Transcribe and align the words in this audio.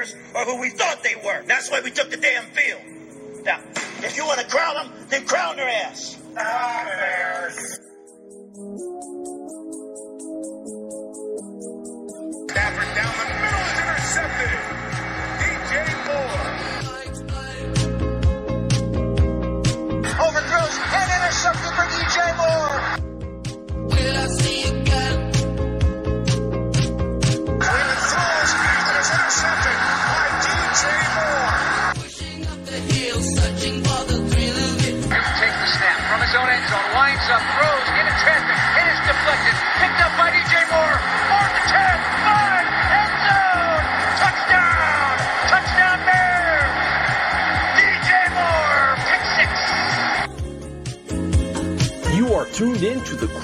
Bears 0.00 0.16
are 0.34 0.46
who 0.46 0.60
we 0.62 0.70
thought 0.70 1.02
they 1.02 1.14
were. 1.16 1.42
That's 1.46 1.70
why 1.70 1.82
we 1.82 1.90
took 1.90 2.10
the 2.10 2.16
damn 2.16 2.44
field. 2.44 2.80
Now, 3.44 3.60
if 4.02 4.16
you 4.16 4.24
want 4.24 4.40
to 4.40 4.46
crown 4.46 4.74
them, 4.76 4.90
then 5.10 5.26
crown 5.26 5.56
their 5.56 5.68
ass. 5.68 6.16
Ah, 6.38 6.84
Bears. 6.86 7.80
Stafford 12.48 12.90
down 12.96 13.12
the 13.20 13.26
middle 13.44 13.64
is 13.68 13.76
intercepted. 13.84 14.52
DJ 15.40 15.72
Moore. 16.08 16.40
Overthrows 20.16 20.76
and 20.96 21.08
intercepted 21.12 21.72
for 21.76 21.84
DJ 21.92 22.09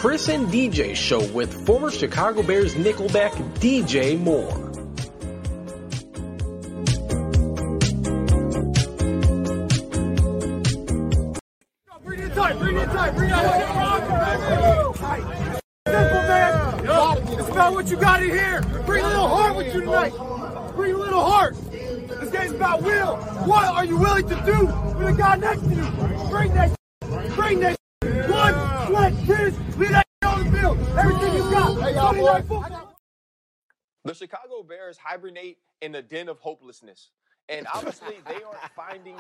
Chris 0.07 0.29
and 0.29 0.47
DJ 0.47 0.95
show 0.95 1.19
with 1.33 1.67
former 1.67 1.91
Chicago 1.91 2.41
Bears 2.41 2.77
Nickelback 2.77 3.33
DJ 3.59 4.17
Moore. 4.17 4.55
Bring 12.05 12.21
it 12.21 12.35
tight, 12.35 12.57
bring 12.57 12.77
it 12.77 12.87
tight, 12.87 13.17
bring 13.17 13.31
it 13.31 13.35
tight. 14.97 15.61
Simple, 15.89 16.23
man. 16.23 17.41
It's 17.41 17.49
about 17.49 17.73
what 17.73 17.91
you 17.91 17.97
got 17.97 18.23
in 18.23 18.31
here. 18.31 18.61
Bring 18.87 19.03
a 19.03 19.09
little 19.09 19.27
heart 19.27 19.57
with 19.57 19.75
you 19.75 19.81
tonight. 19.81 20.13
Bring 20.77 20.95
a 20.95 20.99
little 20.99 21.25
heart. 21.25 21.57
This 21.73 22.31
game's 22.31 22.53
about 22.53 22.81
will. 22.83 23.17
What 23.17 23.65
are 23.65 23.85
you 23.85 23.97
willing 23.97 24.29
to 24.29 24.37
do 24.47 24.67
with 24.99 25.09
the 25.09 25.15
guy 25.19 25.35
next 25.35 25.63
to 25.63 25.75
you? 25.75 26.31
Bring 26.31 26.55
that 26.55 26.77
Bring 27.35 27.59
that 27.59 27.77
Blood, 28.01 28.87
sweat, 28.89 29.13
tears. 29.25 29.55
Leave 29.79 29.91
that 29.91 30.07
on 30.25 30.45
the 30.45 30.59
field. 30.59 30.79
Everything 30.99 31.35
you 31.35 31.51
The 34.05 34.15
Chicago 34.15 34.65
Bears 34.69 34.99
hibernate 34.99 35.59
in 35.81 35.95
a 35.95 36.03
den 36.03 36.29
of 36.29 36.41
hopelessness. 36.41 37.11
And 37.49 37.69
obviously 37.73 38.17
they 38.27 38.43
aren't 38.43 38.59
finding 38.75 39.15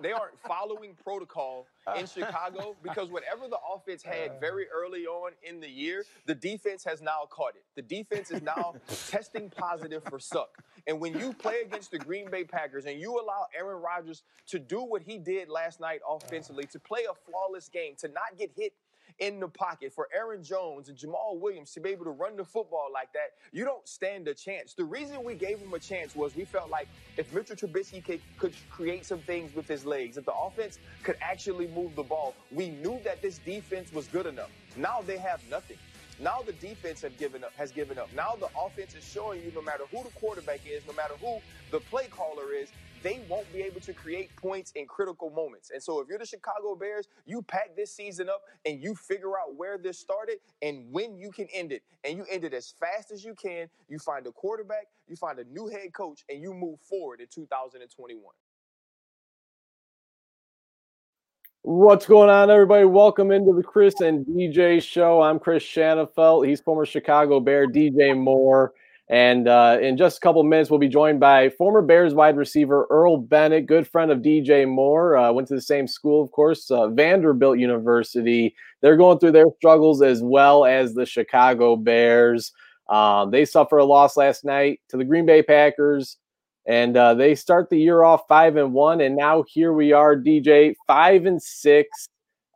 they 0.00 0.12
aren't 0.12 0.38
following 0.46 0.94
protocol 1.02 1.66
in 1.98 2.06
Chicago 2.06 2.76
because 2.80 3.10
whatever 3.10 3.48
the 3.48 3.58
offense 3.74 4.04
had 4.04 4.38
very 4.38 4.66
early 4.72 5.06
on 5.06 5.32
in 5.42 5.58
the 5.58 5.68
year, 5.68 6.04
the 6.26 6.34
defense 6.36 6.84
has 6.84 7.02
now 7.02 7.26
caught 7.28 7.56
it. 7.56 7.64
The 7.74 7.82
defense 7.82 8.30
is 8.30 8.40
now 8.42 8.74
testing 9.08 9.50
positive 9.50 10.04
for 10.04 10.20
suck. 10.20 10.58
And 10.86 11.00
when 11.00 11.18
you 11.18 11.32
play 11.32 11.62
against 11.66 11.90
the 11.90 11.98
Green 11.98 12.30
Bay 12.30 12.44
Packers 12.44 12.86
and 12.86 13.00
you 13.00 13.20
allow 13.20 13.46
Aaron 13.58 13.82
Rodgers 13.82 14.22
to 14.46 14.60
do 14.60 14.82
what 14.82 15.02
he 15.02 15.18
did 15.18 15.48
last 15.48 15.80
night 15.80 16.00
offensively, 16.08 16.66
to 16.66 16.78
play 16.78 17.00
a 17.10 17.14
flawless 17.28 17.68
game, 17.68 17.94
to 17.98 18.06
not 18.06 18.38
get 18.38 18.52
hit 18.56 18.74
in 19.22 19.38
the 19.38 19.46
pocket 19.46 19.92
for 19.92 20.08
Aaron 20.12 20.42
Jones 20.42 20.88
and 20.88 20.98
Jamaal 20.98 21.38
Williams 21.38 21.72
to 21.74 21.80
be 21.80 21.90
able 21.90 22.04
to 22.06 22.10
run 22.10 22.36
the 22.36 22.44
football 22.44 22.88
like 22.92 23.12
that, 23.12 23.30
you 23.52 23.64
don't 23.64 23.86
stand 23.86 24.26
a 24.26 24.34
chance. 24.34 24.74
The 24.74 24.84
reason 24.84 25.22
we 25.24 25.36
gave 25.36 25.60
him 25.60 25.72
a 25.74 25.78
chance 25.78 26.16
was 26.16 26.34
we 26.34 26.44
felt 26.44 26.70
like 26.70 26.88
if 27.16 27.32
Mitchell 27.32 27.54
Trubisky 27.54 28.04
could, 28.04 28.20
could 28.36 28.56
create 28.68 29.06
some 29.06 29.20
things 29.20 29.54
with 29.54 29.68
his 29.68 29.86
legs, 29.86 30.16
if 30.18 30.24
the 30.24 30.34
offense 30.34 30.80
could 31.04 31.14
actually 31.22 31.68
move 31.68 31.94
the 31.94 32.02
ball, 32.02 32.34
we 32.50 32.70
knew 32.70 33.00
that 33.04 33.22
this 33.22 33.38
defense 33.38 33.92
was 33.92 34.08
good 34.08 34.26
enough. 34.26 34.50
Now 34.76 35.02
they 35.06 35.18
have 35.18 35.40
nothing. 35.48 35.78
Now 36.18 36.40
the 36.44 36.52
defense 36.54 37.00
have 37.02 37.16
given 37.16 37.44
up, 37.44 37.52
has 37.56 37.70
given 37.70 37.98
up. 37.98 38.12
Now 38.12 38.34
the 38.38 38.48
offense 38.60 38.94
is 38.96 39.04
showing 39.04 39.40
you 39.44 39.52
no 39.54 39.62
matter 39.62 39.84
who 39.92 40.02
the 40.02 40.10
quarterback 40.10 40.62
is, 40.66 40.84
no 40.84 40.94
matter 40.94 41.14
who 41.20 41.38
the 41.70 41.80
play 41.80 42.08
caller 42.08 42.52
is, 42.52 42.70
they 43.02 43.20
won't 43.28 43.50
be 43.52 43.62
able 43.62 43.80
to 43.80 43.92
create 43.92 44.34
points 44.36 44.72
in 44.76 44.86
critical 44.86 45.30
moments. 45.30 45.70
And 45.70 45.82
so 45.82 46.00
if 46.00 46.08
you're 46.08 46.18
the 46.18 46.26
Chicago 46.26 46.74
Bears, 46.74 47.08
you 47.26 47.42
pack 47.42 47.74
this 47.76 47.94
season 47.94 48.28
up 48.28 48.42
and 48.64 48.82
you 48.82 48.94
figure 48.94 49.38
out 49.38 49.56
where 49.56 49.78
this 49.78 49.98
started 49.98 50.36
and 50.62 50.90
when 50.92 51.18
you 51.18 51.30
can 51.30 51.46
end 51.52 51.72
it. 51.72 51.82
And 52.04 52.16
you 52.16 52.24
end 52.30 52.44
it 52.44 52.54
as 52.54 52.74
fast 52.78 53.10
as 53.10 53.24
you 53.24 53.34
can. 53.34 53.68
You 53.88 53.98
find 53.98 54.26
a 54.26 54.32
quarterback, 54.32 54.86
you 55.08 55.16
find 55.16 55.38
a 55.38 55.44
new 55.44 55.68
head 55.68 55.92
coach, 55.92 56.24
and 56.28 56.40
you 56.40 56.54
move 56.54 56.80
forward 56.80 57.20
in 57.20 57.26
2021. 57.26 58.22
What's 61.64 62.06
going 62.06 62.28
on, 62.28 62.50
everybody? 62.50 62.84
Welcome 62.84 63.30
into 63.30 63.52
the 63.52 63.62
Chris 63.62 64.00
and 64.00 64.26
DJ 64.26 64.82
show. 64.82 65.22
I'm 65.22 65.38
Chris 65.38 65.62
Shanafelt. 65.62 66.48
He's 66.48 66.60
former 66.60 66.84
Chicago 66.84 67.38
Bear 67.38 67.68
DJ 67.68 68.18
Moore. 68.18 68.72
And 69.10 69.46
uh, 69.48 69.78
in 69.82 69.96
just 69.96 70.18
a 70.18 70.20
couple 70.20 70.42
minutes, 70.42 70.70
we'll 70.70 70.78
be 70.78 70.88
joined 70.88 71.20
by 71.20 71.50
former 71.50 71.82
Bears 71.82 72.14
wide 72.14 72.36
receiver 72.36 72.86
Earl 72.88 73.18
Bennett, 73.18 73.66
good 73.66 73.86
friend 73.86 74.10
of 74.10 74.20
DJ 74.20 74.66
Moore. 74.66 75.16
Uh, 75.16 75.32
went 75.32 75.48
to 75.48 75.54
the 75.54 75.60
same 75.60 75.86
school, 75.86 76.22
of 76.22 76.30
course, 76.30 76.70
uh, 76.70 76.88
Vanderbilt 76.88 77.58
University. 77.58 78.54
They're 78.80 78.96
going 78.96 79.18
through 79.18 79.32
their 79.32 79.46
struggles 79.56 80.02
as 80.02 80.22
well 80.22 80.64
as 80.64 80.94
the 80.94 81.04
Chicago 81.04 81.76
Bears. 81.76 82.52
Um, 82.88 83.30
they 83.30 83.44
suffered 83.44 83.78
a 83.78 83.84
loss 83.84 84.16
last 84.16 84.44
night 84.44 84.80
to 84.88 84.96
the 84.96 85.04
Green 85.04 85.26
Bay 85.26 85.42
Packers 85.42 86.16
and 86.66 86.96
uh, 86.96 87.14
they 87.14 87.34
start 87.34 87.70
the 87.70 87.78
year 87.78 88.02
off 88.04 88.22
five 88.28 88.56
and 88.56 88.72
one, 88.72 89.00
and 89.00 89.16
now 89.16 89.44
here 89.48 89.72
we 89.72 89.92
are, 89.92 90.16
DJ 90.16 90.74
five 90.86 91.26
and 91.26 91.42
six. 91.42 92.06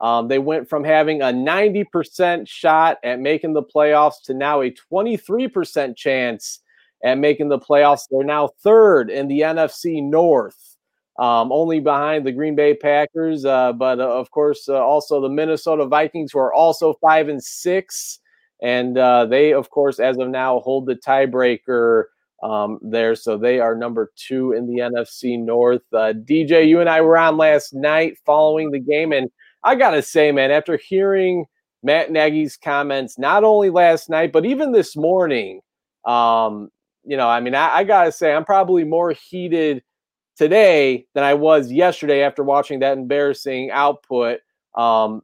Um, 0.01 0.29
they 0.29 0.39
went 0.39 0.69
from 0.69 0.85
having 0.85 1.23
a 1.23 1.33
ninety 1.33 1.85
percent 1.85 2.49
shot 2.49 2.99
at 3.03 3.19
making 3.21 3.55
the 3.55 3.63
playoffs 3.63 4.23
to 4.25 4.35
now 4.35 4.61
a 4.61 4.71
twenty 4.71 5.17
three 5.17 5.49
percent 5.49 5.97
chance 5.97 6.61
at 7.03 7.19
making 7.19 7.49
the 7.49 7.59
playoffs. 7.59 8.03
They're 8.11 8.25
now 8.25 8.51
third 8.63 9.11
in 9.11 9.29
the 9.29 9.41
NFC 9.41 10.03
North, 10.03 10.77
um, 11.19 11.51
only 11.51 11.81
behind 11.81 12.27
the 12.27 12.33
Green 12.33 12.55
Bay 12.55 12.75
Packers, 12.75 13.45
uh, 13.45 13.73
but 13.73 14.01
uh, 14.01 14.09
of 14.09 14.31
course 14.31 14.69
uh, 14.69 14.75
also 14.75 15.21
the 15.21 15.31
Minnesota 15.31 15.87
Vikings, 15.87 16.33
who 16.33 16.41
are 16.41 16.53
also 16.53 16.95
five 17.01 17.29
and 17.29 17.43
six, 17.43 18.21
and 18.63 18.99
uh, 18.99 19.27
they, 19.27 19.53
of 19.53 19.71
course, 19.71 19.99
as 19.99 20.19
of 20.19 20.29
now, 20.29 20.61
hold 20.61 20.87
the 20.87 20.97
tiebreaker 20.97 22.05
um, 22.43 22.79
there. 22.83 23.15
So 23.15 23.37
they 23.37 23.61
are 23.61 23.75
number 23.75 24.13
two 24.17 24.53
in 24.53 24.67
the 24.67 24.81
NFC 24.81 25.39
North. 25.39 25.83
Uh, 25.93 26.13
DJ, 26.13 26.69
you 26.69 26.81
and 26.81 26.89
I 26.89 27.01
were 27.01 27.17
on 27.19 27.37
last 27.37 27.75
night 27.75 28.19
following 28.25 28.71
the 28.71 28.81
game, 28.81 29.13
and 29.13 29.31
I 29.67 29.75
gotta 29.75 30.03
say, 30.03 30.33
man, 30.33 30.51
after 30.51 30.77
hearing 30.79 31.47
Matt 31.83 32.11
Nagy's 32.13 32.57
comments, 32.57 33.19
not 33.19 33.45
only 33.45 33.71
last 33.71 34.09
night 34.11 34.33
but 34.33 34.47
even 34.47 34.73
this 34.73 34.97
morning, 34.97 35.61
um, 36.07 36.71
you 37.05 37.17
know, 37.17 37.29
I 37.29 37.41
mean, 37.41 37.55
I, 37.55 37.79
I 37.79 37.85
gotta 37.85 38.13
say, 38.13 38.33
I'm 38.35 38.45
probably 38.45 38.85
more 38.85 39.13
heated 39.13 39.83
today 40.37 41.07
than 41.15 41.25
I 41.25 41.35
was 41.35 41.73
yesterday 41.73 42.23
after 42.23 42.43
watching 42.45 42.81
that 42.81 42.99
embarrassing 42.99 43.71
output. 43.73 44.41
Um, 44.77 45.23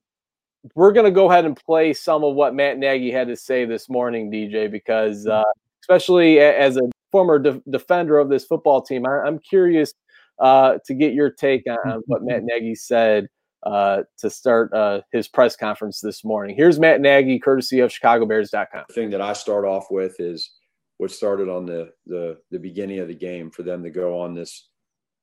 we're 0.75 0.92
gonna 0.92 1.10
go 1.10 1.31
ahead 1.31 1.44
and 1.44 1.56
play 1.56 1.92
some 1.94 2.25
of 2.25 2.34
what 2.34 2.54
Matt 2.54 2.78
Nagy 2.78 3.10
had 3.12 3.28
to 3.28 3.36
say 3.36 3.64
this 3.64 3.88
morning, 3.88 4.31
DJ, 4.31 4.70
because 4.70 5.26
uh, 5.26 5.42
especially 5.82 6.41
as 6.41 6.76
a 6.76 6.82
former 7.12 7.38
de- 7.38 7.62
defender 7.70 8.19
of 8.19 8.28
this 8.31 8.44
football 8.44 8.82
team. 8.82 9.06
I- 9.06 9.22
I'm 9.26 9.38
curious 9.38 9.92
uh, 10.41 10.78
to 10.86 10.94
get 10.94 11.12
your 11.12 11.31
take 11.31 11.64
on, 11.69 11.78
on 11.91 12.02
what 12.06 12.22
Matt 12.25 12.42
Nagy 12.44 12.75
said 12.75 13.28
uh, 13.64 14.02
to 14.18 14.30
start 14.30 14.72
uh, 14.72 15.00
his 15.12 15.28
press 15.28 15.56
conference 15.56 16.00
this 16.00 16.24
morning. 16.24 16.56
Here's 16.56 16.78
Matt 16.78 17.00
Nagy, 17.00 17.38
courtesy 17.38 17.80
of 17.80 17.90
ChicagoBears.com. 17.90 18.84
thing 18.92 19.10
that 19.10 19.20
I 19.20 19.32
start 19.32 19.64
off 19.64 19.86
with 19.90 20.18
is 20.18 20.50
what 20.98 21.10
started 21.10 21.48
on 21.48 21.66
the 21.66 21.90
the, 22.06 22.38
the 22.50 22.58
beginning 22.58 22.98
of 22.98 23.08
the 23.08 23.14
game 23.14 23.50
for 23.50 23.62
them 23.62 23.82
to 23.82 23.90
go 23.90 24.18
on 24.20 24.34
this 24.34 24.68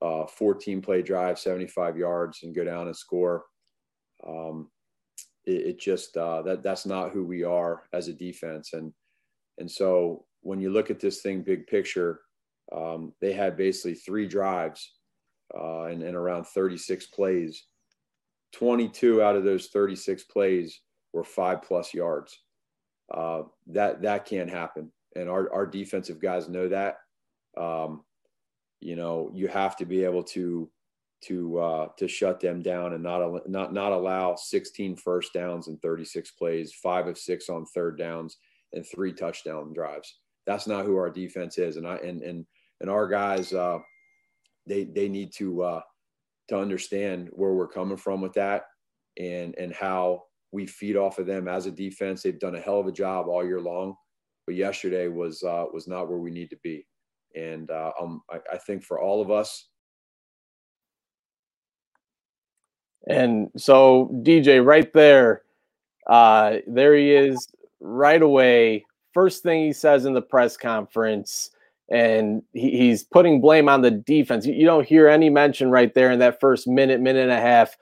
uh, 0.02 0.26
14 0.26 0.82
play 0.82 1.02
drive, 1.02 1.38
75 1.38 1.98
yards, 1.98 2.40
and 2.44 2.56
go 2.56 2.64
down 2.64 2.88
and 2.88 2.96
score. 2.96 3.44
Um, 4.26 4.70
it, 5.46 5.68
it 5.68 5.80
just 5.80 6.16
uh, 6.18 6.42
that 6.44 6.64
that's 6.64 6.86
not 6.86 7.12
who 7.12 7.26
we 7.26 7.44
are 7.44 7.84
as 7.94 8.08
a 8.08 8.14
defense, 8.14 8.74
and 8.74 8.94
and 9.58 9.70
so 9.70 10.26
when 10.42 10.62
you 10.62 10.70
look 10.70 10.90
at 10.90 11.00
this 11.00 11.22
thing 11.22 11.42
big 11.42 11.68
picture, 11.68 12.22
um, 12.74 13.14
they 13.20 13.34
had 13.34 13.58
basically 13.58 13.96
three 13.96 14.28
drives 14.28 14.94
uh, 15.58 15.84
and, 15.84 16.04
and 16.04 16.16
around 16.16 16.46
36 16.46 17.08
plays. 17.08 17.66
22 18.54 19.22
out 19.22 19.36
of 19.36 19.44
those 19.44 19.68
36 19.68 20.24
plays 20.26 20.82
were 21.14 21.24
five 21.24 21.62
plus 21.62 21.94
yards. 21.94 22.38
Uh, 23.14 23.44
that 23.68 24.04
that 24.04 24.26
can't 24.26 24.50
happen, 24.50 24.92
and 25.16 25.28
our 25.28 25.52
our 25.52 25.66
defensive 25.66 26.22
guys 26.22 26.48
know 26.48 26.70
that. 26.70 26.98
Um, 27.58 28.04
you 28.80 28.96
know, 28.96 29.32
you 29.34 29.48
have 29.48 29.76
to 29.78 29.86
be 29.86 30.04
able 30.04 30.24
to 30.24 30.70
to 31.22 31.60
uh, 31.60 31.88
to 31.98 32.08
shut 32.08 32.40
them 32.40 32.62
down 32.62 32.94
and 32.94 33.04
not 33.04 33.50
not 33.50 33.74
not 33.74 33.92
allow 33.92 34.36
16 34.36 34.96
first 34.96 35.34
downs 35.34 35.68
and 35.68 35.82
36 35.82 36.32
plays, 36.32 36.74
five 36.74 37.08
of 37.08 37.18
six 37.18 37.50
on 37.50 37.66
third 37.66 37.98
downs, 37.98 38.38
and 38.74 38.86
three 38.86 39.12
touchdown 39.12 39.74
drives. 39.74 40.20
That's 40.46 40.68
not 40.68 40.86
who 40.86 40.96
our 40.96 41.10
defense 41.10 41.58
is, 41.58 41.78
and 41.78 41.88
I 41.88 41.98
and 41.98 42.22
and 42.22 42.46
and 42.82 42.90
our 42.90 43.08
guys, 43.08 43.54
uh, 43.54 43.80
they 44.66 44.86
they 44.86 45.10
need 45.10 45.34
to 45.34 45.62
uh, 45.64 45.82
to 46.50 46.58
understand 46.58 47.30
where 47.32 47.54
we're 47.54 47.68
coming 47.68 47.98
from 47.98 48.22
with 48.22 48.34
that, 48.34 48.64
and 49.18 49.56
and 49.58 49.74
how 49.74 50.24
we 50.52 50.66
feed 50.66 50.96
off 50.96 51.20
of 51.20 51.28
them 51.28 51.48
as 51.48 51.66
a 51.66 51.72
defense. 51.72 52.22
They've 52.22 52.40
done 52.40 52.56
a 52.56 52.62
hell 52.62 52.80
of 52.80 52.88
a 52.88 52.92
job 52.92 53.28
all 53.28 53.46
year 53.46 53.62
long, 53.62 53.96
but 54.46 54.56
yesterday 54.56 55.08
was 55.08 55.44
uh, 55.44 55.66
was 55.72 55.88
not 55.88 56.10
where 56.10 56.18
we 56.20 56.32
need 56.32 56.50
to 56.50 56.58
be, 56.64 56.86
and 57.36 57.70
uh, 57.72 57.92
um, 58.02 58.22
I, 58.30 58.40
I 58.54 58.58
think 58.58 58.84
for 58.84 59.00
all 59.00 59.22
of 59.22 59.32
us. 59.32 59.68
And 63.08 63.50
so 63.58 64.10
DJ, 64.24 64.64
right 64.64 64.92
there, 64.94 65.44
uh, 66.08 66.58
there 66.68 66.96
he 66.96 67.12
is, 67.12 67.48
right 67.80 68.22
away. 68.22 68.86
First 69.14 69.42
thing 69.42 69.66
he 69.66 69.74
says 69.74 70.06
in 70.06 70.14
the 70.14 70.22
press 70.22 70.58
conference 70.58 71.52
and 71.90 72.44
he, 72.54 72.72
he's 72.72 73.04
putting 73.04 73.42
blame 73.42 73.68
on 73.68 73.82
the 73.82 73.92
defense. 73.92 74.46
You, 74.46 74.54
you, 74.54 74.66
don't 74.66 74.88
hear 74.88 75.08
any 75.08 75.30
mention 75.30 75.72
right 75.72 75.94
there 75.94 76.12
in 76.12 76.20
that 76.20 76.40
first 76.40 76.68
minute, 76.68 77.02
minute 77.02 77.24
and 77.24 77.32
a 77.32 77.42
half 77.42 77.76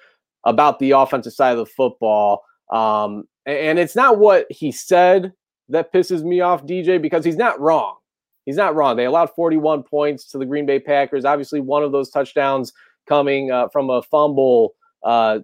about 0.46 0.80
the 0.80 0.92
offensive 0.92 1.34
side 1.34 1.52
of 1.52 1.58
the 1.58 1.66
football. 1.66 2.44
Um, 2.72 3.28
and, 3.46 3.58
and 3.58 3.80
it's 3.80 3.96
not 3.96 4.18
what 4.18 4.46
he 4.50 4.72
said 4.72 5.34
that 5.70 5.92
pisses 5.94 6.24
me 6.24 6.40
off, 6.40 6.66
DJ, 6.66 7.02
because 7.02 7.26
he's 7.26 7.36
not 7.36 7.60
wrong. 7.60 7.98
He's 8.46 8.56
not 8.56 8.76
wrong. 8.76 8.96
They 8.96 9.06
allowed 9.06 9.32
41 9.36 9.84
points 9.84 10.26
to 10.32 10.38
the 10.38 10.46
Green 10.46 10.66
Bay 10.66 10.80
Packers. 10.80 11.26
Obviously, 11.26 11.60
one 11.60 11.84
of 11.84 11.92
those 11.92 12.10
touchdowns 12.10 12.72
coming 13.06 13.52
uh, 13.52 13.68
from 13.68 13.90
a 13.90 14.02
fumble, 14.04 14.76
uh, 15.04 15.40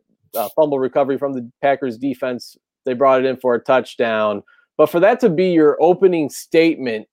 fumble 0.56 0.80
recovery 0.80 1.18
from 1.18 1.34
the 1.34 1.50
Packers 1.62 1.98
defense. 1.98 2.56
They 2.86 2.94
brought 2.94 3.20
it 3.20 3.26
in 3.26 3.36
for 3.36 3.56
a 3.56 3.60
touchdown. 3.60 4.42
But 4.78 4.90
for 4.90 5.02
that 5.02 5.20
to 5.20 5.30
be 5.30 5.52
your 5.52 5.78
opening 5.82 6.30
statement 6.30 7.08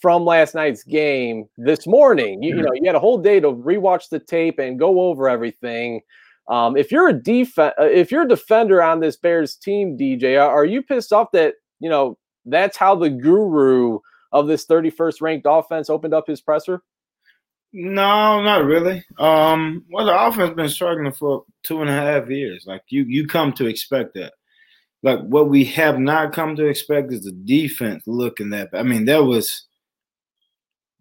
from 0.00 0.24
last 0.24 0.54
night's 0.54 0.82
game 0.82 1.48
this 1.56 1.86
morning. 1.86 2.42
You, 2.42 2.56
you, 2.56 2.62
know, 2.62 2.72
you 2.74 2.82
had 2.84 2.94
a 2.94 3.00
whole 3.00 3.18
day 3.18 3.40
to 3.40 3.52
rewatch 3.52 4.08
the 4.10 4.18
tape 4.18 4.58
and 4.58 4.78
go 4.78 5.00
over 5.00 5.28
everything. 5.28 6.00
Um, 6.48 6.76
if 6.76 6.92
you're 6.92 7.08
a 7.08 7.12
def- 7.12 7.58
uh, 7.58 7.72
if 7.78 8.10
you're 8.10 8.22
a 8.22 8.28
defender 8.28 8.82
on 8.82 9.00
this 9.00 9.16
Bears 9.16 9.56
team, 9.56 9.96
DJ, 9.96 10.40
are 10.40 10.64
you 10.64 10.82
pissed 10.82 11.12
off 11.12 11.28
that 11.32 11.54
you 11.80 11.88
know 11.88 12.18
that's 12.44 12.76
how 12.76 12.94
the 12.94 13.08
guru 13.08 13.98
of 14.32 14.46
this 14.46 14.66
31st 14.66 15.22
ranked 15.22 15.46
offense 15.48 15.88
opened 15.88 16.12
up 16.12 16.26
his 16.26 16.42
presser? 16.42 16.82
No, 17.76 18.40
not 18.40 18.64
really. 18.64 19.04
Um, 19.18 19.84
well, 19.90 20.06
the 20.06 20.16
offense 20.16 20.54
been 20.54 20.68
struggling 20.68 21.12
for 21.12 21.44
two 21.64 21.80
and 21.80 21.90
a 21.90 21.92
half 21.92 22.28
years. 22.28 22.64
Like 22.66 22.82
you, 22.88 23.04
you 23.04 23.26
come 23.26 23.52
to 23.54 23.66
expect 23.66 24.14
that. 24.14 24.34
Like 25.02 25.20
what 25.20 25.48
we 25.48 25.64
have 25.66 25.98
not 25.98 26.32
come 26.32 26.54
to 26.56 26.66
expect 26.66 27.12
is 27.12 27.22
the 27.22 27.32
defense 27.32 28.04
looking 28.06 28.50
that. 28.50 28.68
I 28.74 28.84
mean, 28.84 29.06
that 29.06 29.24
was 29.24 29.66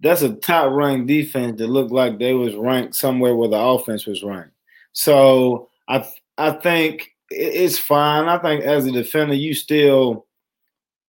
that's 0.04 0.22
a 0.22 0.34
top 0.34 0.72
ranked 0.74 1.08
defense 1.08 1.58
that 1.58 1.68
looked 1.68 1.92
like 1.92 2.20
they 2.20 2.34
was 2.34 2.56
ranked 2.56 2.94
somewhere 2.94 3.36
where 3.36 3.48
the 3.48 3.58
offense 3.58 4.06
was 4.06 4.22
ranked. 4.22 4.52
So 4.92 5.70
I 5.88 6.06
I 6.38 6.52
think 6.52 7.10
it's 7.30 7.80
fine. 7.80 8.28
I 8.28 8.38
think 8.38 8.64
as 8.64 8.86
a 8.86 8.92
defender, 8.92 9.34
you 9.34 9.54
still 9.54 10.28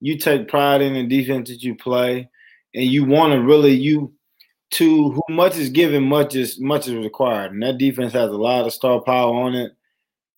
you 0.01 0.17
take 0.17 0.49
pride 0.49 0.81
in 0.81 0.95
the 0.95 1.07
defense 1.07 1.49
that 1.49 1.63
you 1.63 1.75
play, 1.75 2.31
and 2.73 2.85
you 2.85 3.05
want 3.05 3.33
to 3.33 3.43
really 3.43 3.73
you 3.73 4.13
to 4.71 5.11
who 5.11 5.23
much 5.29 5.57
is 5.57 5.71
given, 5.71 6.05
much 6.05 6.37
is 6.37 6.61
much 6.61 6.87
is 6.87 6.95
required, 6.95 7.53
and 7.53 7.63
that 7.65 7.79
defense 7.79 8.13
has 8.13 8.31
a 8.31 8.37
lot 8.37 8.65
of 8.65 8.73
star 8.73 9.01
power 9.01 9.35
on 9.35 9.55
it. 9.55 9.73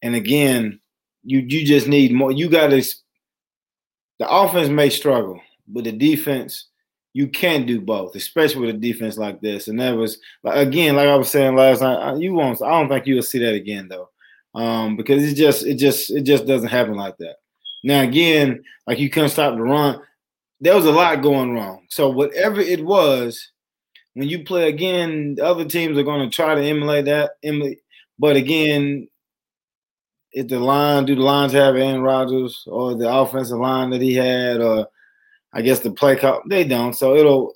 And 0.00 0.14
again, 0.14 0.80
you 1.24 1.40
you 1.40 1.66
just 1.66 1.88
need 1.88 2.12
more. 2.12 2.32
You 2.32 2.48
got 2.48 2.68
to. 2.68 2.82
The 4.18 4.26
offense 4.30 4.70
may 4.70 4.88
struggle, 4.88 5.42
but 5.68 5.84
the 5.84 5.92
defense 5.92 6.68
you 7.16 7.26
can't 7.26 7.66
do 7.66 7.80
both, 7.80 8.14
especially 8.14 8.60
with 8.66 8.74
a 8.74 8.78
defense 8.78 9.16
like 9.16 9.40
this. 9.40 9.68
And 9.68 9.80
that 9.80 9.96
was 9.96 10.18
again, 10.44 10.96
like 10.96 11.08
I 11.08 11.14
was 11.14 11.30
saying 11.30 11.56
last 11.56 11.80
night, 11.80 12.18
you 12.18 12.34
won't. 12.34 12.60
I 12.60 12.68
don't 12.68 12.90
think 12.90 13.06
you 13.06 13.14
will 13.14 13.22
see 13.22 13.38
that 13.38 13.54
again 13.54 13.88
though, 13.88 14.10
um, 14.54 14.98
because 14.98 15.24
it 15.24 15.34
just 15.34 15.64
it 15.64 15.76
just 15.76 16.10
it 16.10 16.24
just 16.24 16.44
doesn't 16.44 16.68
happen 16.68 16.92
like 16.92 17.16
that. 17.16 17.36
Now 17.82 18.02
again, 18.02 18.62
like 18.86 18.98
you 18.98 19.08
couldn't 19.08 19.30
stop 19.30 19.54
the 19.54 19.62
run. 19.62 20.02
There 20.60 20.74
was 20.74 20.84
a 20.84 20.92
lot 20.92 21.22
going 21.22 21.54
wrong. 21.54 21.86
So 21.88 22.10
whatever 22.10 22.60
it 22.60 22.84
was, 22.84 23.50
when 24.12 24.28
you 24.28 24.44
play 24.44 24.68
again, 24.68 25.38
other 25.42 25.64
teams 25.64 25.96
are 25.96 26.02
going 26.02 26.28
to 26.28 26.36
try 26.36 26.54
to 26.54 26.62
emulate 26.62 27.06
that. 27.06 27.30
Emulate, 27.42 27.78
but 28.18 28.36
again, 28.36 29.08
if 30.32 30.48
the 30.48 30.58
line, 30.58 31.06
do 31.06 31.14
the 31.14 31.22
lines 31.22 31.54
have 31.54 31.76
Aaron 31.76 32.02
Rodgers 32.02 32.62
or 32.66 32.94
the 32.94 33.10
offensive 33.10 33.58
line 33.58 33.88
that 33.88 34.02
he 34.02 34.12
had, 34.12 34.60
or 34.60 34.88
I 35.52 35.62
guess 35.62 35.80
the 35.80 35.90
play 35.90 36.16
call 36.16 36.42
they 36.48 36.64
don't. 36.64 36.94
So 36.94 37.14
it'll 37.14 37.54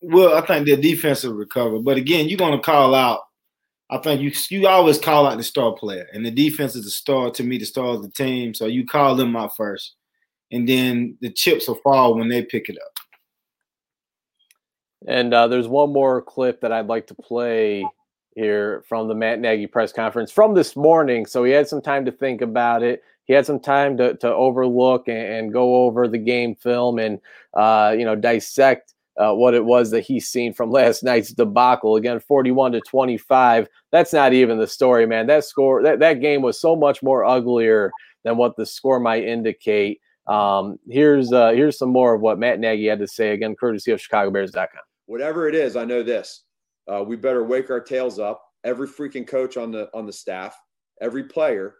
well, 0.00 0.36
I 0.36 0.46
think 0.46 0.66
their 0.66 0.76
defense 0.76 1.24
will 1.24 1.34
recover. 1.34 1.78
But 1.78 1.96
again, 1.96 2.28
you're 2.28 2.38
gonna 2.38 2.60
call 2.60 2.94
out. 2.94 3.20
I 3.90 3.98
think 3.98 4.20
you 4.20 4.32
you 4.50 4.66
always 4.66 4.98
call 4.98 5.26
out 5.26 5.36
the 5.36 5.42
star 5.42 5.72
player, 5.72 6.06
and 6.12 6.24
the 6.24 6.30
defense 6.30 6.74
is 6.74 6.84
the 6.84 6.90
star 6.90 7.30
to 7.30 7.42
me, 7.42 7.58
the 7.58 7.64
star 7.64 7.86
of 7.94 8.02
the 8.02 8.10
team. 8.10 8.54
So 8.54 8.66
you 8.66 8.86
call 8.86 9.14
them 9.14 9.36
out 9.36 9.56
first, 9.56 9.94
and 10.50 10.68
then 10.68 11.16
the 11.20 11.30
chips 11.30 11.68
will 11.68 11.76
fall 11.76 12.16
when 12.16 12.28
they 12.28 12.42
pick 12.42 12.68
it 12.68 12.76
up. 12.76 12.98
And 15.06 15.34
uh, 15.34 15.48
there's 15.48 15.68
one 15.68 15.92
more 15.92 16.22
clip 16.22 16.60
that 16.62 16.72
I'd 16.72 16.86
like 16.86 17.06
to 17.08 17.14
play 17.14 17.84
here 18.34 18.84
from 18.88 19.06
the 19.08 19.14
Matt 19.14 19.38
Nagy 19.38 19.66
press 19.66 19.92
conference 19.92 20.32
from 20.32 20.54
this 20.54 20.76
morning. 20.76 21.26
So 21.26 21.44
he 21.44 21.52
had 21.52 21.68
some 21.68 21.82
time 21.82 22.04
to 22.06 22.12
think 22.12 22.40
about 22.40 22.82
it 22.82 23.02
he 23.24 23.32
had 23.32 23.46
some 23.46 23.60
time 23.60 23.96
to, 23.96 24.14
to 24.16 24.32
overlook 24.32 25.08
and, 25.08 25.18
and 25.18 25.52
go 25.52 25.84
over 25.84 26.08
the 26.08 26.18
game 26.18 26.54
film 26.54 26.98
and 26.98 27.20
uh, 27.54 27.94
you 27.96 28.04
know 28.04 28.16
dissect 28.16 28.94
uh, 29.16 29.32
what 29.32 29.54
it 29.54 29.64
was 29.64 29.90
that 29.90 30.02
he's 30.02 30.28
seen 30.28 30.52
from 30.52 30.70
last 30.72 31.02
night's 31.02 31.32
debacle. 31.32 31.96
Again 31.96 32.20
41 32.20 32.72
to 32.72 32.80
25 32.80 33.68
that's 33.92 34.12
not 34.12 34.32
even 34.32 34.58
the 34.58 34.66
story 34.66 35.06
man. 35.06 35.26
That 35.26 35.44
score 35.44 35.82
that, 35.82 35.98
that 36.00 36.20
game 36.20 36.42
was 36.42 36.60
so 36.60 36.76
much 36.76 37.02
more 37.02 37.24
uglier 37.24 37.90
than 38.24 38.36
what 38.36 38.56
the 38.56 38.66
score 38.66 39.00
might 39.00 39.24
indicate. 39.24 40.00
Um, 40.26 40.78
here's 40.88 41.32
uh, 41.32 41.50
here's 41.50 41.78
some 41.78 41.90
more 41.90 42.14
of 42.14 42.22
what 42.22 42.38
matt 42.38 42.58
nagy 42.58 42.86
had 42.86 42.98
to 43.00 43.06
say 43.06 43.32
again 43.32 43.54
courtesy 43.54 43.92
of 43.92 44.00
chicagobears.com 44.00 44.80
whatever 45.04 45.48
it 45.48 45.54
is 45.54 45.76
i 45.76 45.84
know 45.84 46.02
this 46.02 46.44
uh, 46.90 47.02
we 47.02 47.16
better 47.16 47.44
wake 47.44 47.70
our 47.70 47.80
tails 47.80 48.18
up. 48.18 48.42
Every 48.64 48.88
freaking 48.88 49.26
coach 49.26 49.56
on 49.56 49.70
the 49.70 49.90
on 49.92 50.06
the 50.06 50.12
staff 50.12 50.58
every 51.00 51.24
player 51.24 51.74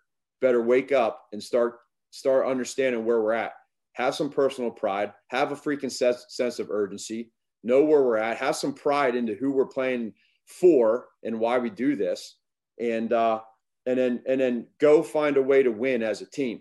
better 0.45 0.63
wake 0.63 0.93
up 0.93 1.23
and 1.33 1.43
start 1.43 1.79
start 2.11 2.47
understanding 2.47 3.05
where 3.05 3.23
we're 3.23 3.33
at. 3.33 3.53
Have 3.95 4.15
some 4.15 4.29
personal 4.29 4.71
pride. 4.71 5.13
Have 5.29 5.53
a 5.53 5.57
freaking 5.57 5.91
sense, 5.91 6.27
sense 6.29 6.59
of 6.59 6.71
urgency. 6.71 7.33
Know 7.63 7.83
where 7.83 8.03
we're 8.03 8.19
at. 8.19 8.37
Have 8.37 8.55
some 8.55 8.75
pride 8.75 9.17
into 9.17 9.35
who 9.35 9.51
we're 9.51 9.67
playing 9.67 10.13
for 10.45 11.07
and 11.23 11.41
why 11.41 11.59
we 11.59 11.71
do 11.71 11.97
this. 11.97 12.37
And 12.79 13.11
uh, 13.13 13.41
and 13.87 13.99
then 13.99 14.23
and 14.29 14.39
then 14.39 14.67
go 14.79 15.03
find 15.03 15.39
a 15.39 15.43
way 15.43 15.63
to 15.63 15.71
win 15.71 16.03
as 16.03 16.21
a 16.21 16.31
team. 16.31 16.61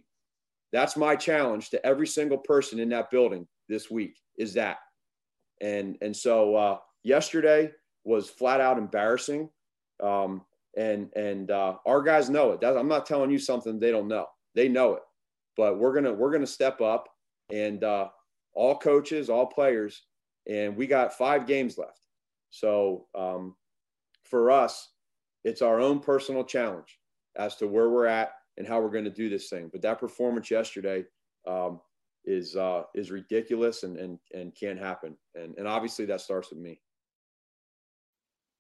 That's 0.72 0.96
my 0.96 1.16
challenge 1.18 1.70
to 1.72 1.86
every 1.86 2.08
single 2.08 2.38
person 2.38 2.80
in 2.80 2.90
that 2.90 3.12
building 3.12 3.48
this 3.68 3.92
week. 3.92 4.18
Is 4.38 4.54
that 4.54 4.78
and 5.60 5.98
and 6.02 6.16
so 6.16 6.56
uh, 6.56 6.78
yesterday 7.04 7.72
was 8.06 8.30
flat 8.30 8.62
out 8.62 8.78
embarrassing. 8.78 9.50
Um, 10.02 10.44
and 10.78 11.10
and 11.16 11.52
uh, 11.52 11.76
our 11.86 12.02
guys 12.02 12.30
know 12.30 12.52
it. 12.52 12.62
That, 12.62 12.78
I'm 12.78 12.88
not 12.88 13.06
telling 13.06 13.32
you 13.32 13.40
something 13.40 13.80
they 13.80 13.92
don't 13.92 14.08
know. 14.08 14.28
They 14.56 14.68
know 14.68 14.94
it, 14.94 15.04
but 15.58 15.80
we're 15.80 15.94
gonna 15.94 16.14
we're 16.14 16.32
gonna 16.32 16.48
step 16.48 16.82
up, 16.82 17.08
and 17.52 17.84
uh, 17.84 18.10
all 18.54 18.78
coaches, 18.78 19.30
all 19.30 19.46
players, 19.46 20.04
and 20.50 20.76
we 20.76 20.88
got 20.88 21.18
five 21.18 21.48
games 21.48 21.78
left. 21.78 22.02
So 22.50 23.08
um, 23.16 23.56
for 24.24 24.52
us, 24.52 24.90
it's 25.44 25.62
our 25.62 25.80
own 25.80 26.00
personal 26.00 26.44
challenge 26.44 27.00
as 27.36 27.56
to 27.58 27.68
where 27.68 27.90
we're 27.90 28.06
at 28.06 28.34
and 28.58 28.68
how 28.68 28.80
we're 28.80 28.92
going 28.92 29.04
to 29.06 29.10
do 29.10 29.30
this 29.30 29.50
thing. 29.50 29.70
But 29.72 29.82
that 29.82 30.00
performance 30.00 30.52
yesterday 30.52 31.04
um, 31.48 31.82
is 32.26 32.56
uh, 32.56 32.84
is 32.94 33.12
ridiculous 33.12 33.84
and 33.84 33.98
and 33.98 34.20
and 34.34 34.56
can't 34.56 34.80
happen. 34.80 35.18
And 35.36 35.58
and 35.58 35.68
obviously 35.68 36.06
that 36.06 36.22
starts 36.22 36.50
with 36.50 36.60
me. 36.60 36.80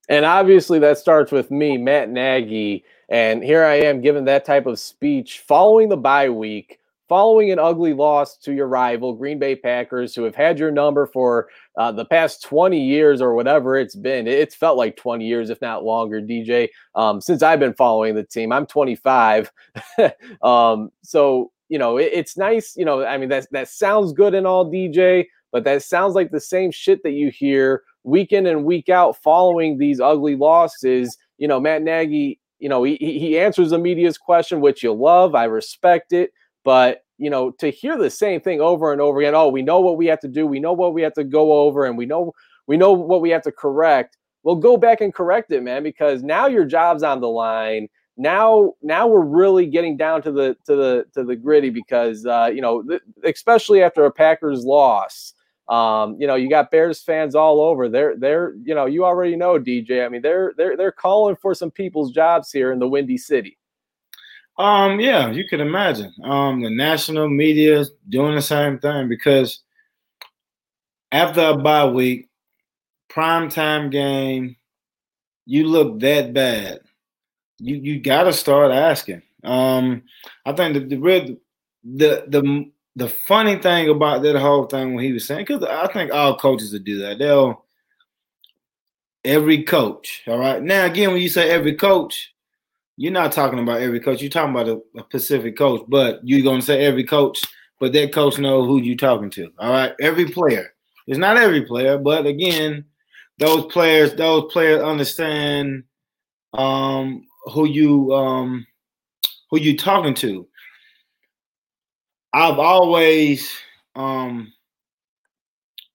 And 0.09 0.25
obviously, 0.25 0.79
that 0.79 0.97
starts 0.97 1.31
with 1.31 1.49
me, 1.49 1.77
Matt 1.77 2.09
Nagy. 2.09 2.83
And 3.09 3.43
here 3.43 3.63
I 3.63 3.75
am 3.75 4.01
giving 4.01 4.25
that 4.25 4.45
type 4.45 4.65
of 4.65 4.79
speech 4.79 5.39
following 5.39 5.87
the 5.89 5.97
bye 5.97 6.29
week, 6.29 6.79
following 7.07 7.51
an 7.51 7.59
ugly 7.59 7.93
loss 7.93 8.37
to 8.37 8.53
your 8.53 8.67
rival, 8.67 9.13
Green 9.13 9.39
Bay 9.39 9.55
Packers, 9.55 10.15
who 10.15 10.23
have 10.23 10.35
had 10.35 10.59
your 10.59 10.71
number 10.71 11.05
for 11.05 11.47
uh, 11.77 11.91
the 11.91 12.05
past 12.05 12.43
20 12.43 12.79
years 12.79 13.21
or 13.21 13.33
whatever 13.33 13.77
it's 13.77 13.95
been. 13.95 14.27
It's 14.27 14.55
felt 14.55 14.77
like 14.77 14.97
20 14.97 15.25
years, 15.25 15.49
if 15.49 15.61
not 15.61 15.85
longer, 15.85 16.21
DJ, 16.21 16.69
um, 16.95 17.21
since 17.21 17.41
I've 17.41 17.59
been 17.59 17.73
following 17.73 18.15
the 18.15 18.23
team. 18.23 18.51
I'm 18.51 18.65
25. 18.65 19.51
um, 20.41 20.91
so, 21.01 21.51
you 21.69 21.77
know, 21.77 21.97
it, 21.97 22.09
it's 22.13 22.35
nice. 22.35 22.75
You 22.75 22.85
know, 22.85 23.05
I 23.05 23.17
mean, 23.17 23.29
that, 23.29 23.47
that 23.51 23.69
sounds 23.69 24.11
good 24.11 24.33
and 24.33 24.47
all, 24.47 24.69
DJ, 24.69 25.27
but 25.51 25.63
that 25.63 25.83
sounds 25.83 26.13
like 26.13 26.31
the 26.31 26.41
same 26.41 26.71
shit 26.71 27.03
that 27.03 27.11
you 27.11 27.31
hear 27.31 27.83
week 28.03 28.31
in 28.31 28.45
and 28.45 28.65
week 28.65 28.89
out 28.89 29.17
following 29.21 29.77
these 29.77 29.99
ugly 29.99 30.35
losses. 30.35 31.17
You 31.37 31.47
know, 31.47 31.59
Matt 31.59 31.81
Nagy, 31.81 32.39
you 32.59 32.69
know, 32.69 32.83
he, 32.83 32.95
he 32.95 33.39
answers 33.39 33.71
the 33.71 33.79
media's 33.79 34.17
question, 34.17 34.61
which 34.61 34.83
you 34.83 34.93
love. 34.93 35.35
I 35.35 35.45
respect 35.45 36.13
it. 36.13 36.31
But, 36.63 37.03
you 37.17 37.29
know, 37.29 37.51
to 37.51 37.69
hear 37.69 37.97
the 37.97 38.09
same 38.09 38.41
thing 38.41 38.61
over 38.61 38.91
and 38.91 39.01
over 39.01 39.19
again, 39.19 39.35
oh, 39.35 39.49
we 39.49 39.61
know 39.61 39.81
what 39.81 39.97
we 39.97 40.05
have 40.07 40.19
to 40.21 40.27
do. 40.27 40.47
We 40.47 40.59
know 40.59 40.73
what 40.73 40.93
we 40.93 41.01
have 41.01 41.13
to 41.13 41.23
go 41.23 41.53
over, 41.53 41.85
and 41.85 41.97
we 41.97 42.05
know 42.05 42.33
we 42.67 42.77
know 42.77 42.93
what 42.93 43.21
we 43.21 43.29
have 43.31 43.43
to 43.43 43.51
correct. 43.51 44.17
Well, 44.43 44.55
go 44.55 44.77
back 44.77 45.01
and 45.01 45.13
correct 45.13 45.51
it, 45.51 45.63
man, 45.63 45.83
because 45.83 46.23
now 46.23 46.47
your 46.47 46.65
job's 46.65 47.03
on 47.03 47.21
the 47.21 47.29
line. 47.29 47.87
Now, 48.15 48.73
now 48.81 49.07
we're 49.07 49.21
really 49.21 49.65
getting 49.65 49.97
down 49.97 50.21
to 50.23 50.31
the 50.31 50.55
to 50.65 50.75
the 50.75 51.05
to 51.13 51.23
the 51.23 51.35
gritty 51.35 51.69
because 51.69 52.25
uh, 52.25 52.49
you 52.53 52.61
know, 52.61 52.83
th- 52.83 53.01
especially 53.23 53.83
after 53.83 54.05
a 54.05 54.11
Packers 54.11 54.63
loss. 54.63 55.33
Um, 55.69 56.17
you 56.19 56.27
know, 56.27 56.35
you 56.35 56.49
got 56.49 56.71
Bears 56.71 57.01
fans 57.01 57.35
all 57.35 57.61
over. 57.61 57.87
They're 57.87 58.17
they're 58.17 58.53
you 58.63 58.75
know, 58.75 58.85
you 58.85 59.05
already 59.05 59.35
know 59.35 59.59
DJ. 59.59 60.05
I 60.05 60.09
mean, 60.09 60.21
they're 60.21 60.53
they're 60.57 60.75
they're 60.75 60.91
calling 60.91 61.35
for 61.35 61.53
some 61.53 61.71
people's 61.71 62.11
jobs 62.11 62.51
here 62.51 62.71
in 62.71 62.79
the 62.79 62.87
Windy 62.87 63.17
City. 63.17 63.57
Um, 64.57 64.99
yeah, 64.99 65.31
you 65.31 65.47
can 65.47 65.61
imagine. 65.61 66.13
Um, 66.23 66.61
the 66.61 66.69
national 66.69 67.29
media 67.29 67.85
doing 68.09 68.35
the 68.35 68.41
same 68.41 68.77
thing 68.77 69.09
because 69.09 69.61
after 71.11 71.41
a 71.41 71.57
bye 71.57 71.85
week, 71.85 72.29
prime 73.09 73.49
time 73.49 73.89
game, 73.89 74.55
you 75.45 75.67
look 75.67 75.99
that 76.01 76.33
bad. 76.33 76.79
You 77.59 77.77
you 77.77 77.99
got 77.99 78.23
to 78.23 78.33
start 78.33 78.71
asking. 78.71 79.21
Um, 79.43 80.03
I 80.45 80.53
think 80.53 80.73
the 80.73 80.95
the 80.95 81.37
the 81.83 82.25
the 82.27 82.71
the 82.95 83.09
funny 83.09 83.57
thing 83.57 83.89
about 83.89 84.21
that 84.23 84.35
whole 84.35 84.65
thing 84.65 84.93
when 84.93 85.03
he 85.03 85.13
was 85.13 85.25
saying, 85.25 85.45
because 85.45 85.63
I 85.63 85.87
think 85.91 86.11
all 86.11 86.37
coaches 86.37 86.73
would 86.73 86.83
do 86.83 86.99
that. 86.99 87.17
They'll 87.17 87.65
every 89.25 89.63
coach. 89.63 90.23
All 90.27 90.37
right. 90.37 90.61
Now 90.61 90.85
again, 90.85 91.11
when 91.11 91.21
you 91.21 91.29
say 91.29 91.49
every 91.49 91.75
coach, 91.75 92.33
you're 92.97 93.11
not 93.11 93.31
talking 93.31 93.59
about 93.59 93.81
every 93.81 93.99
coach. 93.99 94.21
You're 94.21 94.29
talking 94.29 94.53
about 94.53 94.69
a, 94.69 94.81
a 94.99 95.03
specific 95.05 95.57
coach, 95.57 95.81
but 95.87 96.19
you're 96.23 96.43
gonna 96.43 96.61
say 96.61 96.85
every 96.85 97.03
coach, 97.03 97.43
but 97.79 97.93
that 97.93 98.13
coach 98.13 98.37
know 98.37 98.65
who 98.65 98.79
you 98.79 98.95
talking 98.95 99.29
to. 99.31 99.51
All 99.57 99.71
right. 99.71 99.93
Every 99.99 100.25
player. 100.25 100.73
It's 101.07 101.19
not 101.19 101.37
every 101.37 101.63
player, 101.63 101.97
but 101.97 102.25
again, 102.25 102.85
those 103.39 103.65
players, 103.65 104.13
those 104.13 104.51
players 104.51 104.81
understand 104.81 105.83
um 106.53 107.25
who 107.45 107.67
you 107.67 108.13
um 108.13 108.65
who 109.49 109.59
you 109.59 109.75
talking 109.75 110.13
to. 110.13 110.47
I've 112.33 112.59
always 112.59 113.51
um 113.95 114.51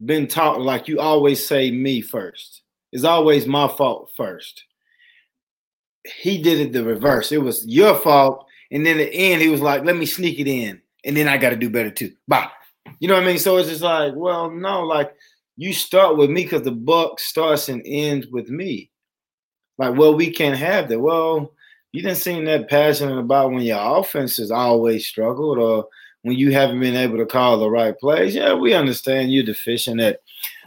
been 0.04 0.28
taught 0.28 0.60
like 0.60 0.86
you 0.88 1.00
always 1.00 1.44
say 1.44 1.70
me 1.70 2.00
first. 2.00 2.62
It's 2.92 3.04
always 3.04 3.46
my 3.46 3.68
fault 3.68 4.12
first. 4.16 4.64
He 6.22 6.40
did 6.40 6.60
it 6.60 6.72
the 6.72 6.84
reverse. 6.84 7.32
It 7.32 7.42
was 7.42 7.66
your 7.66 7.96
fault, 7.96 8.46
and 8.70 8.86
then 8.86 8.98
at 8.98 9.10
the 9.10 9.14
end 9.14 9.42
he 9.42 9.48
was 9.48 9.60
like, 9.60 9.84
"Let 9.84 9.96
me 9.96 10.06
sneak 10.06 10.38
it 10.38 10.46
in, 10.46 10.80
and 11.04 11.16
then 11.16 11.28
I 11.28 11.36
got 11.36 11.50
to 11.50 11.56
do 11.56 11.68
better 11.68 11.90
too." 11.90 12.12
Bye. 12.26 12.48
You 13.00 13.08
know 13.08 13.14
what 13.14 13.24
I 13.24 13.26
mean? 13.26 13.38
So 13.38 13.56
it's 13.58 13.68
just 13.68 13.82
like, 13.82 14.14
well, 14.16 14.50
no, 14.50 14.82
like 14.82 15.14
you 15.56 15.72
start 15.72 16.16
with 16.16 16.30
me 16.30 16.44
because 16.44 16.62
the 16.62 16.72
buck 16.72 17.20
starts 17.20 17.68
and 17.68 17.82
ends 17.84 18.26
with 18.28 18.48
me. 18.48 18.90
Like, 19.76 19.96
well, 19.96 20.14
we 20.14 20.30
can't 20.30 20.56
have 20.56 20.88
that. 20.88 20.98
Well, 20.98 21.52
you 21.92 22.02
didn't 22.02 22.18
seem 22.18 22.44
that 22.44 22.68
passionate 22.68 23.18
about 23.18 23.50
when 23.50 23.62
your 23.62 23.98
offense 23.98 24.36
has 24.38 24.50
always 24.50 25.06
struggled 25.06 25.58
or 25.58 25.88
when 26.22 26.36
you 26.36 26.52
haven't 26.52 26.80
been 26.80 26.96
able 26.96 27.18
to 27.18 27.26
call 27.26 27.58
the 27.58 27.70
right 27.70 27.98
plays. 27.98 28.34
Yeah, 28.34 28.54
we 28.54 28.74
understand 28.74 29.32
you're 29.32 29.44
deficient 29.44 30.00
at 30.00 30.20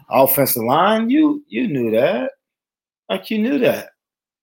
offensive 0.09 0.63
line. 0.63 1.09
You 1.09 1.43
you 1.47 1.67
knew 1.67 1.91
that. 1.91 2.31
Like 3.09 3.29
you 3.29 3.39
knew 3.39 3.59
that. 3.59 3.89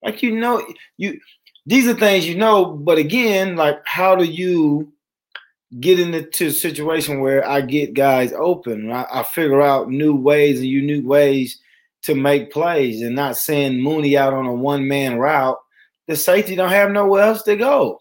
Like 0.03 0.21
you 0.21 0.35
know 0.35 0.65
you 0.97 1.19
these 1.65 1.87
are 1.87 1.93
things 1.93 2.27
you 2.27 2.35
know, 2.35 2.65
but 2.65 2.97
again, 2.97 3.55
like 3.55 3.79
how 3.85 4.15
do 4.15 4.23
you 4.23 4.91
get 5.79 5.99
into 5.99 6.47
a 6.47 6.51
situation 6.51 7.19
where 7.19 7.47
I 7.47 7.61
get 7.61 7.93
guys 7.93 8.33
open? 8.33 8.91
I, 8.91 9.05
I 9.11 9.23
figure 9.23 9.61
out 9.61 9.89
new 9.89 10.15
ways 10.15 10.59
and 10.59 10.67
unique 10.67 11.05
ways 11.05 11.59
to 12.03 12.15
make 12.15 12.51
plays 12.51 13.01
and 13.01 13.15
not 13.15 13.37
send 13.37 13.83
Mooney 13.83 14.17
out 14.17 14.33
on 14.33 14.45
a 14.45 14.53
one 14.53 14.87
man 14.87 15.17
route. 15.17 15.59
The 16.07 16.15
safety 16.15 16.55
don't 16.55 16.69
have 16.69 16.91
nowhere 16.91 17.23
else 17.23 17.43
to 17.43 17.55
go. 17.55 17.99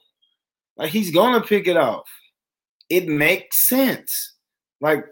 Like 0.77 0.91
he's 0.91 1.11
gonna 1.11 1.43
pick 1.43 1.67
it 1.67 1.77
off. 1.77 2.09
It 2.91 3.09
makes 3.09 3.67
sense. 3.69 4.33
Like 4.81 5.05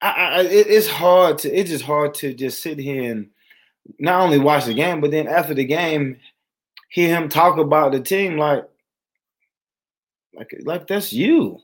I, 0.00 0.10
I 0.10 0.40
it, 0.42 0.66
it's 0.68 0.88
hard 0.88 1.38
to 1.38 1.52
it's 1.52 1.70
just 1.70 1.84
hard 1.84 2.14
to 2.14 2.34
just 2.34 2.62
sit 2.62 2.78
here 2.78 3.10
and 3.12 3.30
not 3.98 4.20
only 4.20 4.38
watch 4.38 4.64
the 4.64 4.74
game, 4.74 5.00
but 5.00 5.10
then 5.10 5.28
after 5.28 5.54
the 5.54 5.64
game, 5.64 6.18
hear 6.90 7.14
him 7.14 7.28
talk 7.28 7.58
about 7.58 7.92
the 7.92 8.00
team 8.00 8.36
like 8.36 8.64
like 10.34 10.54
like 10.64 10.86
that's 10.86 11.12
you. 11.12 11.60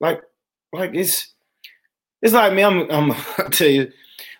Like 0.00 0.22
like 0.72 0.94
it's 0.94 1.32
it's 2.22 2.34
like 2.34 2.52
me. 2.54 2.62
I'm 2.64 2.90
I'm 2.90 3.12
I'll 3.38 3.50
tell 3.50 3.68
you, 3.68 3.92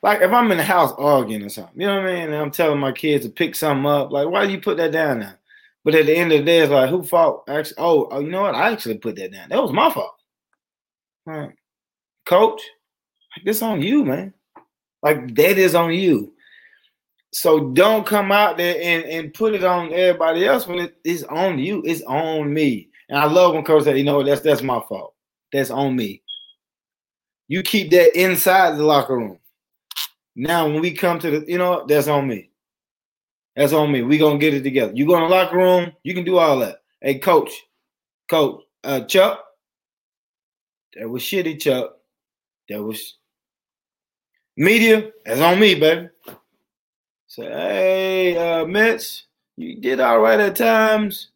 like 0.03 0.23
if 0.23 0.33
I'm 0.33 0.51
in 0.51 0.59
the 0.59 0.65
house 0.65 0.93
arguing 0.99 1.45
or 1.45 1.49
something, 1.49 1.81
you 1.81 1.87
know 1.87 1.97
what 1.97 2.11
I 2.11 2.15
mean? 2.15 2.25
And 2.25 2.37
I'm 2.37 2.51
telling 2.51 2.81
my 2.81 2.93
kids 2.93 3.25
to 3.25 3.31
pick 3.31 3.55
something 3.55 3.87
up. 3.87 4.11
Like 4.11 4.29
why 4.29 4.47
do 4.47 4.53
you 4.53 4.61
put 4.61 4.77
that 4.79 4.93
down 4.93 5.21
there? 5.21 5.39
But 5.89 5.95
at 5.95 6.05
the 6.05 6.15
end 6.15 6.33
of 6.33 6.41
the 6.41 6.45
day, 6.45 6.59
it's 6.59 6.71
like 6.71 6.91
who 6.91 7.03
fault? 7.03 7.45
Actually, 7.49 7.77
oh, 7.79 8.09
oh, 8.11 8.21
you 8.21 8.29
know 8.29 8.43
what? 8.43 8.55
I 8.55 8.71
actually 8.71 8.99
put 8.99 9.17
that 9.17 9.33
down. 9.33 9.49
That 9.49 9.63
was 9.63 9.73
my 9.73 9.91
fault. 9.91 10.17
Right. 11.25 11.55
Coach, 12.27 12.61
like 13.35 13.47
this 13.47 13.63
on 13.63 13.81
you, 13.81 14.05
man. 14.05 14.35
Like 15.03 15.35
that 15.35 15.57
is 15.57 15.75
on 15.75 15.95
you. 15.95 16.35
So 17.33 17.71
don't 17.71 18.05
come 18.05 18.31
out 18.31 18.59
there 18.59 18.77
and, 18.83 19.03
and 19.07 19.33
put 19.33 19.55
it 19.55 19.65
on 19.65 19.91
everybody 19.95 20.45
else 20.45 20.67
when 20.67 20.79
it 20.79 20.99
is 21.05 21.25
on 21.25 21.59
you. 21.59 21.83
It's 21.87 22.03
on 22.03 22.53
me. 22.53 22.91
And 23.09 23.19
I 23.19 23.25
love 23.25 23.55
when 23.55 23.65
coach 23.65 23.85
said, 23.85 23.97
you 23.97 24.05
know, 24.05 24.23
that's 24.23 24.43
that's 24.43 24.61
my 24.61 24.83
fault. 24.91 25.15
That's 25.55 25.71
on 25.71 25.97
me. 25.97 26.21
You 27.49 27.63
keep 27.63 27.91
that 27.93 28.15
inside 28.15 28.77
the 28.77 28.85
locker 28.85 29.17
room. 29.17 29.39
Now, 30.37 30.67
when 30.67 30.83
we 30.83 30.93
come 30.93 31.19
to 31.21 31.31
the, 31.31 31.51
you 31.51 31.57
know, 31.57 31.87
that's 31.89 32.09
on 32.09 32.29
me. 32.29 32.51
That's 33.59 33.73
on 33.73 33.91
me. 33.91 34.03
We 34.03 34.19
gonna 34.19 34.39
get 34.39 34.55
it 34.55 34.63
together. 34.63 34.93
You 34.95 35.05
go 35.05 35.17
in 35.17 35.25
the 35.25 35.29
locker 35.29 35.57
room, 35.57 35.91
you 36.05 36.15
can 36.15 36.25
do 36.25 36.39
all 36.39 36.61
that. 36.61 36.77
Hey, 37.01 37.19
coach, 37.19 37.51
coach, 38.31 38.63
uh, 38.85 39.01
Chuck, 39.01 39.45
that 40.95 41.09
was 41.09 41.25
shitty, 41.25 41.61
Chuck. 41.61 41.97
That 42.69 42.81
was 42.81 43.17
media. 44.57 45.11
That's 45.25 45.41
on 45.41 45.59
me, 45.59 45.75
baby. 45.75 46.09
Say, 47.27 47.47
hey, 47.47 48.37
uh, 48.37 48.65
Mitch, 48.65 49.25
you 49.57 49.81
did 49.81 49.99
all 49.99 50.21
right 50.21 50.39
at 50.39 50.55
times, 50.55 51.31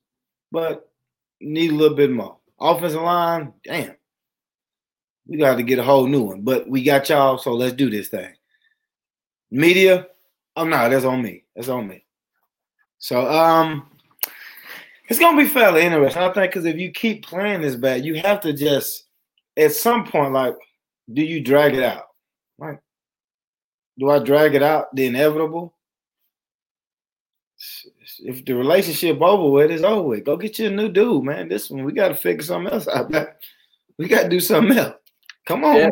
but 0.52 0.92
need 1.40 1.72
a 1.72 1.74
little 1.74 1.96
bit 1.96 2.12
more. 2.12 2.36
Offensive 2.60 3.02
line, 3.02 3.52
damn. 3.64 3.96
We 5.26 5.38
got 5.38 5.56
to 5.56 5.64
get 5.64 5.80
a 5.80 5.82
whole 5.82 6.06
new 6.06 6.22
one, 6.22 6.42
but 6.42 6.68
we 6.68 6.84
got 6.84 7.08
y'all, 7.08 7.38
so 7.38 7.52
let's 7.52 7.74
do 7.74 7.90
this 7.90 8.06
thing. 8.06 8.32
Media, 9.50 10.06
oh 10.54 10.62
no, 10.62 10.88
that's 10.88 11.04
on 11.04 11.20
me. 11.20 11.42
That's 11.56 11.68
on 11.68 11.88
me. 11.88 12.04
So 13.02 13.28
um, 13.28 13.88
it's 15.08 15.18
gonna 15.18 15.36
be 15.36 15.48
fairly 15.48 15.82
interesting, 15.82 16.22
I 16.22 16.32
think, 16.32 16.52
because 16.52 16.66
if 16.66 16.76
you 16.76 16.92
keep 16.92 17.26
playing 17.26 17.60
this 17.60 17.74
bad, 17.74 18.04
you 18.04 18.22
have 18.22 18.40
to 18.42 18.52
just 18.52 19.06
at 19.56 19.72
some 19.72 20.06
point, 20.06 20.32
like, 20.32 20.54
do 21.12 21.20
you 21.20 21.40
drag 21.40 21.74
it 21.74 21.82
out? 21.82 22.04
Like, 22.60 22.78
do 23.98 24.08
I 24.08 24.20
drag 24.20 24.54
it 24.54 24.62
out? 24.62 24.94
The 24.94 25.06
inevitable. 25.06 25.74
If 28.20 28.44
the 28.44 28.54
relationship 28.54 29.20
over 29.20 29.50
with, 29.50 29.72
it's 29.72 29.82
over 29.82 30.06
with. 30.06 30.24
Go 30.24 30.36
get 30.36 30.60
you 30.60 30.68
a 30.68 30.70
new 30.70 30.88
dude, 30.88 31.24
man. 31.24 31.48
This 31.48 31.70
one, 31.70 31.82
we 31.82 31.92
got 31.92 32.08
to 32.08 32.14
figure 32.14 32.44
something 32.44 32.72
else 32.72 32.86
out. 32.86 33.12
We 33.98 34.06
got 34.06 34.22
to 34.22 34.28
do 34.28 34.38
something 34.38 34.78
else. 34.78 34.94
Come 35.44 35.64
on. 35.64 35.76
Yeah. 35.76 35.90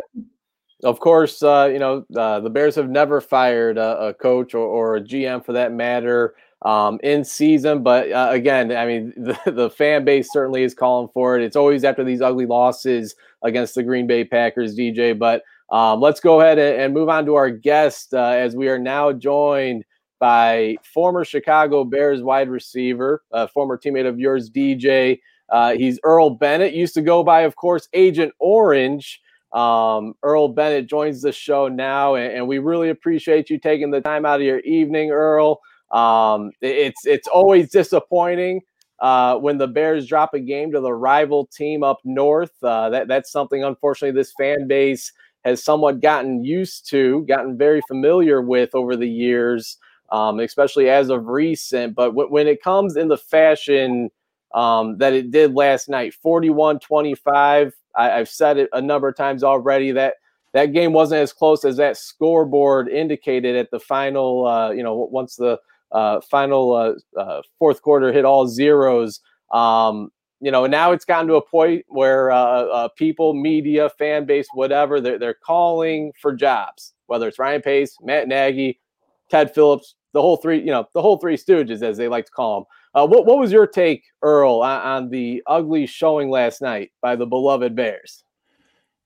Of 0.85 1.01
course, 1.01 1.43
uh, 1.43 1.69
you 1.71 1.79
know 1.79 2.05
uh, 2.15 2.39
the 2.39 2.49
Bears 2.49 2.75
have 2.75 2.89
never 2.89 3.19
fired 3.19 3.77
a, 3.77 4.07
a 4.07 4.13
coach 4.13 4.53
or, 4.53 4.65
or, 4.65 4.95
a 4.95 5.01
GM 5.01 5.45
for 5.45 5.51
that 5.53 5.73
matter 5.73 6.35
um, 6.63 6.99
in 7.03 7.23
season. 7.23 7.83
But 7.83 8.11
uh, 8.11 8.29
again, 8.31 8.71
I 8.71 8.85
mean 8.85 9.13
the, 9.17 9.51
the 9.51 9.69
fan 9.69 10.05
base 10.05 10.31
certainly 10.31 10.63
is 10.63 10.73
calling 10.73 11.09
for 11.13 11.37
it. 11.37 11.43
It's 11.43 11.55
always 11.55 11.83
after 11.83 12.03
these 12.03 12.21
ugly 12.21 12.45
losses 12.45 13.15
against 13.43 13.75
the 13.75 13.83
Green 13.83 14.07
Bay 14.07 14.23
Packers, 14.23 14.75
DJ. 14.75 15.17
But 15.17 15.43
um, 15.69 16.01
let's 16.01 16.19
go 16.19 16.41
ahead 16.41 16.59
and 16.59 16.93
move 16.93 17.09
on 17.09 17.25
to 17.25 17.35
our 17.35 17.49
guest 17.49 18.13
uh, 18.13 18.31
as 18.31 18.55
we 18.55 18.67
are 18.67 18.79
now 18.79 19.11
joined 19.11 19.85
by 20.19 20.75
former 20.83 21.25
Chicago 21.25 21.83
Bears 21.83 22.21
wide 22.21 22.49
receiver, 22.49 23.23
former 23.53 23.77
teammate 23.77 24.07
of 24.07 24.19
yours, 24.19 24.51
DJ. 24.51 25.19
Uh, 25.51 25.73
he's 25.73 25.99
Earl 26.03 26.29
Bennett. 26.31 26.73
Used 26.73 26.93
to 26.93 27.01
go 27.01 27.23
by, 27.23 27.41
of 27.41 27.55
course, 27.57 27.89
Agent 27.93 28.33
Orange. 28.39 29.21
Um, 29.51 30.13
Earl 30.23 30.47
Bennett 30.47 30.87
joins 30.87 31.21
the 31.21 31.33
show 31.33 31.67
now, 31.67 32.15
and, 32.15 32.33
and, 32.33 32.47
we 32.47 32.59
really 32.59 32.89
appreciate 32.89 33.49
you 33.49 33.59
taking 33.59 33.91
the 33.91 33.99
time 33.99 34.25
out 34.25 34.39
of 34.39 34.45
your 34.45 34.61
evening, 34.61 35.11
Earl. 35.11 35.59
Um, 35.91 36.51
it's 36.61 37.05
it's 37.05 37.27
always 37.27 37.69
disappointing 37.69 38.61
uh, 38.99 39.37
when 39.37 39.57
the 39.57 39.67
Bears 39.67 40.07
drop 40.07 40.33
a 40.33 40.39
game 40.39 40.71
to 40.71 40.79
the 40.79 40.93
rival 40.93 41.47
team 41.47 41.83
up 41.83 41.99
north. 42.05 42.51
Uh, 42.63 42.89
that 42.89 43.07
that's 43.07 43.31
something, 43.31 43.63
unfortunately, 43.63 44.17
this 44.17 44.33
fan 44.37 44.67
base 44.67 45.11
has 45.43 45.63
somewhat 45.63 46.01
gotten 46.01 46.43
used 46.43 46.87
to, 46.89 47.25
gotten 47.27 47.57
very 47.57 47.81
familiar 47.87 48.41
with 48.41 48.69
over 48.75 48.95
the 48.95 49.09
years, 49.09 49.77
um, 50.11 50.39
especially 50.39 50.89
as 50.89 51.09
of 51.09 51.27
recent. 51.27 51.95
But 51.95 52.09
w- 52.09 52.29
when 52.29 52.47
it 52.47 52.61
comes 52.61 52.95
in 52.95 53.07
the 53.07 53.17
fashion 53.17 54.11
um, 54.53 54.97
that 54.97 55.13
it 55.13 55.31
did 55.31 55.53
last 55.53 55.89
night 55.89 56.13
41 56.13 56.79
25. 56.79 57.73
I've 57.95 58.29
said 58.29 58.57
it 58.57 58.69
a 58.73 58.81
number 58.81 59.09
of 59.09 59.17
times 59.17 59.43
already 59.43 59.91
that 59.91 60.15
that 60.53 60.67
game 60.67 60.93
wasn't 60.93 61.21
as 61.21 61.33
close 61.33 61.65
as 61.65 61.77
that 61.77 61.97
scoreboard 61.97 62.87
indicated 62.89 63.55
at 63.55 63.71
the 63.71 63.79
final. 63.79 64.45
Uh, 64.45 64.71
you 64.71 64.83
know, 64.83 64.95
once 65.11 65.35
the 65.35 65.59
uh, 65.91 66.21
final 66.21 66.73
uh, 66.73 67.19
uh, 67.19 67.41
fourth 67.59 67.81
quarter 67.81 68.11
hit 68.11 68.25
all 68.25 68.47
zeros. 68.47 69.19
Um, 69.53 70.11
you 70.39 70.51
know, 70.51 70.65
now 70.65 70.91
it's 70.91 71.05
gotten 71.05 71.27
to 71.27 71.35
a 71.35 71.45
point 71.45 71.85
where 71.87 72.31
uh, 72.31 72.63
uh, 72.63 72.87
people, 72.97 73.33
media, 73.33 73.89
fan 73.89 74.25
base, 74.25 74.47
whatever, 74.53 74.99
they're, 74.99 75.19
they're 75.19 75.35
calling 75.35 76.11
for 76.19 76.33
jobs, 76.33 76.93
whether 77.05 77.27
it's 77.27 77.37
Ryan 77.37 77.61
Pace, 77.61 77.95
Matt 78.01 78.27
Nagy, 78.27 78.79
Ted 79.29 79.53
Phillips, 79.53 79.95
the 80.13 80.21
whole 80.21 80.37
three, 80.37 80.59
you 80.59 80.71
know, 80.71 80.87
the 80.93 81.01
whole 81.01 81.17
three 81.17 81.37
stooges, 81.37 81.83
as 81.83 81.97
they 81.97 82.07
like 82.07 82.25
to 82.25 82.31
call 82.31 82.61
them. 82.61 82.65
Uh, 82.93 83.07
what, 83.07 83.25
what 83.25 83.37
was 83.37 83.51
your 83.51 83.67
take, 83.67 84.03
Earl, 84.21 84.61
on, 84.61 84.81
on 84.81 85.09
the 85.09 85.43
ugly 85.47 85.85
showing 85.85 86.29
last 86.29 86.61
night 86.61 86.91
by 87.01 87.15
the 87.15 87.25
beloved 87.25 87.75
Bears? 87.75 88.23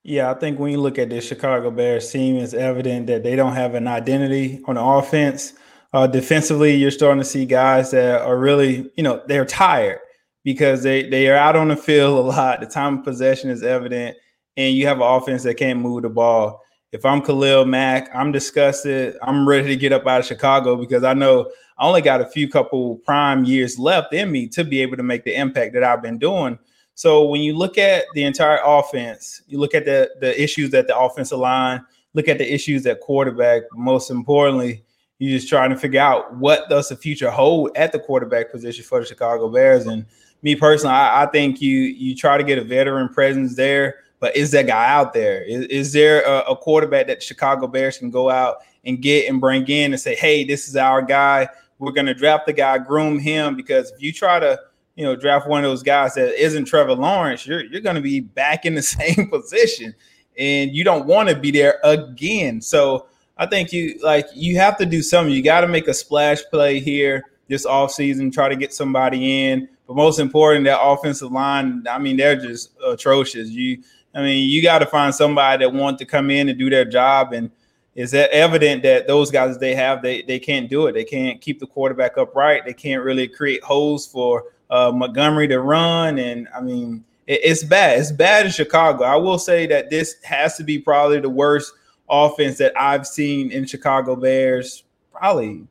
Yeah, 0.03 0.31
I 0.31 0.35
think 0.35 0.59
when 0.59 0.71
you 0.71 0.79
look 0.79 0.99
at 0.99 1.09
the 1.09 1.19
Chicago 1.19 1.69
Bears 1.69 2.11
team, 2.11 2.37
it's 2.37 2.53
evident 2.53 3.07
that 3.07 3.23
they 3.23 3.35
don't 3.35 3.53
have 3.53 3.73
an 3.73 3.87
identity 3.87 4.61
on 4.65 4.75
the 4.75 4.83
offense. 4.83 5.53
Uh, 5.95 6.05
defensively, 6.05 6.75
you're 6.75 6.91
starting 6.91 7.21
to 7.21 7.23
see 7.23 7.45
guys 7.45 7.91
that 7.91 8.19
are 8.19 8.37
really, 8.37 8.91
you 8.97 9.01
know, 9.01 9.23
they're 9.27 9.45
tired 9.45 9.99
because 10.43 10.83
they 10.83 11.07
they 11.07 11.29
are 11.29 11.37
out 11.37 11.55
on 11.55 11.69
the 11.69 11.77
field 11.77 12.17
a 12.17 12.21
lot. 12.21 12.59
The 12.59 12.65
time 12.65 12.97
of 12.97 13.05
possession 13.05 13.49
is 13.49 13.63
evident, 13.63 14.17
and 14.57 14.75
you 14.75 14.87
have 14.87 14.97
an 14.97 15.07
offense 15.07 15.43
that 15.43 15.55
can't 15.55 15.79
move 15.79 16.01
the 16.01 16.09
ball. 16.09 16.61
If 16.91 17.05
I'm 17.05 17.21
Khalil 17.21 17.63
Mack, 17.63 18.13
I'm 18.13 18.33
disgusted. 18.33 19.15
I'm 19.21 19.47
ready 19.47 19.69
to 19.69 19.77
get 19.77 19.93
up 19.93 20.05
out 20.05 20.19
of 20.19 20.25
Chicago 20.25 20.75
because 20.75 21.05
I 21.05 21.13
know 21.13 21.49
I 21.77 21.87
only 21.87 22.01
got 22.01 22.19
a 22.19 22.25
few 22.25 22.49
couple 22.49 22.97
prime 22.97 23.45
years 23.45 23.79
left 23.79 24.13
in 24.13 24.29
me 24.29 24.49
to 24.49 24.65
be 24.65 24.81
able 24.81 24.97
to 24.97 25.03
make 25.03 25.23
the 25.23 25.33
impact 25.33 25.75
that 25.75 25.83
I've 25.85 26.01
been 26.01 26.17
doing. 26.17 26.59
So 26.95 27.23
when 27.23 27.39
you 27.39 27.57
look 27.57 27.77
at 27.77 28.03
the 28.13 28.25
entire 28.25 28.59
offense, 28.65 29.43
you 29.47 29.59
look 29.59 29.73
at 29.73 29.85
the 29.85 30.11
the 30.19 30.43
issues 30.43 30.73
at 30.73 30.87
the 30.87 30.97
offensive 30.97 31.39
line, 31.39 31.85
look 32.13 32.27
at 32.27 32.37
the 32.37 32.53
issues 32.53 32.85
at 32.85 32.99
quarterback. 32.99 33.61
Most 33.71 34.11
importantly, 34.11 34.84
you're 35.19 35.37
just 35.37 35.47
trying 35.47 35.69
to 35.69 35.77
figure 35.77 36.01
out 36.01 36.35
what 36.35 36.69
does 36.69 36.89
the 36.89 36.95
future 36.95 37.31
hold 37.31 37.71
at 37.75 37.91
the 37.91 37.99
quarterback 37.99 38.51
position 38.51 38.83
for 38.83 38.99
the 38.99 39.05
Chicago 39.05 39.47
Bears. 39.49 39.85
And 39.85 40.05
me 40.41 40.55
personally, 40.55 40.93
I, 40.93 41.23
I, 41.23 41.25
think 41.27 41.61
you 41.61 41.79
you 41.79 42.15
try 42.15 42.37
to 42.37 42.43
get 42.43 42.57
a 42.57 42.63
veteran 42.63 43.09
presence 43.09 43.55
there, 43.55 43.95
but 44.19 44.35
is 44.35 44.51
that 44.51 44.67
guy 44.67 44.89
out 44.89 45.13
there? 45.13 45.41
Is, 45.43 45.65
is 45.67 45.93
there 45.93 46.21
a, 46.23 46.51
a, 46.51 46.55
quarterback 46.55 47.07
that 47.07 47.23
Chicago 47.23 47.65
Bears 47.67 47.97
can 47.97 48.11
go 48.11 48.29
out 48.29 48.57
and 48.83 49.01
get 49.01 49.29
and 49.29 49.39
bring 49.39 49.65
in 49.67 49.93
and 49.93 50.01
say, 50.01 50.15
hey, 50.15 50.43
this 50.43 50.67
is 50.67 50.75
our 50.75 51.01
guy. 51.01 51.47
We're 51.79 51.91
going 51.91 52.05
to 52.07 52.13
draft 52.13 52.45
the 52.45 52.53
guy, 52.53 52.77
groom 52.77 53.17
him. 53.17 53.55
Because 53.55 53.91
if 53.91 54.01
you 54.01 54.11
try 54.11 54.39
to, 54.39 54.59
you 54.95 55.05
know, 55.05 55.15
draft 55.15 55.47
one 55.47 55.63
of 55.63 55.69
those 55.69 55.83
guys 55.83 56.13
that 56.15 56.41
isn't 56.41 56.65
Trevor 56.65 56.95
Lawrence, 56.95 57.47
you're 57.47 57.63
you're 57.63 57.81
going 57.81 57.95
to 57.95 58.01
be 58.01 58.19
back 58.19 58.65
in 58.65 58.75
the 58.75 58.81
same 58.83 59.29
position, 59.29 59.95
and 60.37 60.71
you 60.71 60.83
don't 60.83 61.05
want 61.05 61.29
to 61.29 61.35
be 61.35 61.51
there 61.51 61.79
again. 61.85 62.61
So 62.61 63.07
I 63.37 63.45
think 63.45 63.73
you 63.73 63.99
like 64.03 64.27
you 64.33 64.57
have 64.57 64.77
to 64.77 64.85
do 64.85 65.01
something. 65.01 65.33
You 65.33 65.43
got 65.43 65.61
to 65.61 65.67
make 65.67 65.87
a 65.87 65.93
splash 65.93 66.39
play 66.49 66.79
here 66.79 67.23
this 67.47 67.65
offseason, 67.65 68.33
try 68.33 68.49
to 68.49 68.55
get 68.55 68.73
somebody 68.73 69.49
in 69.49 69.69
but 69.87 69.95
most 69.95 70.19
important, 70.19 70.65
that 70.65 70.81
offensive 70.81 71.31
line, 71.31 71.85
I 71.89 71.99
mean, 71.99 72.17
they're 72.17 72.35
just 72.35 72.71
atrocious. 72.85 73.49
You, 73.49 73.83
I 74.13 74.21
mean, 74.21 74.49
you 74.49 74.61
got 74.61 74.79
to 74.79 74.85
find 74.85 75.13
somebody 75.13 75.63
that 75.63 75.73
want 75.73 75.99
to 75.99 76.05
come 76.05 76.31
in 76.31 76.49
and 76.49 76.57
do 76.57 76.69
their 76.69 76.85
job. 76.85 77.33
And 77.33 77.51
is 77.93 78.11
that 78.11 78.31
evident 78.31 78.83
that 78.83 79.07
those 79.07 79.29
guys 79.29 79.57
they 79.57 79.75
have, 79.75 80.01
they 80.01 80.23
they 80.23 80.39
can't 80.39 80.69
do 80.69 80.87
it. 80.87 80.93
They 80.93 81.03
can't 81.03 81.39
keep 81.39 81.59
the 81.59 81.67
quarterback 81.67 82.17
upright. 82.17 82.65
They 82.65 82.73
can't 82.73 83.03
really 83.03 83.27
create 83.27 83.63
holes 83.63 84.07
for 84.07 84.45
uh, 84.69 84.91
Montgomery 84.91 85.47
to 85.49 85.59
run. 85.59 86.17
And 86.17 86.47
I 86.55 86.61
mean, 86.61 87.05
it, 87.27 87.41
it's 87.43 87.63
bad. 87.63 87.99
It's 87.99 88.11
bad 88.11 88.47
in 88.47 88.51
Chicago. 88.51 89.03
I 89.03 89.15
will 89.15 89.37
say 89.37 89.67
that 89.67 89.89
this 89.89 90.15
has 90.23 90.57
to 90.57 90.63
be 90.63 90.79
probably 90.79 91.19
the 91.19 91.29
worst 91.29 91.73
offense 92.09 92.57
that 92.57 92.73
I've 92.79 93.07
seen 93.07 93.51
in 93.51 93.65
Chicago 93.65 94.15
Bears 94.15 94.83
probably 95.11 95.65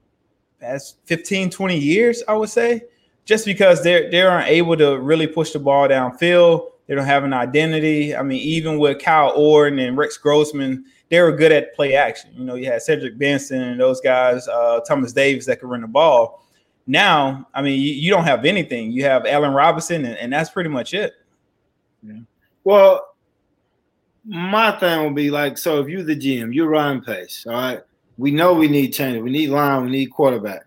past 0.60 0.98
15, 1.04 1.50
20 1.50 1.78
years, 1.78 2.22
I 2.26 2.34
would 2.34 2.48
say 2.48 2.82
just 3.24 3.46
because 3.46 3.82
they're 3.82 4.10
they 4.10 4.22
aren't 4.22 4.48
able 4.48 4.76
to 4.76 4.98
really 4.98 5.26
push 5.26 5.52
the 5.52 5.58
ball 5.58 5.88
downfield. 5.88 6.70
They 6.86 6.94
don't 6.94 7.06
have 7.06 7.24
an 7.24 7.32
identity. 7.32 8.14
I 8.14 8.22
mean, 8.22 8.40
even 8.40 8.78
with 8.78 9.02
Kyle 9.02 9.32
Orton 9.34 9.78
and 9.78 9.96
Rex 9.96 10.18
Grossman, 10.18 10.84
they 11.08 11.20
were 11.20 11.32
good 11.32 11.50
at 11.50 11.74
play 11.74 11.94
action. 11.94 12.30
You 12.36 12.44
know, 12.44 12.56
you 12.56 12.66
had 12.66 12.82
Cedric 12.82 13.18
Benson 13.18 13.62
and 13.62 13.80
those 13.80 14.02
guys, 14.02 14.46
uh, 14.48 14.80
Thomas 14.86 15.12
Davis 15.14 15.46
that 15.46 15.60
could 15.60 15.70
run 15.70 15.80
the 15.80 15.86
ball. 15.86 16.44
Now, 16.86 17.48
I 17.54 17.62
mean, 17.62 17.80
you, 17.80 17.92
you 17.94 18.10
don't 18.10 18.24
have 18.24 18.44
anything. 18.44 18.92
You 18.92 19.04
have 19.04 19.24
Allen 19.24 19.54
Robinson, 19.54 20.04
and, 20.04 20.18
and 20.18 20.30
that's 20.30 20.50
pretty 20.50 20.68
much 20.68 20.92
it. 20.92 21.14
Yeah. 22.02 22.18
Well, 22.64 23.13
my 24.24 24.72
thing 24.78 25.02
will 25.02 25.12
be 25.12 25.30
like, 25.30 25.58
so 25.58 25.80
if 25.80 25.88
you're 25.88 26.02
the 26.02 26.16
GM, 26.16 26.54
you're 26.54 26.68
Ryan 26.68 27.00
Pace, 27.02 27.46
all 27.46 27.52
right. 27.52 27.80
We 28.16 28.30
know 28.30 28.54
we 28.54 28.68
need 28.68 28.92
change. 28.92 29.20
We 29.22 29.30
need 29.30 29.50
line. 29.50 29.84
We 29.84 29.90
need 29.90 30.06
quarterback. 30.06 30.66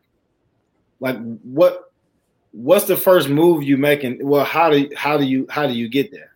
Like, 0.99 1.17
what 1.43 1.91
what's 2.51 2.85
the 2.85 2.97
first 2.97 3.29
move 3.29 3.63
you 3.63 3.77
making? 3.77 4.25
Well, 4.25 4.43
how 4.43 4.69
do 4.69 4.89
how 4.95 5.17
do 5.17 5.23
you 5.23 5.47
how 5.49 5.67
do 5.67 5.73
you 5.73 5.87
get 5.87 6.11
there? 6.11 6.33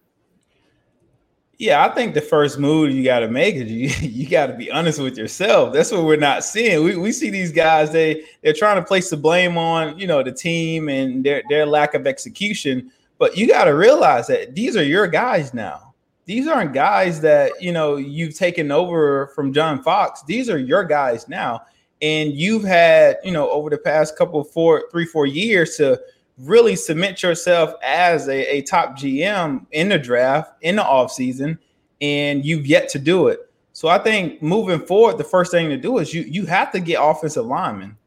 Yeah, 1.58 1.86
I 1.86 1.94
think 1.94 2.16
the 2.16 2.22
first 2.22 2.58
move 2.58 2.92
you 2.92 3.04
got 3.04 3.20
to 3.20 3.28
make 3.28 3.56
is 3.56 3.72
you 3.72 3.88
you 4.10 4.30
got 4.30 4.48
to 4.48 4.54
be 4.54 4.72
honest 4.72 5.00
with 5.00 5.18
yourself. 5.18 5.74
That's 5.74 5.92
what 5.92 6.06
we're 6.06 6.16
not 6.16 6.44
seeing. 6.44 6.84
We, 6.84 6.96
we 6.96 7.12
see 7.12 7.30
these 7.30 7.52
guys 7.52 7.92
they 7.92 8.24
they're 8.42 8.54
trying 8.54 8.78
to 8.78 8.84
place 8.84 9.10
the 9.10 9.18
blame 9.18 9.58
on 9.58 9.98
you 10.00 10.08
know 10.08 10.24
the 10.24 10.32
team 10.32 10.90
and 10.90 11.24
their 11.24 11.44
their 11.50 11.66
lack 11.66 11.94
of 11.94 12.08
execution. 12.08 12.92
But 13.18 13.38
you 13.38 13.48
got 13.48 13.66
to 13.66 13.76
realize 13.76 14.28
that 14.28 14.56
these 14.56 14.78
are 14.78 14.84
your 14.84 15.08
guys 15.08 15.54
now. 15.54 15.91
These 16.32 16.48
aren't 16.48 16.72
guys 16.72 17.20
that 17.20 17.62
you 17.62 17.74
know 17.74 17.98
you've 17.98 18.38
taken 18.38 18.72
over 18.72 19.28
from 19.36 19.52
John 19.52 19.84
Fox. 19.84 20.24
These 20.24 20.50
are 20.50 20.58
your 20.58 20.86
guys 20.86 21.28
now. 21.28 21.64
And 22.02 22.32
you've 22.32 22.64
had 22.64 23.18
you 23.22 23.32
know 23.32 23.50
over 23.50 23.70
the 23.70 23.78
past 23.78 24.18
couple 24.18 24.42
four 24.46 24.86
three 24.94 25.06
four 25.06 25.26
years 25.26 25.76
to 25.76 26.00
really 26.38 26.78
cement 26.78 27.22
yourself 27.22 27.74
as 27.84 28.30
a, 28.30 28.50
a 28.50 28.62
top 28.62 28.98
gm 28.98 29.66
in 29.72 29.90
the 29.90 30.00
draft 30.00 30.54
in 30.62 30.78
the 30.78 30.82
offseason 30.82 31.58
and 32.00 32.46
you've 32.46 32.66
yet 32.66 32.88
to 32.92 32.98
do 32.98 33.28
it. 33.28 33.52
So 33.74 33.90
i 33.90 33.98
think 33.98 34.42
moving 34.42 34.80
forward 34.80 35.18
the 35.18 35.26
first 35.26 35.52
thing 35.52 35.68
to 35.68 35.76
do 35.76 35.98
is 35.98 36.14
you 36.14 36.22
you 36.22 36.46
have 36.46 36.72
to 36.72 36.80
get 36.80 36.98
offensive 37.02 37.46
linemen. 37.46 37.98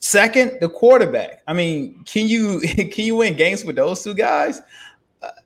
Second 0.00 0.58
the 0.60 0.68
quarterback. 0.68 1.42
I 1.46 1.52
mean 1.52 2.02
can 2.04 2.26
you 2.26 2.58
can 2.66 3.04
you 3.04 3.14
win 3.14 3.36
games 3.36 3.64
with 3.64 3.76
those 3.76 4.02
two 4.02 4.14
guys 4.14 4.60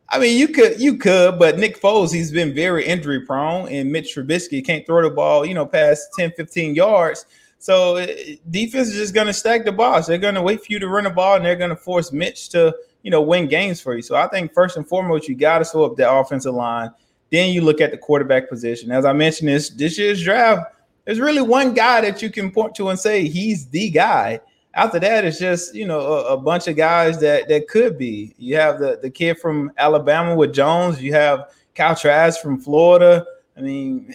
I 0.09 0.19
mean, 0.19 0.39
you 0.39 0.49
could, 0.49 0.81
you 0.81 0.97
could, 0.97 1.39
but 1.39 1.59
Nick 1.59 1.81
Foles, 1.81 2.12
he's 2.12 2.31
been 2.31 2.55
very 2.55 2.87
injury 2.87 3.21
prone, 3.21 3.69
and 3.69 3.91
Mitch 3.91 4.15
Trubisky 4.15 4.65
can't 4.65 4.87
throw 4.87 5.03
the 5.03 5.11
ball, 5.11 5.45
you 5.45 5.55
know, 5.55 5.67
past 5.67 6.09
10, 6.17 6.33
15 6.33 6.75
yards. 6.75 7.27
So 7.59 7.97
uh, 7.97 8.07
defense 8.51 8.89
is 8.89 8.95
just 8.95 9.15
going 9.15 9.27
to 9.27 9.33
stack 9.33 9.65
the 9.65 9.73
box. 9.73 10.07
They're 10.07 10.19
going 10.19 10.37
to 10.37 10.43
wait 10.43 10.61
for 10.61 10.73
you 10.73 10.79
to 10.79 10.89
run 10.89 11.05
the 11.05 11.11
ball, 11.11 11.37
and 11.37 11.45
they're 11.45 11.57
going 11.57 11.71
to 11.71 11.77
force 11.77 12.12
Mitch 12.12 12.51
to, 12.51 12.75
you 13.03 13.11
know, 13.11 13.21
win 13.21 13.49
games 13.49 13.81
for 13.81 13.97
you. 13.97 14.03
So 14.03 14.15
I 14.15 14.29
think 14.29 14.53
first 14.53 14.77
and 14.77 14.87
foremost, 14.87 15.29
you 15.29 15.35
got 15.35 15.59
to 15.59 15.65
slow 15.65 15.85
up 15.85 15.97
that 15.97 16.12
offensive 16.12 16.55
line. 16.55 16.91
Then 17.33 17.53
you 17.53 17.61
look 17.62 17.81
at 17.81 17.91
the 17.91 17.99
quarterback 17.99 18.49
position. 18.49 18.93
As 18.93 19.05
I 19.05 19.12
mentioned, 19.12 19.49
this 19.49 19.71
this 19.71 19.99
year's 19.99 20.23
draft, 20.23 20.73
there's 21.05 21.19
really 21.19 21.43
one 21.43 21.75
guy 21.75 22.01
that 22.03 22.23
you 22.23 22.31
can 22.31 22.53
point 22.53 22.77
to 22.77 22.91
and 22.91 22.99
say 22.99 23.27
he's 23.27 23.67
the 23.67 23.91
guy 23.91 24.41
after 24.77 25.01
that, 25.01 25.25
it's 25.25 25.39
just 25.39 25.75
you 25.75 25.87
know 25.87 26.01
a, 26.01 26.35
a, 26.35 26.37
bunch 26.37 26.69
of 26.69 26.77
guys 26.77 27.19
that 27.21 27.49
that 27.49 27.67
could 27.67 27.97
be. 27.97 28.35
You 28.39 28.57
have 28.57 28.79
the 28.79 28.99
the 29.01 29.11
kid 29.11 29.39
from 29.39 29.73
Alabama 29.79 30.37
with 30.37 30.53
Jones. 30.53 31.03
You 31.03 31.15
have 31.15 31.51
Kyle 31.75 31.97
Trask 31.97 32.41
from 32.41 32.61
Florida. 32.61 33.25
I 33.57 33.62
mean, 33.62 34.15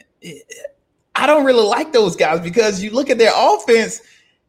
I 1.16 1.26
don't 1.26 1.46
really 1.46 1.68
like 1.68 1.92
those 1.92 2.16
guys 2.16 2.40
because 2.40 2.82
you 2.82 2.92
look 2.92 3.10
at 3.10 3.18
their 3.18 3.34
offense. 3.36 4.02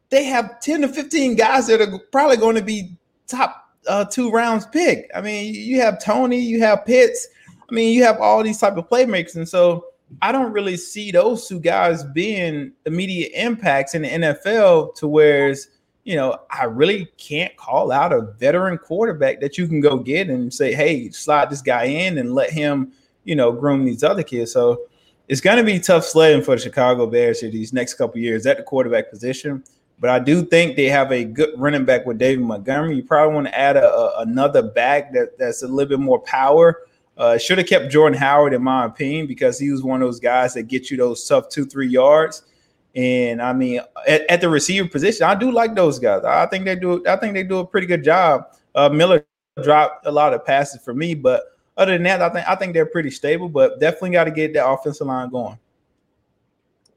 They 0.09 0.23
have 0.25 0.59
ten 0.59 0.81
to 0.81 0.87
fifteen 0.87 1.35
guys 1.35 1.65
that 1.67 1.81
are 1.81 1.99
probably 2.11 2.37
going 2.37 2.55
to 2.55 2.61
be 2.61 2.95
top 3.25 3.73
uh, 3.87 4.05
two 4.05 4.29
rounds 4.29 4.67
pick. 4.67 5.09
I 5.15 5.21
mean, 5.21 5.55
you 5.55 5.81
have 5.81 6.01
Toney, 6.03 6.39
you 6.39 6.59
have 6.61 6.85
Pitts. 6.85 7.27
I 7.49 7.73
mean, 7.73 7.91
you 7.91 8.03
have 8.03 8.19
all 8.19 8.43
these 8.43 8.59
type 8.59 8.77
of 8.77 8.87
playmakers, 8.87 9.35
and 9.35 9.49
so 9.49 9.85
I 10.21 10.31
don't 10.31 10.51
really 10.51 10.77
see 10.77 11.09
those 11.09 11.47
two 11.47 11.59
guys 11.59 12.03
being 12.03 12.73
immediate 12.85 13.31
impacts 13.33 13.95
in 13.95 14.03
the 14.03 14.09
NFL 14.09 14.93
to 14.97 15.07
whereas 15.07 15.69
you 16.03 16.15
know, 16.15 16.37
I 16.49 16.65
really 16.65 17.07
can't 17.17 17.55
call 17.55 17.91
out 17.91 18.11
a 18.11 18.21
veteran 18.21 18.77
quarterback 18.77 19.39
that 19.39 19.57
you 19.57 19.67
can 19.67 19.79
go 19.79 19.97
get 19.97 20.29
and 20.29 20.53
say, 20.53 20.73
hey, 20.73 21.09
slide 21.11 21.49
this 21.49 21.61
guy 21.61 21.85
in 21.85 22.17
and 22.17 22.35
let 22.35 22.49
him, 22.51 22.91
you 23.23 23.35
know, 23.35 23.51
groom 23.51 23.85
these 23.85 24.03
other 24.03 24.23
kids. 24.23 24.51
So 24.51 24.81
it's 25.29 25.39
going 25.39 25.57
to 25.57 25.63
be 25.63 25.79
tough 25.79 26.03
sledding 26.03 26.43
for 26.43 26.55
the 26.55 26.61
Chicago 26.61 27.07
Bears 27.07 27.39
here 27.39 27.49
these 27.49 27.71
next 27.71 27.93
couple 27.93 28.19
years 28.19 28.45
at 28.45 28.57
the 28.57 28.63
quarterback 28.63 29.09
position. 29.09 29.63
But 29.99 30.09
I 30.09 30.19
do 30.19 30.43
think 30.43 30.75
they 30.75 30.89
have 30.89 31.13
a 31.13 31.23
good 31.23 31.51
running 31.57 31.85
back 31.85 32.05
with 32.05 32.17
David 32.17 32.43
Montgomery. 32.43 32.97
You 32.97 33.03
probably 33.03 33.35
want 33.35 33.47
to 33.47 33.57
add 33.57 33.77
a, 33.77 33.89
a, 33.89 34.21
another 34.23 34.61
back 34.61 35.13
that, 35.13 35.37
that's 35.37 35.63
a 35.63 35.67
little 35.67 35.89
bit 35.89 35.99
more 35.99 36.19
power. 36.19 36.81
Uh, 37.15 37.37
should 37.37 37.59
have 37.59 37.67
kept 37.67 37.91
Jordan 37.91 38.17
Howard, 38.19 38.53
in 38.53 38.63
my 38.63 38.85
opinion, 38.85 39.27
because 39.27 39.57
he 39.57 39.71
was 39.71 39.83
one 39.83 40.01
of 40.01 40.07
those 40.07 40.19
guys 40.19 40.55
that 40.55 40.63
get 40.63 40.91
you 40.91 40.97
those 40.97 41.25
tough 41.25 41.47
two, 41.47 41.63
three 41.63 41.87
yards. 41.87 42.43
And 42.95 43.41
I 43.41 43.53
mean, 43.53 43.81
at, 44.07 44.21
at, 44.29 44.41
the 44.41 44.49
receiver 44.49 44.87
position, 44.87 45.25
I 45.25 45.33
do 45.33 45.51
like 45.51 45.73
those 45.73 45.97
guys. 45.97 46.23
I 46.23 46.45
think 46.45 46.65
they 46.65 46.75
do. 46.75 47.03
I 47.07 47.15
think 47.15 47.33
they 47.33 47.43
do 47.43 47.59
a 47.59 47.65
pretty 47.65 47.87
good 47.87 48.03
job. 48.03 48.45
Uh, 48.75 48.89
Miller 48.89 49.25
dropped 49.63 50.05
a 50.05 50.11
lot 50.11 50.33
of 50.33 50.45
passes 50.45 50.81
for 50.83 50.93
me, 50.93 51.15
but 51.15 51.43
other 51.75 51.93
than 51.93 52.03
that, 52.03 52.21
I 52.21 52.29
think 52.29 52.47
I 52.47 52.55
think 52.55 52.73
they're 52.73 52.85
pretty 52.85 53.09
stable, 53.09 53.49
but 53.49 53.79
definitely 53.79 54.11
got 54.11 54.25
to 54.25 54.31
get 54.31 54.53
that 54.53 54.67
offensive 54.67 55.07
line 55.07 55.29
going. 55.29 55.57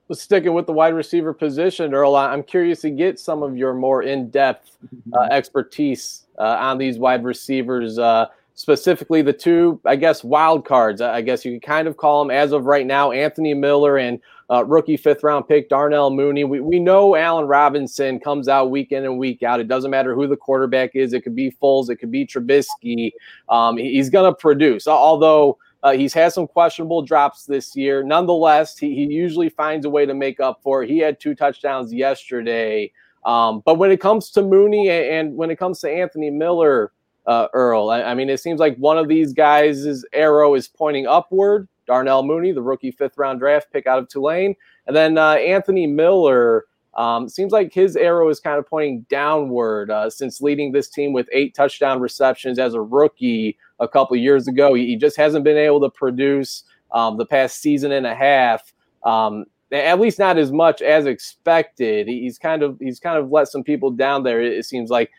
Well, 0.08 0.16
sticking 0.16 0.52
with 0.52 0.66
the 0.66 0.72
wide 0.72 0.94
receiver 0.94 1.32
position, 1.32 1.92
Earl, 1.92 2.14
I'm 2.14 2.42
curious 2.42 2.82
to 2.82 2.90
get 2.90 3.18
some 3.18 3.42
of 3.42 3.56
your 3.56 3.74
more 3.74 4.02
in-depth 4.04 4.76
uh, 5.12 5.22
expertise 5.32 6.26
uh, 6.38 6.56
on 6.60 6.78
these 6.78 6.96
wide 6.96 7.24
receivers, 7.24 7.98
uh, 7.98 8.26
specifically 8.54 9.22
the 9.22 9.32
two, 9.32 9.80
I 9.84 9.96
guess, 9.96 10.22
wild 10.22 10.64
cards. 10.64 11.00
I 11.00 11.22
guess 11.22 11.44
you 11.44 11.58
could 11.58 11.66
kind 11.66 11.88
of 11.88 11.96
call 11.96 12.22
them 12.22 12.30
as 12.30 12.52
of 12.52 12.66
right 12.66 12.86
now, 12.86 13.10
Anthony 13.10 13.52
Miller 13.52 13.96
and 13.96 14.20
uh, 14.50 14.64
rookie 14.64 14.96
fifth 14.96 15.22
round 15.22 15.48
pick 15.48 15.68
Darnell 15.68 16.10
Mooney. 16.10 16.44
We, 16.44 16.60
we 16.60 16.78
know 16.78 17.16
Allen 17.16 17.46
Robinson 17.46 18.20
comes 18.20 18.48
out 18.48 18.70
week 18.70 18.92
in 18.92 19.04
and 19.04 19.18
week 19.18 19.42
out. 19.42 19.60
It 19.60 19.68
doesn't 19.68 19.90
matter 19.90 20.14
who 20.14 20.26
the 20.26 20.36
quarterback 20.36 20.94
is. 20.94 21.12
It 21.12 21.22
could 21.22 21.34
be 21.34 21.50
Foles. 21.50 21.90
It 21.90 21.96
could 21.96 22.10
be 22.12 22.26
Trubisky. 22.26 23.12
Um, 23.48 23.76
he's 23.76 24.10
going 24.10 24.30
to 24.30 24.36
produce, 24.36 24.86
although 24.86 25.58
uh, 25.82 25.92
he's 25.92 26.14
had 26.14 26.32
some 26.32 26.46
questionable 26.46 27.02
drops 27.02 27.44
this 27.44 27.76
year. 27.76 28.02
Nonetheless, 28.02 28.78
he, 28.78 28.94
he 28.94 29.04
usually 29.04 29.48
finds 29.48 29.86
a 29.86 29.90
way 29.90 30.06
to 30.06 30.14
make 30.14 30.40
up 30.40 30.60
for 30.62 30.82
it. 30.82 30.90
He 30.90 30.98
had 30.98 31.20
two 31.20 31.34
touchdowns 31.34 31.92
yesterday. 31.92 32.92
Um, 33.24 33.62
but 33.64 33.74
when 33.74 33.90
it 33.90 34.00
comes 34.00 34.30
to 34.30 34.42
Mooney 34.42 34.88
and, 34.88 35.28
and, 35.28 35.36
when 35.36 35.50
it 35.50 35.58
comes 35.58 35.80
to 35.80 35.90
Anthony 35.90 36.30
Miller, 36.30 36.92
uh, 37.26 37.48
Earl, 37.52 37.90
I, 37.90 38.02
I, 38.02 38.14
mean, 38.14 38.30
it 38.30 38.38
seems 38.38 38.60
like 38.60 38.76
one 38.76 38.98
of 38.98 39.08
these 39.08 39.32
guys' 39.32 40.04
arrow 40.12 40.54
is 40.54 40.68
pointing 40.68 41.08
upward. 41.08 41.68
Darnell 41.86 42.22
Mooney, 42.22 42.52
the 42.52 42.62
rookie 42.62 42.90
fifth 42.90 43.18
round 43.18 43.40
draft 43.40 43.72
pick 43.72 43.86
out 43.86 43.98
of 43.98 44.08
Tulane. 44.08 44.54
And 44.86 44.94
then 44.94 45.18
uh, 45.18 45.32
Anthony 45.32 45.86
Miller. 45.86 46.66
Um, 46.94 47.28
seems 47.28 47.52
like 47.52 47.74
his 47.74 47.94
arrow 47.94 48.30
is 48.30 48.40
kind 48.40 48.58
of 48.58 48.66
pointing 48.66 49.04
downward 49.10 49.90
uh, 49.90 50.08
since 50.08 50.40
leading 50.40 50.72
this 50.72 50.88
team 50.88 51.12
with 51.12 51.28
eight 51.30 51.54
touchdown 51.54 52.00
receptions 52.00 52.58
as 52.58 52.72
a 52.72 52.80
rookie 52.80 53.58
a 53.80 53.86
couple 53.86 54.16
years 54.16 54.48
ago. 54.48 54.72
He, 54.72 54.86
he, 54.86 54.96
just 54.96 55.18
hasn't 55.18 55.44
been 55.44 55.58
able 55.58 55.82
to 55.82 55.90
produce 55.90 56.64
um, 56.92 57.18
the 57.18 57.26
past 57.26 57.60
season 57.60 57.92
and 57.92 58.06
a 58.06 58.14
half. 58.14 58.72
Um, 59.04 59.44
at 59.72 60.00
least 60.00 60.18
not 60.18 60.38
as 60.38 60.52
much 60.52 60.80
as 60.80 61.06
expected. 61.06 62.08
He's 62.08 62.38
kind 62.38 62.62
of 62.62 62.78
he's 62.80 63.00
kind 63.00 63.18
of 63.18 63.30
let 63.30 63.48
some 63.48 63.62
people 63.62 63.90
down 63.90 64.22
there. 64.22 64.40
It, 64.40 64.64
seems 64.64 64.90
like. 64.90 65.10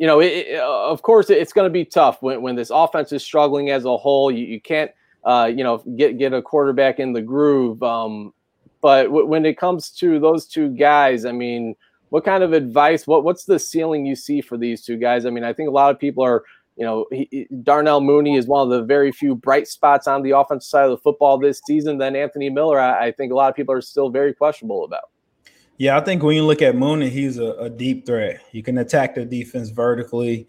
You 0.00 0.06
know, 0.06 0.18
it, 0.18 0.32
it, 0.46 0.60
of 0.60 1.02
course, 1.02 1.28
it's 1.28 1.52
going 1.52 1.66
to 1.66 1.70
be 1.70 1.84
tough 1.84 2.22
when, 2.22 2.40
when 2.40 2.56
this 2.56 2.70
offense 2.70 3.12
is 3.12 3.22
struggling 3.22 3.68
as 3.68 3.84
a 3.84 3.98
whole. 3.98 4.30
You, 4.30 4.46
you 4.46 4.58
can't, 4.58 4.90
uh, 5.24 5.50
you 5.54 5.62
know, 5.62 5.84
get 5.94 6.16
get 6.16 6.32
a 6.32 6.40
quarterback 6.40 6.98
in 6.98 7.12
the 7.12 7.20
groove. 7.20 7.82
Um, 7.82 8.32
but 8.80 9.04
w- 9.04 9.26
when 9.26 9.44
it 9.44 9.58
comes 9.58 9.90
to 10.00 10.18
those 10.18 10.46
two 10.46 10.70
guys, 10.70 11.26
I 11.26 11.32
mean, 11.32 11.76
what 12.08 12.24
kind 12.24 12.42
of 12.42 12.54
advice? 12.54 13.06
What 13.06 13.24
what's 13.24 13.44
the 13.44 13.58
ceiling 13.58 14.06
you 14.06 14.16
see 14.16 14.40
for 14.40 14.56
these 14.56 14.80
two 14.82 14.96
guys? 14.96 15.26
I 15.26 15.30
mean, 15.30 15.44
I 15.44 15.52
think 15.52 15.68
a 15.68 15.72
lot 15.72 15.90
of 15.90 15.98
people 16.00 16.24
are, 16.24 16.44
you 16.78 16.86
know, 16.86 17.04
he, 17.12 17.46
Darnell 17.62 18.00
Mooney 18.00 18.38
is 18.38 18.46
one 18.46 18.62
of 18.62 18.70
the 18.70 18.82
very 18.82 19.12
few 19.12 19.34
bright 19.34 19.68
spots 19.68 20.08
on 20.08 20.22
the 20.22 20.30
offensive 20.30 20.66
side 20.66 20.84
of 20.84 20.92
the 20.92 20.96
football 20.96 21.36
this 21.36 21.60
season. 21.66 21.98
Then 21.98 22.16
Anthony 22.16 22.48
Miller, 22.48 22.80
I, 22.80 23.08
I 23.08 23.12
think 23.12 23.32
a 23.32 23.34
lot 23.34 23.50
of 23.50 23.54
people 23.54 23.74
are 23.74 23.82
still 23.82 24.08
very 24.08 24.32
questionable 24.32 24.82
about. 24.82 25.10
Yeah, 25.80 25.96
I 25.96 26.04
think 26.04 26.22
when 26.22 26.36
you 26.36 26.44
look 26.44 26.60
at 26.60 26.76
Mooney, 26.76 27.08
he's 27.08 27.38
a, 27.38 27.52
a 27.52 27.70
deep 27.70 28.04
threat. 28.04 28.42
You 28.52 28.62
can 28.62 28.76
attack 28.76 29.14
the 29.14 29.24
defense 29.24 29.70
vertically. 29.70 30.46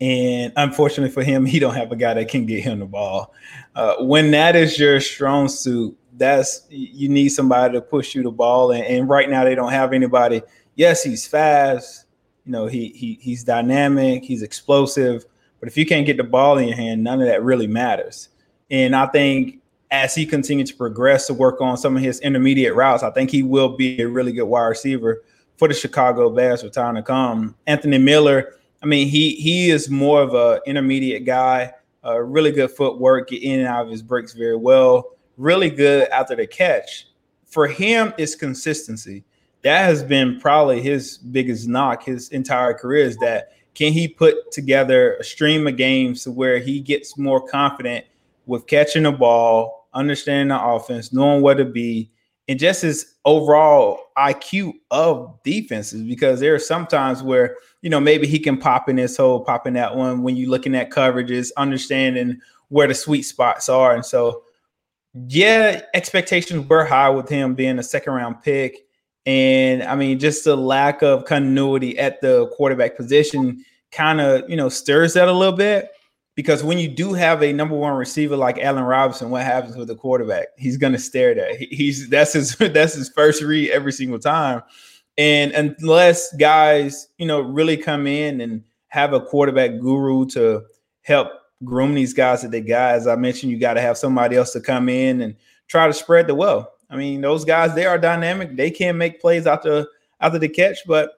And 0.00 0.52
unfortunately 0.56 1.10
for 1.10 1.22
him, 1.22 1.46
he 1.46 1.58
don't 1.58 1.74
have 1.74 1.90
a 1.90 1.96
guy 1.96 2.12
that 2.12 2.28
can 2.28 2.44
get 2.44 2.62
him 2.62 2.80
the 2.80 2.86
ball. 2.86 3.32
Uh, 3.74 3.96
when 4.00 4.30
that 4.32 4.56
is 4.56 4.78
your 4.78 5.00
strong 5.00 5.48
suit, 5.48 5.96
that's 6.16 6.66
you 6.68 7.08
need 7.08 7.30
somebody 7.30 7.72
to 7.72 7.80
push 7.80 8.14
you 8.14 8.22
the 8.22 8.30
ball. 8.30 8.72
And, 8.72 8.84
and 8.84 9.08
right 9.08 9.28
now, 9.28 9.42
they 9.44 9.54
don't 9.54 9.72
have 9.72 9.92
anybody– 9.92 10.42
yes, 10.74 11.02
he's 11.02 11.26
fast. 11.26 12.06
You 12.44 12.52
know, 12.52 12.66
he 12.66 12.88
he 12.88 13.18
he's 13.20 13.44
dynamic. 13.44 14.24
He's 14.24 14.42
explosive. 14.42 15.24
But 15.60 15.68
if 15.68 15.76
you 15.76 15.86
can't 15.86 16.06
get 16.06 16.18
the 16.18 16.24
ball 16.24 16.58
in 16.58 16.68
your 16.68 16.76
hand, 16.76 17.02
none 17.02 17.20
of 17.20 17.26
that 17.26 17.42
really 17.42 17.66
matters. 17.66 18.28
And 18.70 18.94
I 18.94 19.06
think 19.06 19.60
as 20.02 20.14
he 20.14 20.26
continues 20.26 20.70
to 20.70 20.76
progress 20.76 21.26
to 21.28 21.34
work 21.34 21.60
on 21.60 21.76
some 21.76 21.96
of 21.96 22.02
his 22.02 22.20
intermediate 22.20 22.74
routes, 22.74 23.02
I 23.02 23.10
think 23.10 23.30
he 23.30 23.42
will 23.42 23.76
be 23.76 24.00
a 24.00 24.08
really 24.08 24.32
good 24.32 24.44
wide 24.44 24.66
receiver 24.66 25.22
for 25.56 25.68
the 25.68 25.74
Chicago 25.74 26.30
Bears 26.30 26.62
for 26.62 26.68
time 26.68 26.96
to 26.96 27.02
come. 27.02 27.54
Anthony 27.66 27.98
Miller, 27.98 28.54
I 28.82 28.86
mean, 28.86 29.08
he 29.08 29.36
he 29.36 29.70
is 29.70 29.88
more 29.88 30.20
of 30.20 30.34
a 30.34 30.60
intermediate 30.66 31.24
guy, 31.24 31.72
uh, 32.04 32.20
really 32.20 32.50
good 32.50 32.70
footwork, 32.70 33.28
get 33.28 33.42
in 33.42 33.60
and 33.60 33.68
out 33.68 33.84
of 33.84 33.90
his 33.90 34.02
breaks 34.02 34.32
very 34.32 34.56
well, 34.56 35.12
really 35.36 35.70
good 35.70 36.08
after 36.08 36.34
the 36.34 36.46
catch. 36.46 37.08
For 37.46 37.68
him, 37.68 38.12
it's 38.18 38.34
consistency 38.34 39.24
that 39.64 39.86
has 39.86 40.02
been 40.02 40.38
probably 40.38 40.82
his 40.82 41.16
biggest 41.16 41.66
knock 41.66 42.04
his 42.04 42.28
entire 42.28 42.74
career 42.74 43.06
is 43.06 43.16
that 43.18 43.52
can 43.74 43.92
he 43.92 44.06
put 44.06 44.52
together 44.52 45.14
a 45.14 45.24
stream 45.24 45.66
of 45.66 45.76
games 45.76 46.22
to 46.24 46.30
where 46.30 46.58
he 46.58 46.80
gets 46.80 47.16
more 47.16 47.44
confident 47.44 48.04
with 48.46 48.66
catching 48.66 49.04
the 49.04 49.12
ball, 49.12 49.83
understanding 49.94 50.48
the 50.48 50.62
offense, 50.62 51.12
knowing 51.12 51.42
what 51.42 51.54
to 51.54 51.64
be, 51.64 52.10
and 52.48 52.58
just 52.58 52.82
his 52.82 53.14
overall 53.24 53.98
IQ 54.18 54.74
of 54.90 55.38
defenses. 55.44 56.02
Because 56.02 56.40
there 56.40 56.54
are 56.54 56.58
sometimes 56.60 57.22
where 57.22 57.56
you 57.82 57.90
know 57.90 58.00
maybe 58.00 58.26
he 58.26 58.38
can 58.38 58.58
pop 58.58 58.88
in 58.88 58.96
this 58.96 59.16
hole, 59.16 59.44
pop 59.44 59.66
in 59.66 59.74
that 59.74 59.96
one 59.96 60.22
when 60.22 60.36
you're 60.36 60.50
looking 60.50 60.74
at 60.74 60.90
coverages, 60.90 61.50
understanding 61.56 62.40
where 62.68 62.88
the 62.88 62.94
sweet 62.94 63.22
spots 63.22 63.68
are, 63.68 63.94
and 63.94 64.04
so 64.04 64.42
yeah, 65.28 65.82
expectations 65.94 66.68
were 66.68 66.84
high 66.84 67.08
with 67.08 67.28
him 67.28 67.54
being 67.54 67.78
a 67.78 67.82
second 67.84 68.14
round 68.14 68.42
pick 68.42 68.84
and 69.26 69.82
I 69.82 69.94
mean, 69.96 70.18
just 70.18 70.44
the 70.44 70.56
lack 70.56 71.02
of 71.02 71.24
continuity 71.24 71.98
at 71.98 72.20
the 72.20 72.48
quarterback 72.48 72.96
position 72.96 73.64
kind 73.90 74.20
of, 74.20 74.48
you 74.48 74.56
know, 74.56 74.68
stirs 74.68 75.14
that 75.14 75.28
a 75.28 75.32
little 75.32 75.56
bit. 75.56 75.90
Because 76.34 76.64
when 76.64 76.78
you 76.78 76.88
do 76.88 77.12
have 77.12 77.42
a 77.42 77.52
number 77.52 77.76
one 77.76 77.94
receiver 77.94 78.36
like 78.36 78.58
Allen 78.58 78.82
Robinson, 78.82 79.30
what 79.30 79.42
happens 79.42 79.76
with 79.76 79.86
the 79.86 79.94
quarterback? 79.94 80.48
He's 80.58 80.76
going 80.76 80.92
to 80.92 80.98
stare 80.98 81.30
at. 81.38 81.56
He's 81.56 82.08
that's 82.08 82.32
his 82.32 82.56
that's 82.58 82.94
his 82.94 83.08
first 83.08 83.42
read 83.42 83.70
every 83.70 83.92
single 83.92 84.18
time. 84.18 84.62
And 85.16 85.52
unless 85.52 86.34
guys, 86.36 87.08
you 87.18 87.26
know, 87.26 87.40
really 87.40 87.76
come 87.76 88.06
in 88.06 88.40
and 88.40 88.64
have 88.88 89.12
a 89.12 89.20
quarterback 89.20 89.78
guru 89.80 90.26
to 90.26 90.64
help 91.02 91.28
groom 91.62 91.94
these 91.94 92.12
guys 92.12 92.42
that 92.42 92.50
they 92.50 92.60
got, 92.60 92.96
as 92.96 93.06
I 93.06 93.14
mentioned, 93.14 93.52
you 93.52 93.58
got 93.58 93.74
to 93.74 93.80
have 93.80 93.96
somebody 93.96 94.36
else 94.36 94.52
to 94.52 94.60
come 94.60 94.88
in 94.88 95.20
and 95.20 95.36
try 95.68 95.86
to 95.86 95.92
spread 95.92 96.26
the 96.26 96.34
wealth. 96.34 96.66
I 96.90 96.96
mean, 96.96 97.20
those 97.20 97.44
guys 97.44 97.74
they 97.74 97.86
are 97.86 97.98
dynamic. 97.98 98.56
They 98.56 98.70
can 98.70 98.98
make 98.98 99.20
plays 99.20 99.46
after 99.46 99.86
after 100.20 100.38
the 100.38 100.48
catch, 100.48 100.78
but 100.86 101.12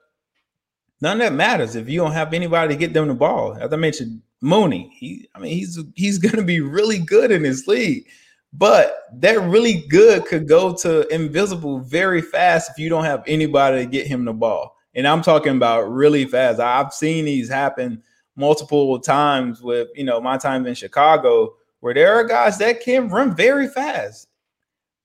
none 1.01 1.19
of 1.21 1.27
that 1.27 1.33
matters 1.33 1.75
if 1.75 1.89
you 1.89 1.99
don't 1.99 2.11
have 2.11 2.33
anybody 2.33 2.73
to 2.73 2.79
get 2.79 2.93
them 2.93 3.07
the 3.07 3.15
ball. 3.15 3.55
As 3.55 3.73
I 3.73 3.75
mentioned, 3.77 4.21
Mooney, 4.41 4.91
he 4.95 5.27
I 5.35 5.39
mean 5.39 5.51
he's 5.51 5.79
he's 5.95 6.17
going 6.19 6.35
to 6.35 6.43
be 6.43 6.61
really 6.61 6.99
good 6.99 7.31
in 7.31 7.43
this 7.43 7.67
league, 7.67 8.07
but 8.53 9.03
that 9.13 9.39
really 9.41 9.85
good 9.89 10.25
could 10.25 10.47
go 10.47 10.73
to 10.75 11.07
invisible 11.13 11.79
very 11.79 12.21
fast 12.21 12.71
if 12.71 12.77
you 12.77 12.89
don't 12.89 13.05
have 13.05 13.23
anybody 13.27 13.83
to 13.83 13.89
get 13.89 14.07
him 14.07 14.25
the 14.25 14.33
ball. 14.33 14.75
And 14.95 15.07
I'm 15.07 15.21
talking 15.21 15.55
about 15.55 15.91
really 15.91 16.25
fast. 16.25 16.59
I've 16.59 16.93
seen 16.93 17.25
these 17.25 17.49
happen 17.49 18.01
multiple 18.35 18.99
times 18.99 19.61
with 19.61 19.89
you 19.95 20.03
know 20.03 20.21
my 20.21 20.37
time 20.37 20.65
in 20.65 20.75
Chicago 20.75 21.55
where 21.79 21.93
there 21.93 22.13
are 22.13 22.23
guys 22.23 22.57
that 22.57 22.81
can 22.81 23.09
run 23.09 23.35
very 23.35 23.67
fast 23.67 24.27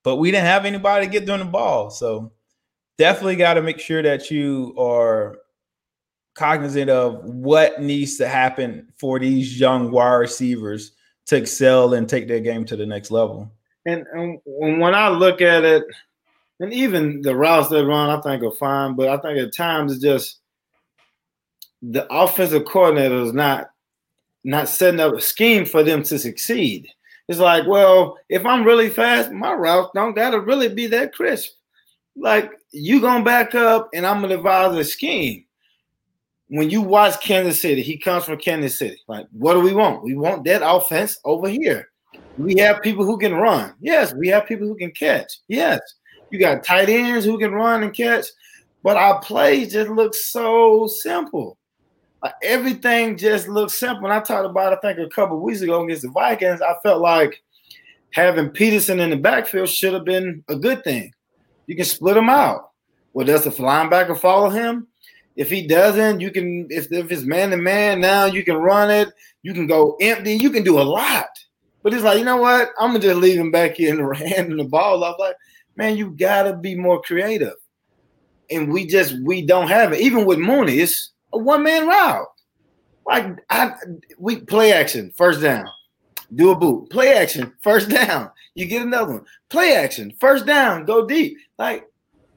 but 0.02 0.16
we 0.16 0.30
didn't 0.30 0.46
have 0.46 0.64
anybody 0.64 1.06
to 1.06 1.12
get 1.12 1.26
them 1.26 1.40
the 1.40 1.44
ball. 1.44 1.90
So 1.90 2.32
definitely 2.98 3.36
got 3.36 3.54
to 3.54 3.62
make 3.62 3.78
sure 3.78 4.02
that 4.02 4.30
you 4.30 4.74
are 4.78 5.38
cognizant 6.34 6.90
of 6.90 7.24
what 7.24 7.80
needs 7.80 8.16
to 8.16 8.28
happen 8.28 8.88
for 8.98 9.18
these 9.18 9.58
young 9.58 9.90
wide 9.90 10.14
receivers 10.14 10.92
to 11.26 11.36
excel 11.36 11.94
and 11.94 12.08
take 12.08 12.28
their 12.28 12.40
game 12.40 12.64
to 12.64 12.76
the 12.76 12.86
next 12.86 13.10
level. 13.10 13.52
And, 13.86 14.06
and 14.12 14.40
when 14.44 14.94
I 14.94 15.08
look 15.08 15.40
at 15.40 15.64
it, 15.64 15.84
and 16.60 16.72
even 16.72 17.22
the 17.22 17.34
routes 17.34 17.68
they 17.68 17.82
run, 17.82 18.10
I 18.10 18.20
think 18.20 18.42
are 18.44 18.52
fine, 18.52 18.94
but 18.94 19.08
I 19.08 19.16
think 19.16 19.38
at 19.38 19.54
times 19.54 19.92
it's 19.92 20.02
just 20.02 20.38
the 21.82 22.06
offensive 22.12 22.64
coordinator 22.64 23.20
is 23.20 23.32
not 23.32 23.70
not 24.44 24.68
setting 24.68 25.00
up 25.00 25.14
a 25.14 25.20
scheme 25.20 25.64
for 25.64 25.82
them 25.82 26.02
to 26.02 26.18
succeed. 26.18 26.88
It's 27.28 27.38
like, 27.38 27.66
well, 27.66 28.18
if 28.28 28.44
I'm 28.44 28.64
really 28.64 28.90
fast, 28.90 29.30
my 29.30 29.52
route 29.52 29.90
don't 29.94 30.14
gotta 30.14 30.40
really 30.40 30.68
be 30.68 30.86
that 30.88 31.14
crisp. 31.14 31.52
Like 32.16 32.50
you 32.70 33.00
gonna 33.00 33.24
back 33.24 33.54
up, 33.54 33.88
and 33.94 34.06
I'm 34.06 34.20
gonna 34.20 34.36
devise 34.36 34.76
a 34.76 34.84
scheme. 34.84 35.44
When 36.54 36.70
you 36.70 36.82
watch 36.82 37.20
Kansas 37.20 37.60
City, 37.60 37.82
he 37.82 37.96
comes 37.96 38.24
from 38.24 38.38
Kansas 38.38 38.78
City. 38.78 39.00
Like, 39.08 39.26
what 39.32 39.54
do 39.54 39.60
we 39.60 39.72
want? 39.72 40.02
We 40.02 40.14
want 40.14 40.44
that 40.44 40.62
offense 40.62 41.18
over 41.24 41.48
here. 41.48 41.88
We 42.36 42.56
have 42.56 42.82
people 42.82 43.04
who 43.04 43.18
can 43.18 43.34
run. 43.34 43.74
Yes, 43.80 44.12
we 44.14 44.28
have 44.28 44.46
people 44.46 44.66
who 44.66 44.76
can 44.76 44.90
catch. 44.90 45.32
Yes, 45.48 45.80
you 46.30 46.38
got 46.38 46.64
tight 46.64 46.88
ends 46.88 47.24
who 47.24 47.38
can 47.38 47.52
run 47.52 47.82
and 47.82 47.94
catch. 47.94 48.26
But 48.82 48.96
our 48.96 49.20
plays 49.20 49.72
just 49.72 49.90
look 49.90 50.14
so 50.14 50.86
simple 50.88 51.56
everything 52.42 53.16
just 53.16 53.48
looks 53.48 53.78
simple. 53.78 54.04
And 54.04 54.12
I 54.12 54.20
talked 54.20 54.48
about, 54.48 54.72
I 54.72 54.76
think, 54.76 54.98
a 54.98 55.08
couple 55.08 55.40
weeks 55.40 55.60
ago 55.60 55.82
against 55.84 56.02
the 56.02 56.10
Vikings. 56.10 56.62
I 56.62 56.74
felt 56.82 57.00
like 57.00 57.42
having 58.12 58.50
Peterson 58.50 59.00
in 59.00 59.10
the 59.10 59.16
backfield 59.16 59.68
should 59.68 59.94
have 59.94 60.04
been 60.04 60.44
a 60.48 60.56
good 60.56 60.84
thing. 60.84 61.12
You 61.66 61.76
can 61.76 61.84
split 61.84 62.14
them 62.14 62.28
out. 62.28 62.70
Well, 63.12 63.26
does 63.26 63.44
the 63.44 63.50
linebacker 63.50 64.18
follow 64.18 64.50
him? 64.50 64.88
If 65.36 65.50
he 65.50 65.66
doesn't, 65.66 66.20
you 66.20 66.30
can. 66.30 66.66
If, 66.70 66.92
if 66.92 67.10
it's 67.10 67.22
man 67.22 67.50
to 67.50 67.56
man, 67.56 68.00
now 68.00 68.26
you 68.26 68.44
can 68.44 68.56
run 68.56 68.90
it. 68.90 69.08
You 69.42 69.54
can 69.54 69.66
go 69.66 69.96
empty. 70.00 70.34
You 70.34 70.50
can 70.50 70.62
do 70.62 70.78
a 70.78 70.82
lot. 70.82 71.28
But 71.82 71.94
it's 71.94 72.04
like, 72.04 72.18
you 72.18 72.24
know 72.24 72.36
what? 72.36 72.70
I'm 72.78 72.90
gonna 72.90 73.00
just 73.00 73.16
leave 73.16 73.38
him 73.38 73.50
back 73.50 73.74
here 73.74 73.98
and 73.98 74.16
handing 74.28 74.58
the 74.58 74.64
ball 74.64 75.02
off. 75.02 75.16
Like, 75.18 75.36
man, 75.76 75.96
you 75.96 76.10
gotta 76.10 76.54
be 76.54 76.74
more 76.74 77.00
creative. 77.02 77.54
And 78.50 78.72
we 78.72 78.86
just 78.86 79.14
we 79.24 79.44
don't 79.44 79.68
have 79.68 79.92
it. 79.92 80.00
Even 80.00 80.26
with 80.26 80.38
Mooney, 80.38 80.78
it's 80.78 81.12
a 81.32 81.38
one 81.38 81.62
man 81.62 81.86
route. 81.86 82.26
Like 83.06 83.38
I, 83.50 83.72
we 84.18 84.40
play 84.40 84.72
action, 84.72 85.12
first 85.16 85.40
down, 85.40 85.66
do 86.34 86.50
a 86.50 86.56
boot, 86.56 86.90
play 86.90 87.14
action, 87.14 87.52
first 87.62 87.88
down. 87.88 88.30
You 88.54 88.66
get 88.66 88.82
another 88.82 89.14
one, 89.14 89.24
play 89.48 89.74
action, 89.74 90.12
first 90.20 90.46
down, 90.46 90.84
go 90.84 91.06
deep. 91.06 91.36
Like, 91.58 91.88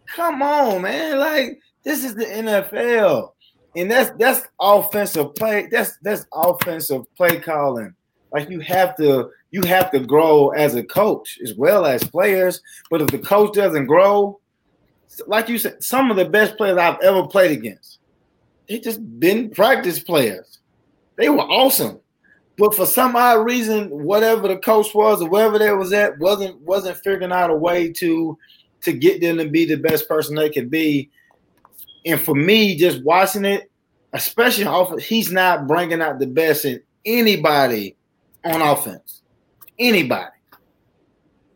come 0.08 0.42
on, 0.42 0.82
man. 0.82 1.20
Like 1.20 1.60
this 1.86 2.04
is 2.04 2.16
the 2.16 2.26
NFL, 2.26 3.32
and 3.78 3.90
that's 3.90 4.10
that's 4.18 4.48
offensive 4.60 5.36
play. 5.36 5.70
That's 5.72 5.98
that's 6.02 6.26
offensive 6.34 7.04
play 7.16 7.40
calling. 7.40 7.94
Like 8.34 8.50
you 8.50 8.60
have 8.62 8.98
to 8.98 9.30
you 9.52 9.62
have 9.62 9.92
to 9.92 10.00
grow 10.00 10.50
as 10.50 10.76
a 10.76 10.84
coach 10.84 11.40
as 11.42 11.54
well 11.54 11.86
as 11.86 12.04
players. 12.04 12.62
But 12.90 13.02
if 13.02 13.08
the 13.08 13.20
coach 13.20 13.54
doesn't 13.54 13.86
grow, 13.86 14.40
like 15.28 15.48
you 15.48 15.58
said, 15.58 15.82
some 15.82 16.12
of 16.12 16.18
the 16.18 16.26
best 16.26 16.58
players 16.58 16.78
I've 16.78 17.00
ever 17.02 17.28
played 17.28 17.52
against, 17.52 18.00
they 18.68 18.80
just 18.80 19.00
didn't 19.20 19.56
practice 19.56 20.00
players. 20.00 20.60
They 21.18 21.30
were 21.30 21.40
awesome. 21.40 22.00
But 22.58 22.74
for 22.74 22.86
some 22.86 23.16
odd 23.16 23.46
reason, 23.46 23.90
whatever 23.90 24.48
the 24.48 24.58
coach 24.58 24.94
was 24.96 25.22
or 25.22 25.30
wherever 25.30 25.60
they 25.60 25.72
was 25.72 25.94
at 25.94 26.18
wasn't 26.20 26.60
wasn't 26.62 26.98
figuring 26.98 27.32
out 27.32 27.52
a 27.52 27.56
way 27.56 27.92
to 27.94 28.38
to 28.82 28.94
get 28.94 29.22
them 29.22 29.38
to 29.38 29.48
be 29.48 29.66
the 29.66 29.76
best 29.76 30.08
person 30.08 30.36
they 30.36 30.50
could 30.50 30.72
be. 30.72 31.10
And 32.06 32.22
for 32.22 32.36
me, 32.36 32.78
just 32.78 33.04
watching 33.04 33.46
it, 33.46 33.70
especially 34.14 34.66
off, 34.66 34.98
he's 35.02 35.32
not 35.32 35.68
bringing 35.68 36.02
out 36.02 36.20
the 36.20 36.28
best 36.28 36.66
in 36.66 36.82
anybody 37.06 37.96
on 38.44 38.62
offense. 38.62 39.24
Anybody. 39.80 40.32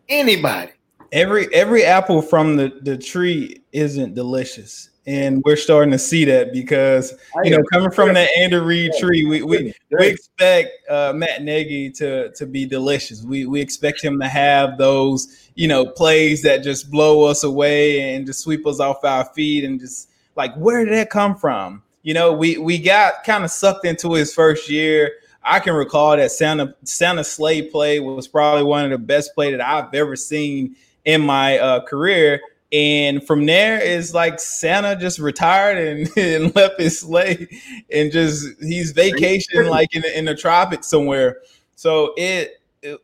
Anybody. 0.09 0.71
Every 1.11 1.53
every 1.53 1.83
apple 1.83 2.21
from 2.21 2.55
the, 2.55 2.71
the 2.81 2.97
tree 2.97 3.61
isn't 3.71 4.13
delicious. 4.13 4.89
And 5.07 5.41
we're 5.43 5.55
starting 5.55 5.91
to 5.91 5.97
see 5.97 6.23
that 6.25 6.53
because 6.53 7.13
you 7.43 7.49
know, 7.49 7.63
coming 7.71 7.89
from 7.89 8.13
that 8.13 8.29
Andy 8.37 8.57
Reid 8.57 8.91
tree, 8.99 9.25
we 9.25 9.41
we, 9.41 9.73
we 9.97 10.07
expect 10.07 10.69
uh, 10.87 11.13
Matt 11.15 11.41
Nagy 11.43 11.89
to 11.91 12.31
to 12.33 12.45
be 12.45 12.65
delicious. 12.65 13.23
We 13.23 13.47
we 13.47 13.59
expect 13.59 14.03
him 14.03 14.19
to 14.19 14.27
have 14.27 14.77
those 14.77 15.49
you 15.55 15.67
know 15.67 15.85
plays 15.85 16.43
that 16.43 16.61
just 16.63 16.91
blow 16.91 17.23
us 17.23 17.43
away 17.43 18.13
and 18.13 18.25
just 18.25 18.41
sweep 18.41 18.67
us 18.67 18.79
off 18.79 19.03
our 19.03 19.25
feet 19.25 19.63
and 19.63 19.79
just 19.79 20.08
like 20.39 20.55
where 20.55 20.85
did 20.85 20.93
that 20.93 21.09
come 21.09 21.35
from? 21.35 21.83
You 22.01 22.13
know, 22.13 22.31
we 22.31 22.57
we 22.57 22.79
got 22.79 23.25
kind 23.25 23.43
of 23.43 23.51
sucked 23.51 23.85
into 23.85 24.13
his 24.13 24.33
first 24.33 24.69
year. 24.69 25.11
I 25.43 25.59
can 25.59 25.73
recall 25.73 26.15
that 26.15 26.31
Santa 26.31 26.73
Santa 26.85 27.25
Slay 27.25 27.61
play 27.61 27.99
was 27.99 28.27
probably 28.27 28.63
one 28.63 28.85
of 28.85 28.91
the 28.91 28.97
best 28.97 29.35
play 29.35 29.51
that 29.51 29.59
I've 29.59 29.93
ever 29.93 30.15
seen 30.15 30.77
in 31.03 31.21
my 31.21 31.59
uh, 31.59 31.81
career. 31.81 32.39
And 32.71 33.25
from 33.25 33.45
there 33.45 33.81
is 33.81 34.13
like 34.13 34.39
Santa 34.39 34.95
just 34.95 35.19
retired 35.19 35.77
and, 35.77 36.09
and 36.17 36.55
left 36.55 36.79
his 36.79 36.99
sleigh 37.01 37.47
and 37.91 38.09
just 38.09 38.47
he's 38.61 38.91
vacationing 38.91 39.69
like 39.69 39.93
in 39.93 40.03
the, 40.03 40.17
in 40.17 40.23
the 40.23 40.35
tropics 40.35 40.87
somewhere. 40.87 41.39
So 41.75 42.13
it, 42.15 42.61
it 42.81 42.99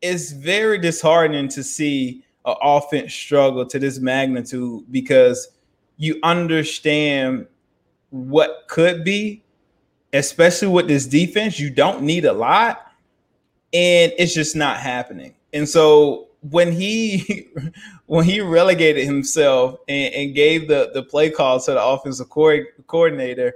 it's 0.00 0.32
very 0.32 0.78
disheartening 0.78 1.48
to 1.48 1.62
see 1.62 2.24
an 2.46 2.54
offense 2.62 3.12
struggle 3.12 3.66
to 3.66 3.78
this 3.78 3.98
magnitude 3.98 4.90
because 4.90 5.48
you 5.96 6.18
understand 6.22 7.46
what 8.10 8.64
could 8.68 9.04
be, 9.04 9.42
especially 10.12 10.68
with 10.68 10.88
this 10.88 11.06
defense. 11.06 11.58
You 11.58 11.70
don't 11.70 12.02
need 12.02 12.24
a 12.24 12.32
lot, 12.32 12.92
and 13.72 14.12
it's 14.18 14.34
just 14.34 14.54
not 14.56 14.78
happening. 14.78 15.34
And 15.52 15.68
so 15.68 16.28
when 16.50 16.72
he 16.72 17.48
when 18.06 18.24
he 18.24 18.40
relegated 18.40 19.04
himself 19.04 19.78
and, 19.88 20.14
and, 20.14 20.34
gave 20.34 20.68
the 20.68 20.90
the 20.92 21.02
play 21.02 21.30
call 21.30 21.60
to 21.60 21.72
the 21.72 21.82
offensive 21.82 22.28
co- 22.28 22.64
coordinator, 22.86 23.54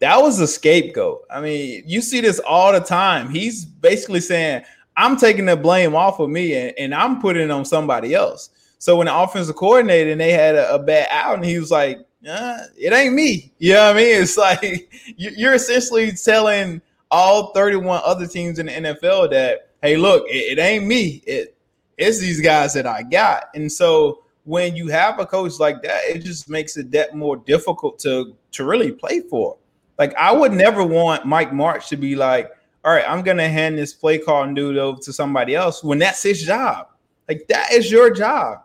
that 0.00 0.20
was 0.20 0.40
a 0.40 0.46
scapegoat. 0.46 1.24
I 1.30 1.40
mean, 1.40 1.82
you 1.86 2.00
see 2.00 2.20
this 2.20 2.38
all 2.40 2.72
the 2.72 2.80
time. 2.80 3.30
He's 3.30 3.64
basically 3.64 4.20
saying, 4.20 4.62
"I'm 4.96 5.16
taking 5.16 5.46
the 5.46 5.56
blame 5.56 5.94
off 5.94 6.20
of 6.20 6.30
me 6.30 6.54
and, 6.54 6.74
and 6.78 6.94
I'm 6.94 7.20
putting 7.20 7.42
it 7.42 7.50
on 7.50 7.64
somebody 7.64 8.14
else." 8.14 8.50
So 8.78 8.96
when 8.96 9.06
the 9.06 9.16
offensive 9.16 9.56
coordinator 9.56 10.10
and 10.10 10.20
they 10.20 10.32
had 10.32 10.54
a, 10.54 10.74
a 10.74 10.78
bad 10.78 11.08
out, 11.10 11.36
and 11.36 11.44
he 11.44 11.58
was 11.58 11.70
like, 11.70 11.98
uh, 12.28 12.58
"It 12.76 12.92
ain't 12.92 13.14
me." 13.14 13.52
You 13.58 13.74
know 13.74 13.86
what 13.86 13.96
I 13.96 13.98
mean? 13.98 14.22
It's 14.22 14.36
like 14.36 14.92
you're 15.16 15.54
essentially 15.54 16.12
telling 16.12 16.80
all 17.10 17.52
31 17.52 18.02
other 18.04 18.26
teams 18.26 18.58
in 18.58 18.66
the 18.66 18.72
NFL 18.72 19.30
that, 19.30 19.70
"Hey, 19.82 19.96
look, 19.96 20.24
it, 20.28 20.58
it 20.58 20.60
ain't 20.60 20.86
me. 20.86 21.22
It 21.26 21.56
it's 21.98 22.20
these 22.20 22.40
guys 22.40 22.72
that 22.74 22.86
I 22.86 23.02
got. 23.02 23.46
And 23.54 23.70
so 23.70 24.22
when 24.44 24.74
you 24.74 24.88
have 24.88 25.18
a 25.18 25.26
coach 25.26 25.58
like 25.58 25.82
that, 25.82 26.04
it 26.04 26.20
just 26.20 26.48
makes 26.48 26.76
it 26.76 26.90
that 26.92 27.14
more 27.14 27.36
difficult 27.36 27.98
to 28.00 28.34
to 28.52 28.64
really 28.64 28.92
play 28.92 29.20
for. 29.20 29.58
Like 29.98 30.14
I 30.14 30.32
would 30.32 30.52
never 30.52 30.84
want 30.84 31.26
Mike 31.26 31.50
Martz 31.50 31.88
to 31.88 31.96
be 31.96 32.14
like, 32.14 32.50
all 32.84 32.92
right, 32.92 33.04
I'm 33.06 33.22
gonna 33.22 33.48
hand 33.48 33.76
this 33.76 33.92
play 33.92 34.18
call 34.18 34.44
and 34.44 34.56
dude 34.56 34.78
over 34.78 35.00
to 35.00 35.12
somebody 35.12 35.54
else 35.54 35.82
when 35.84 35.98
that's 35.98 36.22
his 36.22 36.42
job. 36.42 36.88
Like 37.28 37.46
that 37.48 37.72
is 37.72 37.90
your 37.90 38.10
job. 38.10 38.60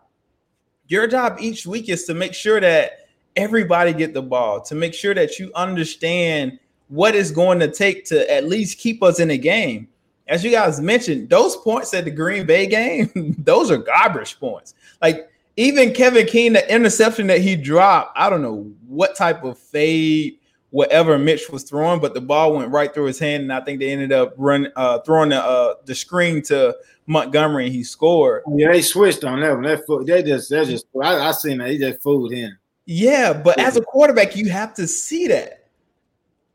Your 0.94 1.08
job 1.08 1.38
each 1.40 1.66
week 1.66 1.88
is 1.88 2.04
to 2.04 2.14
make 2.14 2.34
sure 2.34 2.60
that 2.60 3.08
everybody 3.34 3.92
get 3.92 4.14
the 4.14 4.22
ball, 4.22 4.60
to 4.60 4.76
make 4.76 4.94
sure 4.94 5.12
that 5.12 5.40
you 5.40 5.50
understand 5.56 6.58
what 6.86 7.16
it's 7.16 7.32
going 7.32 7.58
to 7.58 7.68
take 7.68 8.04
to 8.06 8.32
at 8.32 8.44
least 8.44 8.78
keep 8.78 9.02
us 9.02 9.18
in 9.18 9.30
a 9.32 9.36
game 9.36 9.88
as 10.26 10.42
you 10.44 10.50
guys 10.50 10.80
mentioned, 10.80 11.28
those 11.28 11.56
points 11.56 11.92
at 11.94 12.04
the 12.04 12.10
Green 12.10 12.46
Bay 12.46 12.66
game, 12.66 13.10
those 13.38 13.70
are 13.70 13.76
garbage 13.76 14.38
points. 14.40 14.74
Like 15.02 15.28
even 15.56 15.92
Kevin 15.92 16.26
King, 16.26 16.54
the 16.54 16.72
interception 16.72 17.26
that 17.26 17.40
he 17.40 17.56
dropped, 17.56 18.16
I 18.16 18.30
don't 18.30 18.42
know 18.42 18.72
what 18.86 19.16
type 19.16 19.44
of 19.44 19.58
fade, 19.58 20.38
whatever 20.70 21.18
Mitch 21.18 21.50
was 21.50 21.62
throwing, 21.64 22.00
but 22.00 22.14
the 22.14 22.20
ball 22.20 22.54
went 22.54 22.70
right 22.70 22.92
through 22.92 23.04
his 23.06 23.18
hand, 23.18 23.42
and 23.44 23.52
I 23.52 23.60
think 23.60 23.80
they 23.80 23.92
ended 23.92 24.12
up 24.12 24.34
run 24.36 24.72
uh, 24.76 25.00
throwing 25.00 25.28
the 25.28 25.44
uh, 25.44 25.74
the 25.84 25.94
screen 25.94 26.42
to 26.44 26.74
Montgomery, 27.06 27.66
and 27.66 27.74
he 27.74 27.84
scored. 27.84 28.42
Oh, 28.46 28.56
yeah, 28.56 28.72
they 28.72 28.82
switched 28.82 29.24
on 29.24 29.40
that 29.40 29.52
one. 29.52 29.62
That 29.62 30.04
they 30.06 30.22
just 30.22 30.50
they 30.50 30.64
just 30.64 30.86
I, 31.02 31.28
I 31.28 31.32
seen 31.32 31.58
that 31.58 31.70
he 31.70 31.78
just 31.78 32.02
fooled 32.02 32.32
him. 32.32 32.58
Yeah, 32.86 33.32
but 33.32 33.58
as 33.58 33.76
a 33.76 33.82
quarterback, 33.82 34.36
you 34.36 34.50
have 34.50 34.74
to 34.74 34.86
see 34.86 35.26
that 35.28 35.64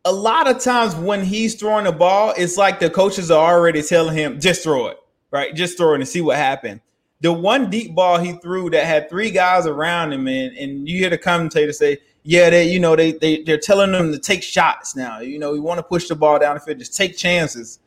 a 0.05 0.11
lot 0.11 0.49
of 0.49 0.59
times 0.59 0.95
when 0.95 1.23
he's 1.23 1.55
throwing 1.55 1.85
the 1.85 1.91
ball, 1.91 2.33
it's 2.37 2.57
like 2.57 2.79
the 2.79 2.89
coaches 2.89 3.31
are 3.31 3.53
already 3.53 3.81
telling 3.81 4.15
him, 4.15 4.39
just 4.39 4.63
throw 4.63 4.87
it, 4.87 4.97
right? 5.31 5.53
Just 5.55 5.77
throw 5.77 5.93
it 5.93 5.95
and 5.95 6.07
see 6.07 6.21
what 6.21 6.37
happened. 6.37 6.81
The 7.21 7.33
one 7.33 7.69
deep 7.69 7.95
ball 7.95 8.17
he 8.17 8.33
threw 8.33 8.69
that 8.69 8.85
had 8.85 9.09
three 9.09 9.29
guys 9.29 9.67
around 9.67 10.13
him, 10.13 10.27
and, 10.27 10.57
and 10.57 10.87
you 10.87 10.97
hear 10.97 11.09
the 11.09 11.17
commentator 11.17 11.73
say, 11.73 11.97
yeah, 12.23 12.49
they, 12.49 12.71
you 12.71 12.79
know, 12.79 12.95
they, 12.95 13.13
they 13.13 13.43
they're 13.43 13.57
telling 13.57 13.91
them 13.91 14.11
to 14.11 14.19
take 14.19 14.41
shots 14.41 14.95
now. 14.95 15.19
You 15.19 15.39
know, 15.39 15.53
you 15.53 15.61
want 15.61 15.79
to 15.79 15.83
push 15.83 16.07
the 16.07 16.15
ball 16.15 16.39
down 16.39 16.55
the 16.55 16.61
field, 16.61 16.79
just 16.79 16.95
take 16.95 17.17
chances. 17.17 17.79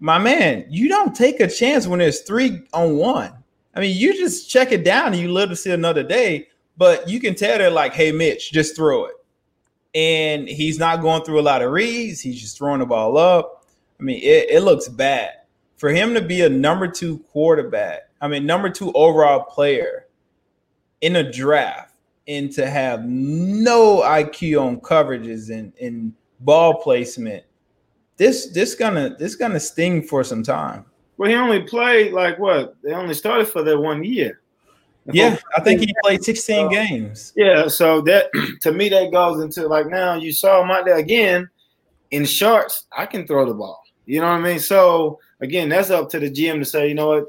My 0.00 0.18
man, 0.18 0.66
you 0.68 0.88
don't 0.88 1.14
take 1.14 1.40
a 1.40 1.48
chance 1.48 1.86
when 1.86 1.98
there's 1.98 2.20
three 2.20 2.62
on 2.72 2.96
one. 2.96 3.32
I 3.74 3.80
mean, 3.80 3.96
you 3.96 4.14
just 4.14 4.50
check 4.50 4.72
it 4.72 4.84
down 4.84 5.08
and 5.08 5.16
you 5.16 5.32
live 5.32 5.50
to 5.50 5.56
see 5.56 5.70
another 5.70 6.02
day. 6.02 6.48
But 6.76 7.08
you 7.08 7.18
can 7.18 7.34
tell 7.34 7.58
they're 7.58 7.70
like, 7.70 7.92
hey, 7.92 8.12
Mitch, 8.12 8.52
just 8.52 8.76
throw 8.76 9.06
it 9.06 9.14
and 9.94 10.48
he's 10.48 10.78
not 10.78 11.00
going 11.00 11.24
through 11.24 11.40
a 11.40 11.42
lot 11.42 11.62
of 11.62 11.72
reads. 11.72 12.20
He's 12.20 12.40
just 12.40 12.58
throwing 12.58 12.80
the 12.80 12.86
ball 12.86 13.16
up. 13.16 13.66
I 13.98 14.02
mean, 14.02 14.20
it, 14.22 14.50
it 14.50 14.62
looks 14.62 14.88
bad 14.88 15.32
for 15.76 15.90
him 15.90 16.14
to 16.14 16.20
be 16.20 16.42
a 16.42 16.48
number 16.48 16.86
two 16.88 17.18
quarterback. 17.30 18.08
I 18.20 18.28
mean, 18.28 18.46
number 18.46 18.70
two 18.70 18.92
overall 18.92 19.40
player 19.40 20.06
in 21.00 21.16
a 21.16 21.32
draft 21.32 21.94
and 22.26 22.52
to 22.52 22.68
have 22.68 23.04
no 23.04 24.02
IQ 24.02 24.62
on 24.62 24.80
coverages 24.80 25.50
and, 25.50 25.72
and 25.80 26.12
ball 26.40 26.82
placement. 26.82 27.44
This 28.18 28.48
this 28.48 28.74
gonna 28.74 29.16
this 29.16 29.36
gonna 29.36 29.60
sting 29.60 30.02
for 30.02 30.22
some 30.24 30.42
time. 30.42 30.84
Well, 31.16 31.30
he 31.30 31.36
only 31.36 31.62
played 31.62 32.12
like 32.12 32.38
what? 32.38 32.76
They 32.82 32.92
only 32.92 33.14
started 33.14 33.46
for 33.48 33.62
that 33.62 33.78
one 33.78 34.04
year. 34.04 34.40
Yeah, 35.10 35.38
I 35.56 35.62
think 35.62 35.80
he 35.80 35.94
played 36.04 36.22
16 36.22 36.66
uh, 36.66 36.68
games. 36.68 37.32
Yeah, 37.34 37.68
so 37.68 38.02
that 38.02 38.30
to 38.62 38.72
me 38.72 38.90
that 38.90 39.10
goes 39.10 39.42
into 39.42 39.66
like 39.66 39.86
now 39.86 40.16
you 40.16 40.32
saw 40.32 40.62
him 40.62 40.70
out 40.70 40.84
there 40.84 40.98
again 40.98 41.48
in 42.10 42.26
shorts. 42.26 42.86
I 42.96 43.06
can 43.06 43.26
throw 43.26 43.46
the 43.46 43.54
ball. 43.54 43.82
You 44.04 44.20
know 44.20 44.26
what 44.26 44.40
I 44.40 44.40
mean? 44.40 44.58
So 44.58 45.20
again, 45.40 45.68
that's 45.68 45.90
up 45.90 46.10
to 46.10 46.18
the 46.18 46.30
GM 46.30 46.58
to 46.58 46.64
say, 46.64 46.88
you 46.88 46.94
know 46.94 47.08
what, 47.08 47.26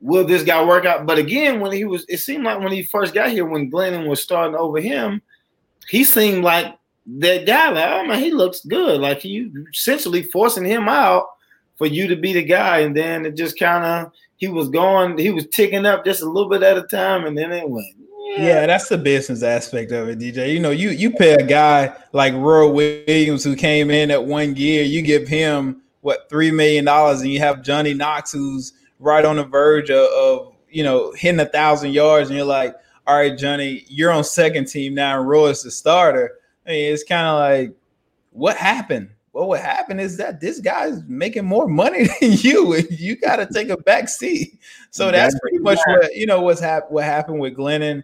will 0.00 0.24
this 0.24 0.42
guy 0.42 0.64
work 0.64 0.84
out? 0.84 1.06
But 1.06 1.18
again, 1.18 1.60
when 1.60 1.72
he 1.72 1.84
was, 1.84 2.04
it 2.08 2.18
seemed 2.18 2.44
like 2.44 2.60
when 2.60 2.72
he 2.72 2.82
first 2.82 3.14
got 3.14 3.30
here, 3.30 3.44
when 3.44 3.70
Glennon 3.70 4.06
was 4.06 4.22
starting 4.22 4.56
over 4.56 4.80
him, 4.80 5.22
he 5.88 6.04
seemed 6.04 6.44
like 6.44 6.76
that 7.06 7.46
guy. 7.46 7.70
Like, 7.70 7.90
oh 7.90 8.06
man, 8.06 8.18
he 8.18 8.30
looks 8.30 8.64
good. 8.64 9.00
Like 9.00 9.24
you 9.24 9.66
essentially 9.72 10.22
forcing 10.22 10.64
him 10.64 10.88
out 10.88 11.26
for 11.76 11.86
you 11.86 12.08
to 12.08 12.16
be 12.16 12.32
the 12.32 12.42
guy, 12.42 12.80
and 12.80 12.96
then 12.96 13.26
it 13.26 13.36
just 13.36 13.58
kind 13.58 13.84
of 13.84 14.12
he 14.36 14.48
was 14.48 14.68
going, 14.68 15.16
he 15.18 15.30
was 15.30 15.46
ticking 15.48 15.86
up 15.86 16.04
just 16.04 16.22
a 16.22 16.26
little 16.26 16.48
bit 16.48 16.62
at 16.62 16.76
a 16.76 16.82
time, 16.82 17.24
and 17.24 17.36
then 17.36 17.52
it 17.52 17.68
went 17.68 17.86
Yeah, 18.36 18.66
that's 18.66 18.88
the 18.88 18.98
business 18.98 19.42
aspect 19.42 19.92
of 19.92 20.08
it, 20.08 20.18
DJ. 20.18 20.52
You 20.52 20.60
know, 20.60 20.70
you 20.70 20.90
you 20.90 21.10
pay 21.10 21.34
a 21.34 21.46
guy 21.46 21.94
like 22.12 22.34
Roy 22.34 22.68
Williams 22.68 23.44
who 23.44 23.56
came 23.56 23.90
in 23.90 24.10
at 24.10 24.24
one 24.24 24.56
year, 24.56 24.82
you 24.82 25.02
give 25.02 25.28
him 25.28 25.82
what 26.00 26.28
three 26.28 26.50
million 26.50 26.84
dollars, 26.84 27.20
and 27.20 27.30
you 27.30 27.38
have 27.38 27.62
Johnny 27.62 27.94
Knox 27.94 28.32
who's 28.32 28.72
right 28.98 29.24
on 29.24 29.36
the 29.36 29.44
verge 29.44 29.90
of, 29.90 30.08
of 30.12 30.52
you 30.70 30.82
know 30.82 31.12
hitting 31.12 31.40
a 31.40 31.46
thousand 31.46 31.92
yards, 31.92 32.28
and 32.28 32.36
you're 32.36 32.46
like, 32.46 32.74
all 33.06 33.16
right, 33.16 33.38
Johnny, 33.38 33.84
you're 33.88 34.10
on 34.10 34.24
second 34.24 34.66
team 34.66 34.94
now, 34.94 35.18
and 35.18 35.28
Roy 35.28 35.48
is 35.48 35.62
the 35.62 35.70
starter. 35.70 36.32
I 36.66 36.70
mean, 36.70 36.92
it's 36.92 37.04
kind 37.04 37.26
of 37.26 37.38
like, 37.38 37.76
what 38.30 38.56
happened? 38.56 39.10
Well, 39.36 39.48
What 39.48 39.60
happened 39.60 40.00
is 40.00 40.16
that 40.16 40.40
this 40.40 40.60
guy's 40.60 41.02
making 41.06 41.44
more 41.44 41.68
money 41.68 42.06
than 42.20 42.32
you, 42.32 42.72
and 42.72 42.90
you 42.90 43.16
got 43.16 43.36
to 43.36 43.46
take 43.46 43.68
a 43.68 43.76
back 43.76 44.08
seat. 44.08 44.58
So 44.90 45.10
that's 45.10 45.38
pretty 45.40 45.58
much 45.58 45.78
what 45.86 46.14
you 46.16 46.24
know 46.24 46.40
what's 46.40 46.58
hap- 46.58 46.90
what 46.90 47.04
happened 47.04 47.40
with 47.40 47.54
Glennon. 47.54 48.02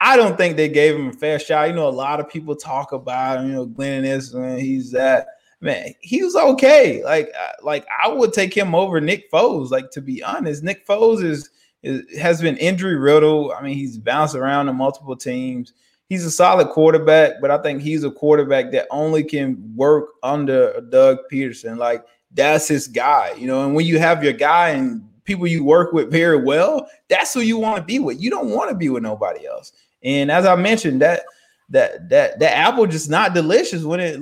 I 0.00 0.16
don't 0.16 0.36
think 0.36 0.56
they 0.56 0.68
gave 0.68 0.94
him 0.94 1.08
a 1.08 1.12
fair 1.12 1.40
shot. 1.40 1.66
You 1.66 1.74
know, 1.74 1.88
a 1.88 1.90
lot 1.90 2.20
of 2.20 2.28
people 2.28 2.54
talk 2.54 2.92
about 2.92 3.44
you 3.44 3.50
know 3.50 3.66
Glennon 3.66 4.04
is 4.04 4.32
man, 4.32 4.60
he's 4.60 4.92
that 4.92 5.26
man. 5.60 5.94
He 6.00 6.22
was 6.22 6.36
okay. 6.36 7.02
Like 7.02 7.32
uh, 7.36 7.54
like 7.64 7.84
I 8.00 8.06
would 8.06 8.32
take 8.32 8.56
him 8.56 8.72
over 8.72 9.00
Nick 9.00 9.32
Foles. 9.32 9.70
Like 9.70 9.90
to 9.90 10.00
be 10.00 10.22
honest, 10.22 10.62
Nick 10.62 10.86
Foles 10.86 11.24
is, 11.24 11.50
is 11.82 12.16
has 12.18 12.40
been 12.40 12.56
injury 12.56 12.94
riddled. 12.94 13.50
I 13.50 13.62
mean, 13.62 13.74
he's 13.76 13.98
bounced 13.98 14.36
around 14.36 14.68
in 14.68 14.76
multiple 14.76 15.16
teams 15.16 15.72
he's 16.08 16.24
a 16.24 16.30
solid 16.30 16.68
quarterback, 16.68 17.40
but 17.40 17.50
I 17.50 17.58
think 17.58 17.82
he's 17.82 18.04
a 18.04 18.10
quarterback 18.10 18.72
that 18.72 18.86
only 18.90 19.22
can 19.22 19.72
work 19.76 20.10
under 20.22 20.80
Doug 20.90 21.18
Pederson. 21.30 21.76
Like 21.76 22.04
that's 22.32 22.68
his 22.68 22.88
guy, 22.88 23.32
you 23.38 23.46
know. 23.46 23.64
And 23.64 23.74
when 23.74 23.86
you 23.86 23.98
have 23.98 24.24
your 24.24 24.32
guy 24.32 24.70
and 24.70 25.02
people 25.24 25.46
you 25.46 25.64
work 25.64 25.92
with 25.92 26.10
very 26.10 26.42
well, 26.42 26.88
that's 27.08 27.34
who 27.34 27.40
you 27.40 27.58
want 27.58 27.76
to 27.76 27.82
be 27.82 27.98
with. 27.98 28.20
You 28.20 28.30
don't 28.30 28.50
want 28.50 28.70
to 28.70 28.76
be 28.76 28.88
with 28.88 29.02
nobody 29.02 29.46
else. 29.46 29.72
And 30.02 30.30
as 30.30 30.46
I 30.46 30.56
mentioned, 30.56 31.02
that 31.02 31.22
that 31.70 32.08
that 32.08 32.38
that 32.38 32.56
apple 32.56 32.86
just 32.86 33.10
not 33.10 33.34
delicious 33.34 33.84
when 33.84 34.00
it 34.00 34.18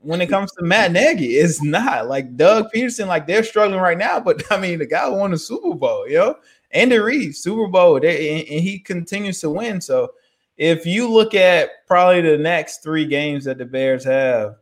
when 0.00 0.20
it 0.20 0.28
comes 0.28 0.50
to 0.52 0.64
Matt 0.64 0.90
Nagy. 0.92 1.36
It's 1.36 1.62
not 1.62 2.08
like 2.08 2.36
Doug 2.36 2.72
Pederson, 2.74 3.06
Like 3.06 3.26
they're 3.26 3.44
struggling 3.44 3.80
right 3.80 3.98
now, 3.98 4.18
but 4.18 4.42
I 4.50 4.58
mean 4.58 4.80
the 4.80 4.86
guy 4.86 5.08
won 5.08 5.30
the 5.30 5.38
Super 5.38 5.74
Bowl, 5.74 6.08
you 6.08 6.18
know. 6.18 6.36
Andy 6.70 6.98
Reid, 6.98 7.34
Super 7.34 7.66
Bowl, 7.66 7.98
they, 7.98 8.40
and, 8.40 8.48
and 8.48 8.60
he 8.60 8.78
continues 8.78 9.40
to 9.40 9.48
win. 9.48 9.80
So 9.80 10.10
if 10.58 10.84
you 10.84 11.08
look 11.08 11.34
at 11.34 11.86
probably 11.86 12.20
the 12.20 12.36
next 12.36 12.82
three 12.82 13.06
games 13.06 13.44
that 13.44 13.58
the 13.58 13.64
Bears 13.64 14.04
have, 14.04 14.56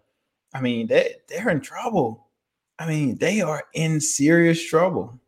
I 0.54 0.60
mean, 0.60 0.86
they, 0.86 1.14
they're 1.28 1.48
in 1.48 1.60
trouble. 1.60 2.28
I 2.78 2.86
mean, 2.86 3.16
they 3.16 3.40
are 3.40 3.64
in 3.72 4.00
serious 4.00 4.62
trouble. 4.62 5.18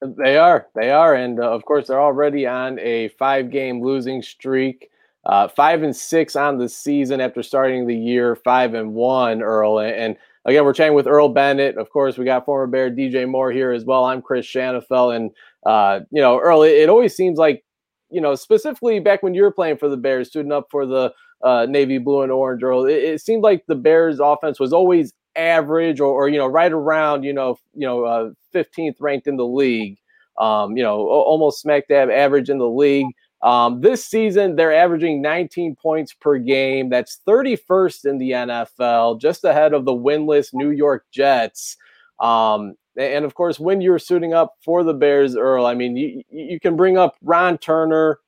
They 0.00 0.38
are. 0.38 0.66
They 0.74 0.90
are. 0.90 1.14
And 1.14 1.38
uh, 1.38 1.50
of 1.50 1.64
course, 1.64 1.86
they're 1.86 2.00
already 2.00 2.46
on 2.46 2.78
a 2.80 3.08
five 3.10 3.50
game 3.50 3.82
losing 3.82 4.22
streak. 4.22 4.90
Uh, 5.26 5.48
five 5.48 5.82
and 5.82 5.94
six 5.94 6.36
on 6.36 6.56
the 6.56 6.68
season 6.68 7.20
after 7.20 7.42
starting 7.42 7.86
the 7.86 7.96
year, 7.96 8.36
five 8.36 8.74
and 8.74 8.94
one, 8.94 9.42
Earl. 9.42 9.80
And, 9.80 10.16
again, 10.44 10.64
we're 10.64 10.72
chatting 10.72 10.94
with 10.94 11.08
Earl 11.08 11.30
Bennett. 11.30 11.76
Of 11.76 11.90
course, 11.90 12.16
we 12.16 12.24
got 12.24 12.44
former 12.44 12.68
Bear 12.68 12.90
DJ 12.90 13.28
Moore 13.28 13.50
here 13.50 13.72
as 13.72 13.84
well. 13.84 14.04
I'm 14.04 14.22
Chris 14.22 14.46
Shanafelt. 14.46 15.16
And, 15.16 15.30
uh, 15.66 16.00
you 16.12 16.22
know, 16.22 16.38
Earl, 16.38 16.62
it, 16.62 16.74
it 16.74 16.88
always 16.88 17.16
seems 17.16 17.38
like 17.38 17.64
you 18.10 18.20
know, 18.20 18.34
specifically 18.34 19.00
back 19.00 19.22
when 19.22 19.34
you 19.34 19.42
were 19.42 19.50
playing 19.50 19.78
for 19.78 19.88
the 19.88 19.96
Bears, 19.96 20.32
suiting 20.32 20.52
up 20.52 20.68
for 20.70 20.86
the 20.86 21.12
uh, 21.42 21.66
navy 21.68 21.98
blue 21.98 22.22
and 22.22 22.32
orange, 22.32 22.62
or 22.62 22.88
it, 22.88 23.04
it, 23.04 23.20
seemed 23.20 23.42
like 23.42 23.64
the 23.66 23.74
Bears' 23.74 24.20
offense 24.20 24.58
was 24.58 24.72
always 24.72 25.12
average, 25.36 26.00
or, 26.00 26.12
or 26.12 26.28
you 26.28 26.38
know, 26.38 26.46
right 26.46 26.72
around 26.72 27.24
you 27.24 27.32
know, 27.32 27.58
you 27.74 27.86
know, 27.86 28.04
uh, 28.04 28.30
15th 28.54 28.96
ranked 29.00 29.26
in 29.26 29.36
the 29.36 29.46
league. 29.46 29.98
Um, 30.38 30.76
you 30.76 30.82
know, 30.82 31.08
almost 31.08 31.62
smack 31.62 31.88
dab 31.88 32.10
average 32.10 32.50
in 32.50 32.58
the 32.58 32.68
league. 32.68 33.06
Um, 33.42 33.80
this 33.80 34.04
season, 34.04 34.56
they're 34.56 34.74
averaging 34.74 35.22
19 35.22 35.76
points 35.76 36.12
per 36.12 36.38
game. 36.38 36.88
That's 36.88 37.20
31st 37.26 38.04
in 38.04 38.18
the 38.18 38.30
NFL, 38.32 39.20
just 39.20 39.44
ahead 39.44 39.72
of 39.72 39.84
the 39.84 39.92
winless 39.92 40.52
New 40.52 40.70
York 40.70 41.04
Jets. 41.10 41.76
Um, 42.18 42.74
and 42.96 43.24
of 43.24 43.34
course, 43.34 43.60
when 43.60 43.80
you're 43.80 43.98
suiting 43.98 44.32
up 44.32 44.54
for 44.64 44.82
the 44.82 44.94
Bears, 44.94 45.36
Earl, 45.36 45.66
I 45.66 45.74
mean, 45.74 45.96
you, 45.96 46.22
you 46.30 46.60
can 46.60 46.76
bring 46.76 46.96
up 46.96 47.16
Ron 47.22 47.58
Turner, 47.58 48.18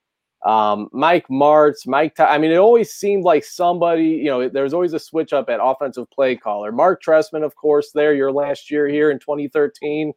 um, 0.45 0.89
Mike 0.93 1.27
Martz, 1.29 1.87
Mike. 1.87 2.15
Ty- 2.15 2.35
I 2.35 2.39
mean, 2.39 2.53
it 2.53 2.59
always 2.59 2.93
seemed 2.93 3.25
like 3.25 3.45
somebody, 3.45 4.05
you 4.05 4.27
know, 4.27 4.49
there's 4.49 4.75
always 4.75 4.93
a 4.93 4.99
switch 4.99 5.33
up 5.33 5.49
at 5.49 5.61
offensive 5.63 6.11
play 6.11 6.37
caller. 6.37 6.71
Mark 6.71 7.03
Trestman, 7.03 7.45
of 7.45 7.57
course, 7.57 7.91
there 7.93 8.15
your 8.15 8.31
last 8.31 8.71
year 8.71 8.87
here 8.89 9.11
in 9.11 9.19
2013. 9.19 10.13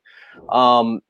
Um, 0.50 1.02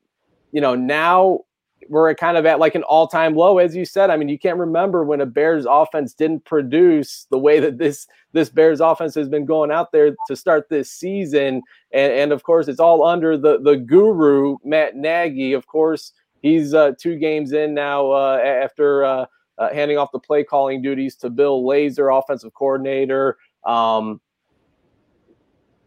you 0.52 0.62
know, 0.62 0.76
now 0.76 1.42
we're 1.90 2.14
kind 2.16 2.38
of 2.38 2.46
at 2.46 2.60
like 2.60 2.76
an 2.76 2.84
all-time 2.84 3.36
low, 3.36 3.58
as 3.58 3.76
you 3.76 3.86
said. 3.86 4.10
I 4.10 4.18
mean, 4.18 4.30
you 4.30 4.40
can't 4.40 4.58
remember 4.58 5.04
when 5.04 5.22
a 5.22 5.26
Bears 5.26 5.66
offense 5.70 6.14
didn't 6.14 6.46
produce 6.46 7.28
the 7.30 7.38
way 7.38 7.60
that 7.60 7.78
this 7.78 8.08
this 8.34 8.50
Bears 8.50 8.82
offense 8.82 9.16
has 9.16 9.28
been 9.28 9.46
going 9.46 9.72
out 9.72 9.92
there 9.92 10.16
to 10.28 10.36
start 10.36 10.70
this 10.70 10.92
season. 10.92 11.62
And, 11.92 12.14
and 12.14 12.32
of 12.32 12.44
course, 12.44 12.68
it's 12.68 12.80
all 12.80 13.04
under 13.04 13.38
the 13.38 13.60
the 13.60 13.78
guru 13.78 14.58
Matt 14.64 14.96
Nagy. 14.96 15.54
Of 15.54 15.68
course, 15.68 16.14
he's 16.42 16.74
uh, 16.74 16.92
two 17.00 17.18
games 17.18 17.52
in 17.52 17.74
now 17.74 18.12
uh, 18.12 18.38
after 18.38 19.04
uh, 19.04 19.26
uh 19.58 19.74
handing 19.74 19.98
off 19.98 20.12
the 20.12 20.20
play 20.20 20.44
calling 20.44 20.82
duties 20.82 21.16
to 21.18 21.30
Bill 21.30 21.64
Lazor, 21.64 22.18
offensive 22.18 22.54
coordinator. 22.54 23.38
Um, 23.66 24.22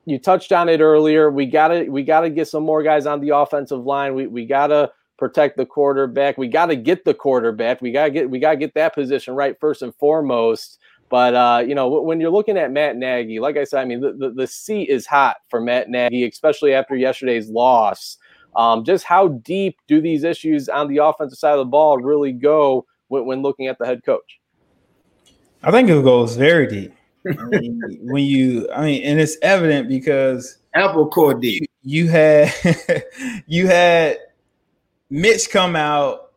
you 0.06 0.18
touched 0.18 0.52
on 0.52 0.68
it 0.68 0.80
earlier. 0.80 1.30
We 1.30 1.46
gotta 1.46 1.86
we 1.88 2.02
gotta 2.02 2.30
get 2.30 2.48
some 2.48 2.62
more 2.62 2.82
guys 2.82 3.06
on 3.06 3.20
the 3.20 3.30
offensive 3.30 3.84
line. 3.84 4.14
We 4.14 4.26
we 4.26 4.44
gotta 4.44 4.92
protect 5.18 5.56
the 5.56 5.66
quarterback. 5.66 6.38
We 6.38 6.48
got 6.48 6.66
to 6.66 6.76
get 6.76 7.04
the 7.04 7.14
quarterback. 7.14 7.80
We 7.80 7.92
got 7.92 8.04
to 8.04 8.10
get 8.10 8.30
we 8.30 8.38
got 8.38 8.52
to 8.52 8.56
get 8.56 8.74
that 8.74 8.94
position 8.94 9.34
right 9.34 9.56
first 9.60 9.82
and 9.82 9.94
foremost. 9.96 10.78
But 11.08 11.34
uh, 11.34 11.64
you 11.66 11.74
know, 11.74 11.88
when 12.00 12.20
you're 12.20 12.30
looking 12.30 12.56
at 12.56 12.72
Matt 12.72 12.96
Nagy, 12.96 13.38
like 13.38 13.56
I 13.56 13.64
said, 13.64 13.80
I 13.80 13.84
mean, 13.84 14.00
the, 14.00 14.12
the, 14.12 14.30
the 14.30 14.46
seat 14.46 14.88
is 14.88 15.06
hot 15.06 15.36
for 15.48 15.60
Matt 15.60 15.88
Nagy, 15.88 16.26
especially 16.26 16.74
after 16.74 16.96
yesterday's 16.96 17.48
loss. 17.48 18.18
Um, 18.56 18.84
just 18.84 19.04
how 19.04 19.28
deep 19.28 19.76
do 19.88 20.00
these 20.00 20.24
issues 20.24 20.68
on 20.68 20.88
the 20.88 20.98
offensive 20.98 21.38
side 21.38 21.52
of 21.52 21.58
the 21.58 21.64
ball 21.64 21.98
really 21.98 22.32
go 22.32 22.86
when, 23.08 23.26
when 23.26 23.42
looking 23.42 23.66
at 23.66 23.78
the 23.78 23.86
head 23.86 24.04
coach? 24.04 24.40
I 25.62 25.70
think 25.70 25.88
it 25.88 26.04
goes 26.04 26.36
very 26.36 26.66
deep. 26.66 26.94
I 27.38 27.44
mean, 27.44 27.80
when 28.02 28.24
you, 28.24 28.68
I 28.70 28.84
mean, 28.84 29.02
and 29.02 29.18
it's 29.18 29.36
evident 29.42 29.88
because 29.88 30.58
Apple 30.74 31.08
Core 31.08 31.34
deep. 31.34 31.62
You, 31.82 32.04
you 32.04 32.08
had, 32.10 32.52
you 33.46 33.66
had 33.66 34.18
Mitch 35.10 35.50
come 35.50 35.76
out 35.76 36.32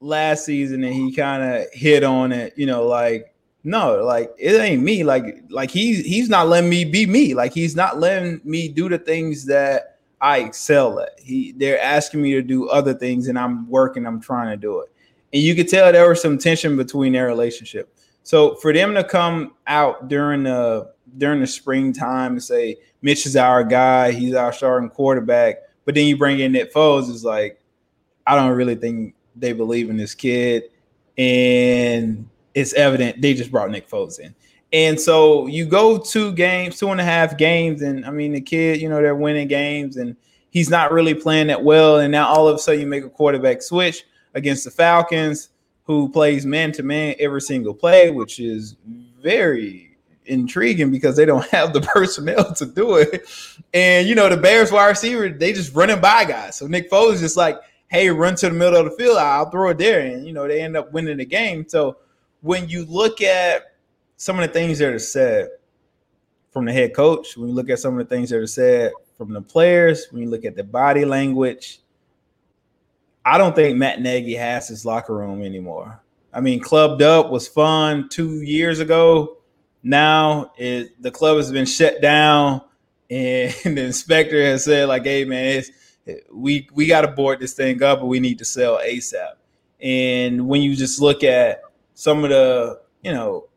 last 0.00 0.44
season 0.44 0.84
and 0.84 0.94
he 0.94 1.12
kind 1.14 1.42
of 1.42 1.66
hit 1.72 2.04
on 2.04 2.32
it, 2.32 2.52
you 2.56 2.66
know, 2.66 2.86
like 2.86 3.32
no, 3.64 4.02
like 4.04 4.32
it 4.38 4.60
ain't 4.60 4.82
me. 4.82 5.04
Like 5.04 5.44
like 5.48 5.70
he's 5.70 6.04
he's 6.04 6.28
not 6.28 6.48
letting 6.48 6.68
me 6.68 6.84
be 6.84 7.06
me. 7.06 7.34
Like 7.34 7.52
he's 7.52 7.76
not 7.76 8.00
letting 8.00 8.40
me 8.44 8.68
do 8.68 8.88
the 8.88 8.98
things 8.98 9.46
that 9.46 10.00
I 10.20 10.38
excel 10.38 10.98
at. 11.00 11.18
He 11.18 11.52
they're 11.52 11.80
asking 11.80 12.22
me 12.22 12.32
to 12.32 12.42
do 12.42 12.68
other 12.68 12.94
things 12.94 13.28
and 13.28 13.38
I'm 13.38 13.68
working, 13.68 14.06
I'm 14.06 14.20
trying 14.20 14.50
to 14.50 14.56
do 14.56 14.80
it. 14.80 14.90
And 15.32 15.42
you 15.42 15.54
could 15.54 15.68
tell 15.68 15.92
there 15.92 16.08
was 16.08 16.20
some 16.20 16.38
tension 16.38 16.76
between 16.76 17.12
their 17.12 17.26
relationship. 17.26 17.96
So 18.24 18.56
for 18.56 18.72
them 18.72 18.94
to 18.94 19.04
come 19.04 19.54
out 19.66 20.08
during 20.08 20.42
the 20.42 20.92
during 21.18 21.40
the 21.40 21.46
springtime 21.46 22.32
and 22.32 22.42
say 22.42 22.76
Mitch 23.00 23.26
is 23.26 23.36
our 23.36 23.62
guy, 23.62 24.12
he's 24.12 24.34
our 24.34 24.52
starting 24.52 24.88
quarterback, 24.88 25.56
but 25.84 25.94
then 25.94 26.06
you 26.06 26.16
bring 26.16 26.40
in 26.40 26.52
Nick 26.52 26.72
Foles, 26.72 27.08
is 27.08 27.24
like, 27.24 27.60
I 28.26 28.36
don't 28.36 28.52
really 28.52 28.76
think 28.76 29.14
they 29.36 29.52
believe 29.52 29.90
in 29.90 29.96
this 29.96 30.14
kid. 30.14 30.64
And 31.18 32.28
it's 32.54 32.72
evident 32.74 33.20
they 33.20 33.34
just 33.34 33.50
brought 33.50 33.70
Nick 33.70 33.88
Foles 33.88 34.18
in. 34.18 34.34
And 34.72 34.98
so 34.98 35.46
you 35.46 35.66
go 35.66 35.98
two 35.98 36.32
games, 36.32 36.78
two 36.78 36.88
and 36.90 37.00
a 37.00 37.04
half 37.04 37.36
games, 37.36 37.82
and 37.82 38.06
I 38.06 38.10
mean 38.10 38.32
the 38.32 38.40
kid, 38.40 38.80
you 38.80 38.88
know, 38.88 39.02
they're 39.02 39.14
winning 39.14 39.48
games 39.48 39.98
and 39.98 40.16
he's 40.50 40.70
not 40.70 40.92
really 40.92 41.14
playing 41.14 41.48
that 41.48 41.62
well. 41.62 41.98
And 41.98 42.10
now 42.10 42.26
all 42.28 42.48
of 42.48 42.56
a 42.56 42.58
sudden 42.58 42.80
you 42.80 42.86
make 42.86 43.04
a 43.04 43.10
quarterback 43.10 43.62
switch 43.62 44.04
against 44.34 44.64
the 44.64 44.70
Falcons, 44.70 45.50
who 45.84 46.08
plays 46.08 46.46
man 46.46 46.72
to 46.72 46.82
man 46.82 47.14
every 47.18 47.40
single 47.42 47.74
play, 47.74 48.10
which 48.10 48.40
is 48.40 48.76
very 49.20 49.91
intriguing 50.26 50.90
because 50.90 51.16
they 51.16 51.24
don't 51.24 51.46
have 51.50 51.72
the 51.72 51.80
personnel 51.80 52.52
to 52.54 52.66
do 52.66 52.96
it. 52.96 53.28
And 53.74 54.08
you 54.08 54.14
know, 54.14 54.28
the 54.28 54.36
Bears 54.36 54.72
wide 54.72 54.88
receiver, 54.88 55.28
they 55.28 55.52
just 55.52 55.74
running 55.74 56.00
by 56.00 56.24
guys. 56.24 56.56
So 56.56 56.66
Nick 56.66 56.90
Foles 56.90 57.14
is 57.14 57.20
just 57.20 57.36
like, 57.36 57.58
hey, 57.88 58.08
run 58.08 58.34
to 58.36 58.48
the 58.48 58.54
middle 58.54 58.78
of 58.78 58.84
the 58.84 58.96
field, 58.96 59.18
I'll 59.18 59.50
throw 59.50 59.70
it 59.70 59.78
there. 59.78 60.00
And 60.00 60.26
you 60.26 60.32
know, 60.32 60.46
they 60.46 60.62
end 60.62 60.76
up 60.76 60.92
winning 60.92 61.18
the 61.18 61.26
game. 61.26 61.66
So 61.68 61.98
when 62.40 62.68
you 62.68 62.84
look 62.86 63.20
at 63.20 63.74
some 64.16 64.38
of 64.38 64.46
the 64.46 64.52
things 64.52 64.78
that 64.78 64.92
are 64.92 64.98
said 64.98 65.50
from 66.50 66.64
the 66.64 66.72
head 66.72 66.94
coach, 66.94 67.36
when 67.36 67.48
you 67.48 67.54
look 67.54 67.70
at 67.70 67.78
some 67.78 67.98
of 67.98 68.08
the 68.08 68.14
things 68.14 68.30
that 68.30 68.38
are 68.38 68.46
said 68.46 68.92
from 69.16 69.32
the 69.32 69.42
players, 69.42 70.06
when 70.10 70.22
you 70.22 70.30
look 70.30 70.44
at 70.44 70.56
the 70.56 70.64
body 70.64 71.04
language, 71.04 71.80
I 73.24 73.38
don't 73.38 73.54
think 73.54 73.78
Matt 73.78 74.00
Nagy 74.00 74.34
has 74.34 74.68
his 74.68 74.84
locker 74.84 75.14
room 75.14 75.42
anymore. 75.42 76.00
I 76.32 76.40
mean, 76.40 76.60
clubbed 76.60 77.02
up 77.02 77.30
was 77.30 77.46
fun 77.46 78.08
two 78.08 78.40
years 78.40 78.80
ago 78.80 79.36
now 79.82 80.52
it, 80.56 81.00
the 81.02 81.10
club 81.10 81.36
has 81.36 81.50
been 81.50 81.66
shut 81.66 82.00
down, 82.00 82.62
and 83.10 83.52
the 83.64 83.84
inspector 83.84 84.42
has 84.42 84.64
said 84.64 84.88
like, 84.88 85.04
"Hey 85.04 85.24
man, 85.24 85.62
we 86.32 86.68
we 86.72 86.86
got 86.86 87.02
to 87.02 87.08
board 87.08 87.40
this 87.40 87.54
thing 87.54 87.82
up, 87.82 88.00
but 88.00 88.06
we 88.06 88.20
need 88.20 88.38
to 88.38 88.44
sell 88.44 88.78
ASAP." 88.78 89.34
And 89.80 90.46
when 90.46 90.62
you 90.62 90.76
just 90.76 91.00
look 91.00 91.24
at 91.24 91.62
some 91.94 92.22
of 92.24 92.30
the, 92.30 92.80
you 93.02 93.12
know, 93.12 93.48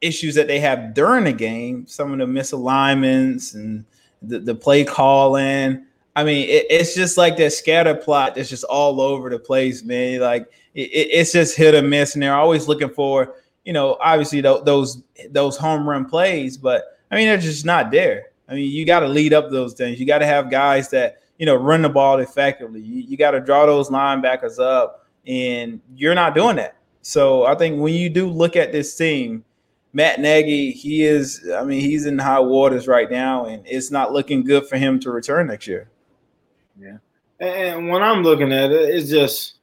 issues 0.00 0.34
that 0.34 0.46
they 0.46 0.60
have 0.60 0.94
during 0.94 1.24
the 1.24 1.32
game, 1.32 1.86
some 1.86 2.12
of 2.12 2.18
the 2.18 2.26
misalignments 2.26 3.54
and 3.54 3.84
the, 4.22 4.38
the 4.38 4.54
play 4.54 4.84
calling. 4.84 5.84
I 6.16 6.24
mean, 6.24 6.48
it, 6.48 6.66
it's 6.70 6.94
just 6.94 7.16
like 7.16 7.36
that 7.38 7.52
scatter 7.52 7.94
plot 7.94 8.34
that's 8.34 8.48
just 8.48 8.64
all 8.64 9.00
over 9.00 9.30
the 9.30 9.38
place, 9.38 9.82
man. 9.82 10.20
Like 10.20 10.46
it, 10.74 10.90
it's 10.90 11.32
just 11.32 11.56
hit 11.56 11.74
or 11.74 11.82
miss, 11.82 12.14
and 12.14 12.22
they're 12.22 12.34
always 12.34 12.68
looking 12.68 12.90
for, 12.90 13.34
you 13.64 13.72
know, 13.72 13.96
obviously 14.00 14.42
th- 14.42 14.64
those 14.64 15.02
those 15.30 15.56
home 15.56 15.88
run 15.88 16.04
plays, 16.04 16.56
but 16.56 16.98
I 17.10 17.16
mean, 17.16 17.26
they're 17.26 17.38
just 17.38 17.64
not 17.64 17.90
there. 17.90 18.26
I 18.48 18.54
mean, 18.54 18.70
you 18.70 18.84
got 18.84 19.00
to 19.00 19.08
lead 19.08 19.32
up 19.32 19.50
those 19.50 19.74
things. 19.74 19.98
You 19.98 20.06
got 20.06 20.18
to 20.18 20.26
have 20.26 20.50
guys 20.50 20.90
that 20.90 21.18
you 21.38 21.46
know 21.46 21.56
run 21.56 21.82
the 21.82 21.88
ball 21.88 22.18
effectively. 22.18 22.80
You, 22.80 23.02
you 23.02 23.16
got 23.16 23.32
to 23.32 23.40
draw 23.40 23.66
those 23.66 23.88
linebackers 23.88 24.58
up, 24.58 25.06
and 25.26 25.80
you're 25.94 26.14
not 26.14 26.34
doing 26.34 26.56
that. 26.56 26.76
So 27.02 27.44
I 27.44 27.54
think 27.54 27.80
when 27.80 27.94
you 27.94 28.08
do 28.08 28.28
look 28.28 28.56
at 28.56 28.72
this 28.72 28.96
team, 28.96 29.44
Matt 29.92 30.20
Nagy, 30.20 30.72
he 30.72 31.04
is, 31.04 31.46
I 31.54 31.62
mean, 31.62 31.80
he's 31.80 32.06
in 32.06 32.18
high 32.18 32.40
waters 32.40 32.88
right 32.88 33.10
now, 33.10 33.44
and 33.44 33.62
it's 33.66 33.90
not 33.90 34.12
looking 34.12 34.42
good 34.42 34.66
for 34.66 34.76
him 34.76 34.98
to 35.00 35.10
return 35.10 35.46
next 35.46 35.66
year. 35.66 35.88
Yeah. 36.80 36.96
And 37.40 37.88
when 37.88 38.02
I'm 38.02 38.22
looking 38.22 38.52
at 38.52 38.72
it, 38.72 38.90
it's 38.90 39.10
just 39.10 39.54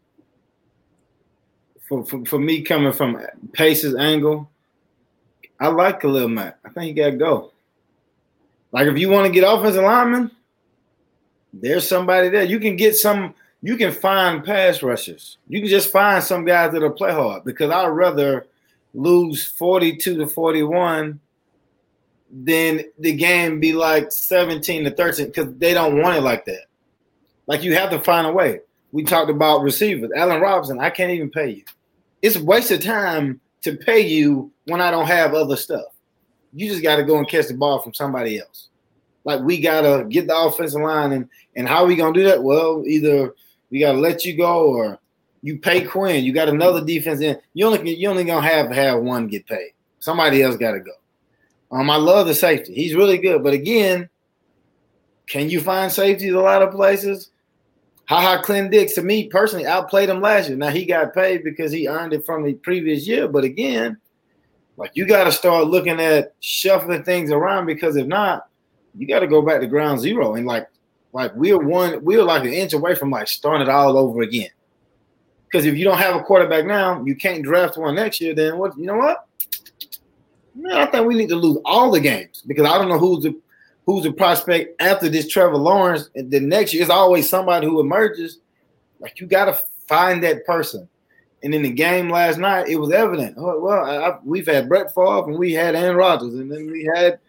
for, 1.91 2.05
for, 2.05 2.23
for 2.23 2.39
me 2.39 2.61
coming 2.61 2.93
from 2.93 3.21
Pace's 3.51 3.95
angle, 3.97 4.49
I 5.59 5.67
like 5.67 5.99
Khalil 5.99 6.29
Mack. 6.29 6.57
I 6.63 6.69
think 6.69 6.85
he 6.85 6.93
got 6.93 7.09
to 7.09 7.17
go. 7.17 7.51
Like 8.71 8.87
if 8.87 8.97
you 8.97 9.09
want 9.09 9.27
to 9.27 9.33
get 9.33 9.43
offensive 9.43 9.83
lineman, 9.83 10.31
there's 11.51 11.85
somebody 11.85 12.29
there. 12.29 12.45
You 12.45 12.61
can 12.61 12.77
get 12.77 12.95
some. 12.95 13.35
You 13.61 13.75
can 13.75 13.91
find 13.91 14.41
pass 14.41 14.81
rushers. 14.81 15.37
You 15.49 15.59
can 15.59 15.69
just 15.69 15.91
find 15.91 16.23
some 16.23 16.45
guys 16.45 16.71
that'll 16.71 16.91
play 16.91 17.11
hard 17.11 17.43
because 17.43 17.69
I'd 17.69 17.87
rather 17.87 18.47
lose 18.93 19.45
42 19.45 20.17
to 20.17 20.27
41 20.27 21.19
then 22.33 22.85
the 22.97 23.11
game 23.13 23.59
be 23.59 23.73
like 23.73 24.09
17 24.09 24.85
to 24.85 24.91
13 24.91 25.25
because 25.25 25.53
they 25.55 25.73
don't 25.73 26.01
want 26.01 26.15
it 26.15 26.21
like 26.21 26.45
that. 26.45 26.67
Like 27.45 27.61
you 27.61 27.75
have 27.75 27.89
to 27.89 27.99
find 27.99 28.25
a 28.25 28.31
way. 28.31 28.61
We 28.93 29.03
talked 29.03 29.29
about 29.29 29.63
receivers. 29.63 30.11
Allen 30.15 30.39
Robinson, 30.39 30.79
I 30.79 30.91
can't 30.91 31.11
even 31.11 31.29
pay 31.29 31.49
you. 31.49 31.63
It's 32.21 32.35
a 32.35 32.43
waste 32.43 32.71
of 32.71 32.83
time 32.83 33.39
to 33.61 33.75
pay 33.75 34.01
you 34.01 34.51
when 34.65 34.81
I 34.81 34.91
don't 34.91 35.07
have 35.07 35.33
other 35.33 35.55
stuff. 35.55 35.85
You 36.53 36.69
just 36.69 36.83
got 36.83 36.97
to 36.97 37.03
go 37.03 37.17
and 37.17 37.27
catch 37.27 37.47
the 37.47 37.53
ball 37.53 37.79
from 37.79 37.93
somebody 37.93 38.39
else. 38.39 38.69
Like 39.23 39.41
we 39.41 39.59
gotta 39.59 40.05
get 40.09 40.27
the 40.27 40.35
offensive 40.35 40.81
line, 40.81 41.11
and 41.11 41.29
and 41.55 41.67
how 41.67 41.83
are 41.83 41.85
we 41.85 41.95
gonna 41.95 42.13
do 42.13 42.23
that? 42.23 42.43
Well, 42.43 42.83
either 42.87 43.33
we 43.69 43.79
gotta 43.79 43.99
let 43.99 44.25
you 44.25 44.35
go, 44.35 44.65
or 44.65 44.99
you 45.41 45.59
pay 45.59 45.81
Quinn. 45.81 46.23
You 46.23 46.33
got 46.33 46.49
another 46.49 46.83
defense 46.83 47.21
in. 47.21 47.39
You 47.53 47.67
only 47.67 47.95
you 47.95 48.09
only 48.09 48.23
gonna 48.23 48.47
have 48.47 48.71
have 48.71 49.01
one 49.01 49.27
get 49.27 49.45
paid. 49.45 49.73
Somebody 49.99 50.41
else 50.41 50.57
got 50.57 50.71
to 50.71 50.79
go. 50.79 50.91
Um, 51.71 51.89
I 51.89 51.95
love 51.95 52.27
the 52.27 52.33
safety. 52.33 52.73
He's 52.73 52.95
really 52.95 53.19
good, 53.19 53.43
but 53.43 53.53
again, 53.53 54.09
can 55.27 55.49
you 55.49 55.61
find 55.61 55.91
safeties 55.91 56.33
a 56.33 56.39
lot 56.39 56.63
of 56.63 56.71
places? 56.71 57.30
Haha, 58.11 58.41
Clint 58.41 58.71
Dix 58.71 58.95
to 58.95 59.01
me 59.01 59.29
personally 59.29 59.65
outplayed 59.65 60.09
him 60.09 60.19
last 60.19 60.49
year. 60.49 60.57
Now 60.57 60.69
he 60.69 60.83
got 60.83 61.13
paid 61.13 61.45
because 61.45 61.71
he 61.71 61.87
earned 61.87 62.11
it 62.11 62.25
from 62.25 62.43
the 62.43 62.55
previous 62.55 63.07
year, 63.07 63.25
but 63.25 63.45
again, 63.45 63.95
like 64.75 64.91
you 64.95 65.05
got 65.05 65.23
to 65.23 65.31
start 65.31 65.67
looking 65.67 65.97
at 66.01 66.35
shuffling 66.41 67.03
things 67.03 67.31
around 67.31 67.67
because 67.67 67.95
if 67.95 68.05
not, 68.05 68.49
you 68.95 69.07
got 69.07 69.19
to 69.21 69.27
go 69.27 69.41
back 69.41 69.61
to 69.61 69.67
ground 69.67 70.01
zero 70.01 70.35
and 70.35 70.45
like 70.45 70.67
like 71.13 71.33
we're 71.35 71.57
one 71.57 72.03
we're 72.03 72.21
like 72.21 72.43
an 72.43 72.51
inch 72.51 72.73
away 72.73 72.95
from 72.95 73.11
like 73.11 73.29
starting 73.29 73.65
it 73.65 73.71
all 73.71 73.97
over 73.97 74.23
again. 74.23 74.49
Because 75.45 75.65
if 75.65 75.77
you 75.77 75.85
don't 75.85 75.97
have 75.97 76.17
a 76.17 76.21
quarterback 76.21 76.65
now, 76.65 77.01
you 77.05 77.15
can't 77.15 77.45
draft 77.45 77.77
one 77.77 77.95
next 77.95 78.19
year. 78.19 78.35
Then 78.35 78.57
what? 78.57 78.77
You 78.77 78.87
know 78.87 78.97
what? 78.97 79.25
Man, 80.53 80.75
I 80.75 80.85
think 80.87 81.07
we 81.07 81.15
need 81.15 81.29
to 81.29 81.37
lose 81.37 81.59
all 81.63 81.89
the 81.89 82.01
games 82.01 82.43
because 82.45 82.65
I 82.65 82.77
don't 82.77 82.89
know 82.89 82.99
who's 82.99 83.23
the 83.23 83.39
who's 83.85 84.03
the 84.03 84.11
prospect 84.11 84.81
after 84.81 85.09
this 85.09 85.27
Trevor 85.27 85.57
Lawrence. 85.57 86.09
And 86.15 86.31
the 86.31 86.39
next 86.39 86.73
year, 86.73 86.83
it's 86.83 86.91
always 86.91 87.29
somebody 87.29 87.67
who 87.67 87.79
emerges. 87.79 88.39
Like 88.99 89.19
you 89.19 89.27
got 89.27 89.45
to 89.45 89.59
find 89.87 90.23
that 90.23 90.45
person. 90.45 90.87
And 91.43 91.55
in 91.55 91.63
the 91.63 91.71
game 91.71 92.09
last 92.09 92.37
night, 92.37 92.67
it 92.67 92.75
was 92.75 92.91
evident. 92.91 93.35
Oh, 93.37 93.59
well, 93.59 93.83
I, 93.83 94.17
we've 94.23 94.45
had 94.45 94.69
Brett 94.69 94.93
Favre 94.93 95.27
and 95.27 95.39
we 95.39 95.53
had 95.53 95.75
Aaron 95.75 95.97
Rodgers, 95.97 96.35
and 96.35 96.51
then 96.51 96.69
we 96.69 96.89
had 96.95 97.19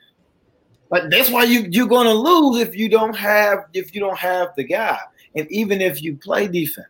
like 0.91 1.05
that's 1.09 1.31
why 1.31 1.45
you 1.45 1.67
you're 1.71 1.89
going 1.89 2.07
to 2.07 2.13
lose 2.13 2.61
if 2.61 2.77
you 2.77 2.91
don't 2.91 3.17
have 3.17 3.61
if 3.73 3.95
you 3.95 4.01
don't 4.01 4.19
have 4.19 4.49
the 4.55 4.65
guy, 4.65 4.99
and 5.35 5.51
even 5.51 5.81
if 5.81 6.03
you 6.03 6.17
play 6.17 6.47
defense 6.47 6.87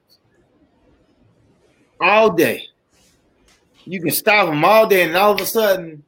all 2.01 2.31
day. 2.31 2.67
You 3.85 4.01
can 4.01 4.11
stop 4.11 4.47
them 4.49 4.65
all 4.65 4.87
day, 4.87 5.05
and 5.05 5.17
all 5.17 5.33
of 5.33 5.41
a 5.41 5.47
sudden, 5.47 6.03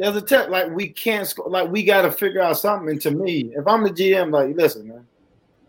there's 0.00 0.16
a 0.16 0.22
tech 0.22 0.48
like 0.48 0.70
we 0.70 0.88
can't 0.88 1.28
score. 1.28 1.50
Like 1.50 1.70
we 1.70 1.82
got 1.82 2.02
to 2.02 2.10
figure 2.10 2.40
out 2.40 2.56
something. 2.56 2.88
And 2.88 3.00
to 3.02 3.10
me, 3.10 3.52
if 3.54 3.68
I'm 3.68 3.82
the 3.84 3.90
GM, 3.90 4.32
like 4.32 4.56
listen, 4.56 4.88
man, 4.88 5.06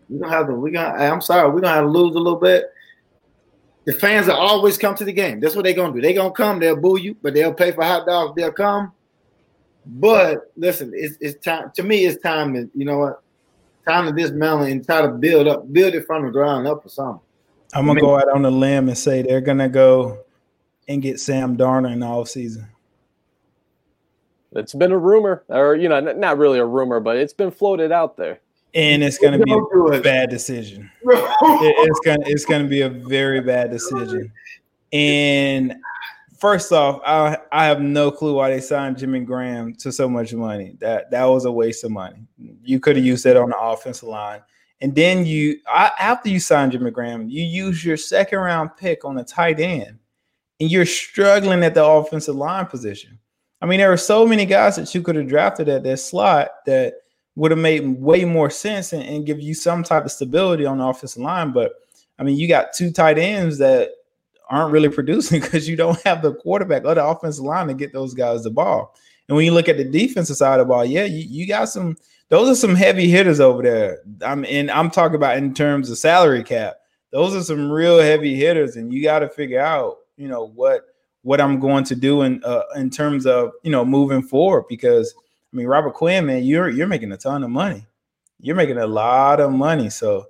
we 0.08 0.18
don't 0.18 0.30
have 0.30 0.46
to. 0.46 0.54
We 0.54 0.70
got. 0.70 0.98
I'm 0.98 1.20
sorry, 1.20 1.50
we're 1.50 1.60
gonna 1.60 1.74
have 1.74 1.84
to 1.84 1.90
lose 1.90 2.16
a 2.16 2.18
little 2.18 2.38
bit. 2.38 2.72
The 3.84 3.92
fans 3.92 4.28
will 4.28 4.36
always 4.36 4.78
come 4.78 4.94
to 4.94 5.04
the 5.04 5.12
game. 5.12 5.38
That's 5.38 5.54
what 5.54 5.64
they're 5.64 5.74
gonna 5.74 5.92
do. 5.92 6.00
They're 6.00 6.14
gonna 6.14 6.30
come. 6.30 6.60
They'll 6.60 6.76
boo 6.76 6.98
you, 6.98 7.14
but 7.20 7.34
they'll 7.34 7.52
pay 7.52 7.72
for 7.72 7.84
hot 7.84 8.06
dogs. 8.06 8.32
They'll 8.34 8.52
come. 8.52 8.92
But 9.84 10.50
listen, 10.56 10.92
it's, 10.94 11.18
it's 11.20 11.44
time. 11.44 11.70
To 11.74 11.82
me, 11.82 12.06
it's 12.06 12.22
time. 12.22 12.54
To, 12.54 12.70
you 12.74 12.86
know 12.86 12.98
what? 13.00 13.22
Time 13.86 14.06
to 14.06 14.12
dismantle 14.12 14.62
and 14.62 14.82
try 14.82 15.02
to 15.02 15.08
build 15.08 15.46
up, 15.46 15.70
build 15.70 15.94
it 15.94 16.06
from 16.06 16.24
the 16.24 16.30
ground 16.30 16.66
up 16.66 16.86
or 16.86 16.88
something. 16.88 17.20
I'm 17.74 17.86
gonna 17.86 18.00
go 18.00 18.16
out 18.16 18.30
on 18.30 18.46
a 18.46 18.50
limb 18.50 18.88
and 18.88 18.96
say 18.96 19.20
they're 19.20 19.42
gonna 19.42 19.68
go 19.68 20.20
and 20.88 21.02
get 21.02 21.20
Sam 21.20 21.58
Darnold 21.58 21.92
in 21.92 22.00
the 22.00 22.06
offseason. 22.06 22.66
It's 24.54 24.74
been 24.74 24.92
a 24.92 24.98
rumor, 24.98 25.44
or 25.48 25.76
you 25.76 25.88
know, 25.88 26.00
not 26.00 26.38
really 26.38 26.58
a 26.58 26.64
rumor, 26.64 27.00
but 27.00 27.16
it's 27.16 27.32
been 27.32 27.50
floated 27.50 27.92
out 27.92 28.16
there. 28.16 28.40
And 28.74 29.02
it's 29.02 29.18
gonna 29.18 29.38
be 29.38 29.52
a 29.52 30.00
bad 30.00 30.30
decision. 30.30 30.90
it's 31.02 32.00
gonna 32.00 32.24
it's 32.26 32.44
gonna 32.44 32.68
be 32.68 32.82
a 32.82 32.88
very 32.88 33.40
bad 33.40 33.70
decision. 33.70 34.32
And 34.92 35.74
first 36.38 36.72
off, 36.72 37.00
I 37.04 37.38
I 37.50 37.66
have 37.66 37.80
no 37.80 38.10
clue 38.10 38.34
why 38.34 38.50
they 38.50 38.60
signed 38.60 38.98
Jimmy 38.98 39.20
Graham 39.20 39.74
to 39.76 39.92
so 39.92 40.08
much 40.08 40.32
money. 40.34 40.76
That 40.80 41.10
that 41.10 41.24
was 41.24 41.44
a 41.44 41.52
waste 41.52 41.84
of 41.84 41.90
money. 41.90 42.26
You 42.62 42.80
could 42.80 42.96
have 42.96 43.04
used 43.04 43.24
that 43.24 43.36
on 43.36 43.50
the 43.50 43.58
offensive 43.58 44.08
line. 44.08 44.40
And 44.82 44.96
then 44.96 45.24
you, 45.24 45.60
after 45.72 46.28
you 46.28 46.40
sign 46.40 46.72
Jimmy 46.72 46.90
Graham, 46.90 47.28
you 47.28 47.44
use 47.44 47.84
your 47.84 47.96
second 47.96 48.40
round 48.40 48.76
pick 48.76 49.04
on 49.04 49.16
a 49.16 49.22
tight 49.22 49.60
end, 49.60 50.00
and 50.58 50.68
you're 50.72 50.86
struggling 50.86 51.62
at 51.62 51.74
the 51.74 51.84
offensive 51.84 52.34
line 52.34 52.66
position. 52.66 53.16
I 53.62 53.66
mean, 53.66 53.78
there 53.78 53.92
are 53.92 53.96
so 53.96 54.26
many 54.26 54.44
guys 54.44 54.74
that 54.74 54.92
you 54.92 55.02
could 55.02 55.14
have 55.14 55.28
drafted 55.28 55.68
at 55.68 55.84
that 55.84 55.98
slot 55.98 56.50
that 56.66 56.94
would 57.36 57.52
have 57.52 57.60
made 57.60 58.00
way 58.00 58.24
more 58.24 58.50
sense 58.50 58.92
and, 58.92 59.04
and 59.04 59.24
give 59.24 59.40
you 59.40 59.54
some 59.54 59.84
type 59.84 60.04
of 60.04 60.10
stability 60.10 60.66
on 60.66 60.78
the 60.78 60.84
offensive 60.84 61.22
line. 61.22 61.52
But 61.52 61.72
I 62.18 62.24
mean, 62.24 62.36
you 62.36 62.48
got 62.48 62.72
two 62.72 62.90
tight 62.90 63.18
ends 63.18 63.58
that 63.58 63.90
aren't 64.50 64.72
really 64.72 64.88
producing 64.88 65.40
because 65.42 65.68
you 65.68 65.76
don't 65.76 66.00
have 66.02 66.22
the 66.22 66.34
quarterback 66.34 66.84
or 66.84 66.96
the 66.96 67.04
offensive 67.04 67.44
line 67.44 67.68
to 67.68 67.74
get 67.74 67.92
those 67.92 68.14
guys 68.14 68.42
the 68.42 68.50
ball. 68.50 68.96
And 69.28 69.36
when 69.36 69.46
you 69.46 69.52
look 69.52 69.68
at 69.68 69.76
the 69.76 69.84
defensive 69.84 70.36
side 70.36 70.58
of 70.58 70.66
the 70.66 70.68
ball, 70.68 70.84
yeah, 70.84 71.04
you, 71.04 71.24
you 71.28 71.46
got 71.46 71.68
some 71.68 71.96
those 72.30 72.48
are 72.48 72.60
some 72.60 72.74
heavy 72.74 73.08
hitters 73.08 73.40
over 73.40 73.62
there. 73.62 73.98
I'm 74.22 74.44
and 74.46 74.70
I'm 74.70 74.90
talking 74.90 75.16
about 75.16 75.36
in 75.36 75.54
terms 75.54 75.88
of 75.88 75.98
salary 75.98 76.42
cap. 76.42 76.76
Those 77.12 77.34
are 77.36 77.44
some 77.44 77.70
real 77.70 78.00
heavy 78.00 78.34
hitters, 78.34 78.76
and 78.76 78.92
you 78.92 79.02
got 79.02 79.20
to 79.20 79.28
figure 79.28 79.60
out, 79.60 79.98
you 80.16 80.28
know, 80.28 80.46
what 80.46 80.86
what 81.22 81.40
I'm 81.40 81.58
going 81.58 81.84
to 81.84 81.94
do 81.94 82.22
in 82.22 82.42
uh, 82.44 82.62
in 82.76 82.90
terms 82.90 83.26
of 83.26 83.52
you 83.62 83.70
know 83.70 83.84
moving 83.84 84.22
forward. 84.22 84.64
Because 84.68 85.14
I 85.52 85.56
mean, 85.56 85.66
Robert 85.66 85.94
Quinn, 85.94 86.26
man, 86.26 86.44
you're 86.44 86.68
you're 86.68 86.86
making 86.86 87.12
a 87.12 87.16
ton 87.16 87.42
of 87.42 87.50
money. 87.50 87.86
You're 88.40 88.56
making 88.56 88.78
a 88.78 88.86
lot 88.86 89.40
of 89.40 89.52
money. 89.52 89.88
So 89.90 90.26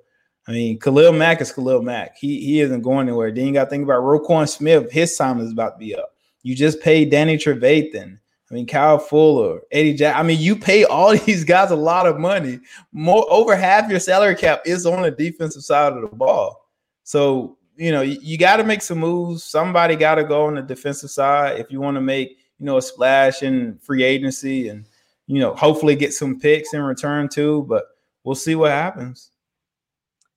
I 0.46 0.52
mean, 0.52 0.78
Khalil 0.78 1.12
Mack 1.12 1.40
is 1.40 1.52
Khalil 1.52 1.82
Mack. 1.82 2.16
He 2.16 2.40
he 2.40 2.60
isn't 2.60 2.82
going 2.82 3.08
anywhere. 3.08 3.30
Then 3.30 3.46
you 3.46 3.52
got 3.52 3.64
to 3.64 3.70
think 3.70 3.84
about 3.84 4.02
Roquan 4.02 4.48
Smith. 4.48 4.90
His 4.90 5.16
time 5.16 5.40
is 5.40 5.52
about 5.52 5.74
to 5.74 5.78
be 5.78 5.94
up. 5.94 6.14
You 6.42 6.54
just 6.54 6.80
paid 6.80 7.10
Danny 7.10 7.36
Trevathan. 7.36 8.18
I 8.50 8.54
mean, 8.54 8.66
Kyle 8.66 8.98
Fuller, 8.98 9.60
Eddie 9.70 9.94
Jack. 9.94 10.14
I 10.16 10.22
mean, 10.22 10.38
you 10.38 10.54
pay 10.56 10.84
all 10.84 11.16
these 11.16 11.44
guys 11.44 11.70
a 11.70 11.76
lot 11.76 12.06
of 12.06 12.18
money. 12.18 12.60
More 12.92 13.24
over 13.30 13.56
half 13.56 13.88
your 13.88 14.00
salary 14.00 14.34
cap 14.34 14.62
is 14.66 14.84
on 14.84 15.02
the 15.02 15.10
defensive 15.10 15.62
side 15.62 15.94
of 15.94 16.02
the 16.02 16.08
ball. 16.08 16.68
So 17.04 17.56
you 17.82 17.90
know 17.90 18.02
you, 18.02 18.16
you 18.22 18.38
got 18.38 18.58
to 18.58 18.64
make 18.64 18.80
some 18.80 18.98
moves. 18.98 19.42
Somebody 19.42 19.96
got 19.96 20.14
to 20.14 20.24
go 20.24 20.46
on 20.46 20.54
the 20.54 20.62
defensive 20.62 21.10
side 21.10 21.58
if 21.58 21.70
you 21.72 21.80
want 21.80 21.96
to 21.96 22.00
make 22.00 22.38
you 22.58 22.66
know 22.66 22.76
a 22.76 22.82
splash 22.82 23.42
in 23.42 23.76
free 23.78 24.04
agency 24.04 24.68
and 24.68 24.86
you 25.26 25.40
know 25.40 25.54
hopefully 25.54 25.96
get 25.96 26.14
some 26.14 26.38
picks 26.38 26.74
in 26.74 26.82
return 26.82 27.28
too. 27.28 27.66
But 27.68 27.86
we'll 28.22 28.36
see 28.36 28.54
what 28.54 28.70
happens. 28.70 29.30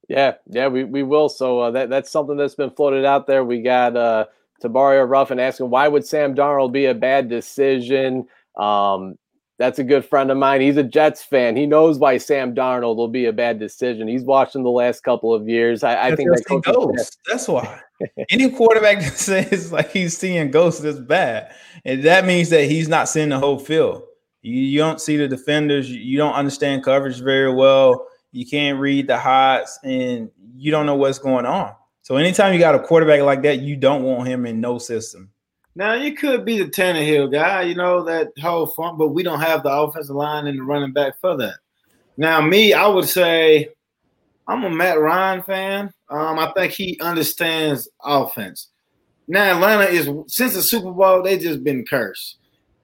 Yeah, 0.08 0.36
yeah, 0.48 0.68
we, 0.68 0.84
we 0.84 1.04
will. 1.04 1.30
So 1.30 1.60
uh, 1.60 1.72
that 1.72 1.90
that's 1.90 2.10
something 2.10 2.36
that's 2.36 2.56
been 2.56 2.72
floated 2.72 3.06
out 3.06 3.28
there. 3.28 3.44
We 3.44 3.62
got 3.62 3.96
uh, 3.96 4.26
Tabaria 4.64 5.08
Ruffin 5.08 5.40
asking 5.40 5.70
why 5.70 5.88
would 5.88 6.06
Sam 6.06 6.34
Darnold 6.34 6.72
be 6.72 6.86
a 6.86 6.96
bad 6.96 7.30
decision? 7.30 8.28
Um, 8.56 9.20
That's 9.58 9.80
a 9.80 9.84
good 9.84 10.04
friend 10.04 10.30
of 10.32 10.38
mine. 10.38 10.60
He's 10.60 10.76
a 10.76 10.84
Jets 10.84 11.24
fan. 11.24 11.56
He 11.56 11.66
knows 11.66 11.98
why 11.98 12.18
Sam 12.18 12.54
Darnold 12.54 12.98
will 12.98 13.08
be 13.08 13.26
a 13.26 13.34
bad 13.34 13.58
decision. 13.58 14.08
He's 14.08 14.24
watching 14.24 14.64
the 14.64 14.70
last 14.70 15.04
couple 15.04 15.34
of 15.34 15.48
years. 15.48 15.82
I, 15.82 16.08
I 16.08 16.16
think 16.16 16.30
that 16.32 16.44
he 16.50 16.60
goes. 16.60 17.18
That's 17.30 17.48
why. 17.48 17.82
Any 18.30 18.50
quarterback 18.52 19.00
that 19.00 19.14
says 19.14 19.72
like 19.72 19.92
he's 19.92 20.18
seeing 20.18 20.52
ghosts 20.52 20.84
is 20.84 21.00
bad, 21.00 21.54
and 21.86 22.04
that 22.04 22.26
means 22.26 22.50
that 22.50 22.66
he's 22.66 22.90
not 22.90 23.08
seeing 23.08 23.30
the 23.30 23.40
whole 23.40 23.58
field. 23.58 24.04
You, 24.42 24.62
you 24.62 24.80
don't 24.80 25.00
see 25.00 25.16
the 25.16 25.28
defenders. 25.28 25.90
You, 25.90 26.02
you 26.02 26.18
don't 26.18 26.34
understand 26.34 26.84
coverage 26.84 27.22
very 27.22 27.54
well. 27.54 28.08
You 28.34 28.46
can't 28.46 28.78
read 28.78 29.08
the 29.08 29.18
hots, 29.18 29.80
and 29.84 30.30
you 30.58 30.72
don't 30.72 30.86
know 30.86 30.96
what's 30.96 31.20
going 31.20 31.46
on. 31.46 31.74
So 32.02 32.18
anytime 32.18 32.54
you 32.54 32.60
got 32.60 32.76
a 32.76 32.80
quarterback 32.80 33.22
like 33.22 33.42
that, 33.44 33.62
you 33.62 33.78
don't 33.78 34.04
want 34.04 34.28
him 34.28 34.46
in 34.46 34.60
no 34.60 34.78
system. 34.78 35.32
Now 35.76 35.94
you 35.94 36.14
could 36.14 36.46
be 36.46 36.58
the 36.58 36.70
Tannehill 36.70 37.32
guy, 37.32 37.64
you 37.64 37.76
know 37.76 38.04
that 38.04 38.32
whole 38.40 38.68
front, 38.68 38.98
but 38.98 39.10
we 39.10 39.24
don't 39.24 39.42
have 39.42 39.64
the 39.64 39.72
offensive 39.72 40.16
line 40.16 40.48
and 40.48 40.58
the 40.58 40.64
running 40.64 40.94
back 40.94 41.20
for 41.20 41.36
that. 41.38 41.56
Now, 42.18 42.40
me, 42.40 42.74
I 42.74 42.88
would 42.88 43.10
say 43.10 43.70
I'm 44.48 44.64
a 44.64 44.70
Matt 44.70 45.00
Ryan 45.00 45.44
fan. 45.44 45.94
Um, 46.10 46.40
I 46.40 46.52
think 46.56 46.72
he 46.72 47.00
understands 47.02 47.90
offense. 48.04 48.70
Now, 49.28 49.56
Atlanta 49.56 49.86
is 49.86 50.10
since 50.28 50.54
the 50.54 50.62
Super 50.62 50.92
Bowl, 50.92 51.24
they 51.24 51.38
just 51.38 51.64
been 51.64 51.86
cursed. 51.86 52.38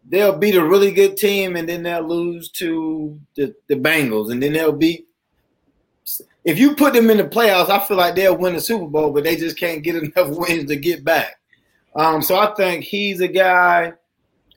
They'll 0.09 0.37
beat 0.37 0.55
a 0.55 0.65
really 0.65 0.91
good 0.91 1.15
team, 1.15 1.55
and 1.55 1.69
then 1.69 1.83
they'll 1.83 2.07
lose 2.07 2.49
to 2.53 3.19
the, 3.35 3.53
the 3.69 3.75
Bengals, 3.75 4.31
and 4.31 4.41
then 4.41 4.53
they'll 4.53 4.71
beat. 4.71 5.07
If 6.43 6.57
you 6.57 6.75
put 6.75 6.93
them 6.93 7.11
in 7.11 7.17
the 7.17 7.25
playoffs, 7.25 7.69
I 7.69 7.85
feel 7.85 7.97
like 7.97 8.15
they'll 8.15 8.35
win 8.35 8.55
the 8.55 8.61
Super 8.61 8.87
Bowl, 8.87 9.11
but 9.11 9.23
they 9.23 9.35
just 9.35 9.59
can't 9.59 9.83
get 9.83 9.95
enough 10.03 10.29
wins 10.35 10.65
to 10.65 10.75
get 10.75 11.05
back. 11.05 11.35
Um, 11.95 12.21
so 12.21 12.37
I 12.37 12.53
think 12.55 12.83
he's 12.83 13.19
a 13.21 13.27
guy 13.27 13.93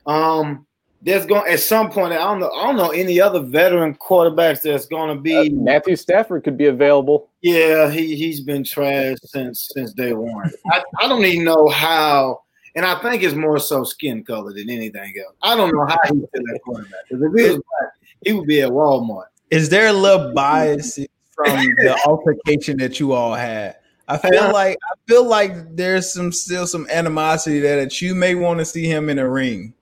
um, 0.05 0.65
that's 1.01 1.25
going 1.25 1.51
at 1.51 1.59
some 1.59 1.91
point. 1.91 2.13
I 2.13 2.17
don't 2.17 2.39
know. 2.39 2.51
I 2.51 2.65
don't 2.65 2.77
know 2.77 2.89
any 2.89 3.19
other 3.19 3.39
veteran 3.39 3.95
quarterbacks 3.95 4.61
that's 4.61 4.85
going 4.85 5.15
to 5.15 5.21
be. 5.21 5.35
Uh, 5.35 5.49
Matthew 5.51 5.95
Stafford 5.95 6.43
could 6.43 6.57
be 6.57 6.67
available. 6.67 7.29
Yeah, 7.41 7.91
he 7.91 8.15
he's 8.15 8.41
been 8.41 8.63
trashed 8.63 9.19
since 9.25 9.69
since 9.73 9.93
day 9.93 10.13
one. 10.13 10.51
I, 10.71 10.83
I 11.01 11.07
don't 11.07 11.23
even 11.25 11.45
know 11.45 11.69
how. 11.69 12.41
And 12.75 12.85
I 12.85 12.99
think 13.01 13.23
it's 13.23 13.35
more 13.35 13.57
so 13.57 13.85
skin 13.85 14.21
color 14.25 14.51
than 14.51 14.69
anything 14.69 15.13
else. 15.25 15.35
I 15.41 15.55
don't 15.55 15.73
know 15.73 15.85
how 15.85 15.97
he's 16.11 16.23
that 16.33 16.59
quarterback. 16.65 16.91
Because 17.09 17.23
if 17.23 17.33
he 17.33 17.43
was 17.43 17.55
black, 17.55 17.91
he 18.25 18.33
would 18.33 18.47
be 18.47 18.61
at 18.61 18.69
Walmart. 18.69 19.27
Is 19.49 19.69
there 19.69 19.87
a 19.87 19.93
little 19.93 20.33
bias 20.35 20.99
from 21.33 21.55
the 21.77 21.97
altercation 22.05 22.77
that 22.79 22.99
you 22.99 23.13
all 23.13 23.33
had? 23.33 23.77
I 24.07 24.17
feel 24.17 24.43
uh, 24.43 24.53
like 24.53 24.77
I 24.91 24.95
feel 25.07 25.25
like 25.25 25.75
there's 25.75 26.13
some 26.13 26.31
still 26.31 26.67
some 26.67 26.87
animosity 26.91 27.59
there 27.59 27.81
that 27.81 28.01
you 28.01 28.13
may 28.13 28.35
want 28.35 28.59
to 28.59 28.65
see 28.65 28.85
him 28.85 29.09
in 29.09 29.19
a 29.19 29.27
ring. 29.27 29.73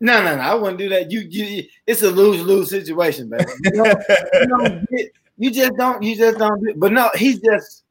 No, 0.00 0.22
no, 0.24 0.34
no, 0.34 0.42
I 0.42 0.54
wouldn't 0.54 0.78
do 0.78 0.88
that. 0.88 1.10
You, 1.10 1.20
you 1.20 1.64
it's 1.86 2.02
a 2.02 2.10
lose 2.10 2.42
lose 2.42 2.70
situation, 2.70 3.28
man. 3.28 3.44
You, 3.62 3.70
know, 3.72 3.94
you, 4.34 4.46
know, 4.46 4.82
you, 5.36 5.50
just 5.50 5.74
don't, 5.76 6.02
you 6.02 6.16
just 6.16 6.38
don't. 6.38 6.80
But 6.80 6.92
no, 6.92 7.10
he's 7.14 7.38
just 7.40 7.84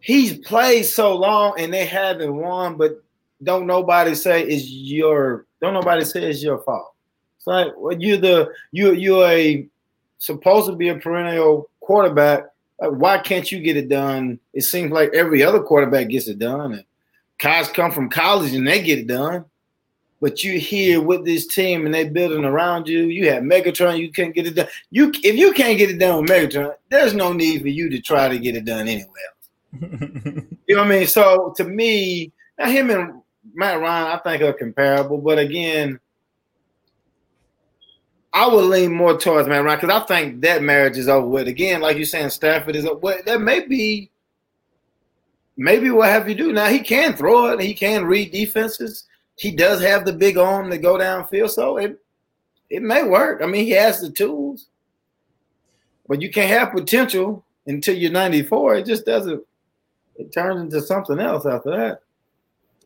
he's 0.00 0.38
played 0.38 0.84
so 0.84 1.14
long 1.14 1.54
and 1.58 1.72
they 1.72 1.84
haven't 1.84 2.34
won, 2.34 2.76
but 2.76 3.02
don't 3.42 3.66
nobody 3.66 4.14
say 4.14 4.42
it's 4.42 4.68
your 4.68 5.46
don't 5.60 5.74
nobody 5.74 6.04
say 6.04 6.24
it's 6.24 6.42
your 6.42 6.58
fault. 6.62 6.94
It's 7.36 7.46
like 7.46 7.68
well, 7.76 7.96
you're 7.98 8.16
the 8.16 8.52
you 8.72 8.92
you're 8.94 9.28
a 9.28 9.68
supposed 10.16 10.66
to 10.68 10.76
be 10.76 10.88
a 10.88 10.96
perennial 10.96 11.68
quarterback 11.80 12.44
why 12.88 13.18
can't 13.18 13.50
you 13.50 13.60
get 13.60 13.76
it 13.76 13.88
done? 13.88 14.38
It 14.52 14.62
seems 14.62 14.92
like 14.92 15.12
every 15.14 15.42
other 15.42 15.60
quarterback 15.60 16.08
gets 16.08 16.28
it 16.28 16.38
done. 16.38 16.72
And 16.72 16.84
guys 17.38 17.68
come 17.68 17.90
from 17.90 18.10
college 18.10 18.54
and 18.54 18.66
they 18.66 18.82
get 18.82 18.98
it 18.98 19.06
done. 19.06 19.44
But 20.20 20.42
you're 20.42 20.58
here 20.58 21.02
with 21.02 21.24
this 21.24 21.46
team 21.46 21.84
and 21.84 21.94
they're 21.94 22.10
building 22.10 22.44
around 22.44 22.88
you. 22.88 23.04
You 23.04 23.30
have 23.30 23.42
Megatron, 23.42 23.98
you 23.98 24.10
can't 24.10 24.34
get 24.34 24.46
it 24.46 24.54
done. 24.54 24.68
You 24.90 25.12
if 25.22 25.36
you 25.36 25.52
can't 25.52 25.76
get 25.76 25.90
it 25.90 25.98
done 25.98 26.22
with 26.22 26.30
Megatron, 26.30 26.74
there's 26.88 27.14
no 27.14 27.32
need 27.32 27.60
for 27.60 27.68
you 27.68 27.90
to 27.90 28.00
try 28.00 28.28
to 28.28 28.38
get 28.38 28.56
it 28.56 28.64
done 28.64 28.88
anywhere 28.88 29.08
else. 29.28 29.82
you 30.66 30.76
know 30.76 30.82
what 30.82 30.92
I 30.92 30.98
mean? 30.98 31.06
So 31.06 31.52
to 31.56 31.64
me, 31.64 32.32
now 32.58 32.70
him 32.70 32.90
and 32.90 33.20
Matt 33.54 33.80
Ryan, 33.80 34.18
I 34.18 34.18
think 34.18 34.42
are 34.42 34.52
comparable. 34.52 35.18
But 35.18 35.38
again, 35.38 36.00
I 38.34 38.48
would 38.48 38.64
lean 38.64 38.92
more 38.92 39.16
towards 39.16 39.48
Matt 39.48 39.62
Ryan 39.62 39.80
because 39.80 40.02
I 40.02 40.06
think 40.06 40.40
that 40.42 40.60
marriage 40.60 40.98
is 40.98 41.08
over 41.08 41.26
with. 41.26 41.46
Again, 41.46 41.80
like 41.80 41.96
you're 41.96 42.04
saying, 42.04 42.30
Stafford 42.30 42.74
is 42.74 42.84
what 42.84 43.24
that 43.26 43.40
may 43.40 43.64
be. 43.64 44.10
Maybe 45.56 45.90
what 45.92 46.08
have 46.08 46.28
you 46.28 46.34
do 46.34 46.52
now? 46.52 46.66
He 46.66 46.80
can 46.80 47.14
throw 47.14 47.52
it. 47.52 47.60
He 47.60 47.74
can 47.74 48.04
read 48.04 48.32
defenses. 48.32 49.04
He 49.36 49.52
does 49.52 49.80
have 49.82 50.04
the 50.04 50.12
big 50.12 50.36
arm 50.36 50.68
to 50.70 50.78
go 50.78 50.98
downfield, 50.98 51.50
so 51.50 51.76
it 51.76 52.00
it 52.70 52.82
may 52.82 53.04
work. 53.04 53.40
I 53.40 53.46
mean, 53.46 53.66
he 53.66 53.70
has 53.70 54.00
the 54.00 54.10
tools, 54.10 54.66
but 56.08 56.20
you 56.20 56.30
can't 56.30 56.50
have 56.50 56.72
potential 56.72 57.44
until 57.66 57.96
you're 57.96 58.10
94. 58.10 58.76
It 58.76 58.86
just 58.86 59.06
doesn't. 59.06 59.44
It 60.16 60.32
turns 60.32 60.60
into 60.60 60.84
something 60.84 61.20
else 61.20 61.46
after 61.46 61.70
that. 61.70 62.00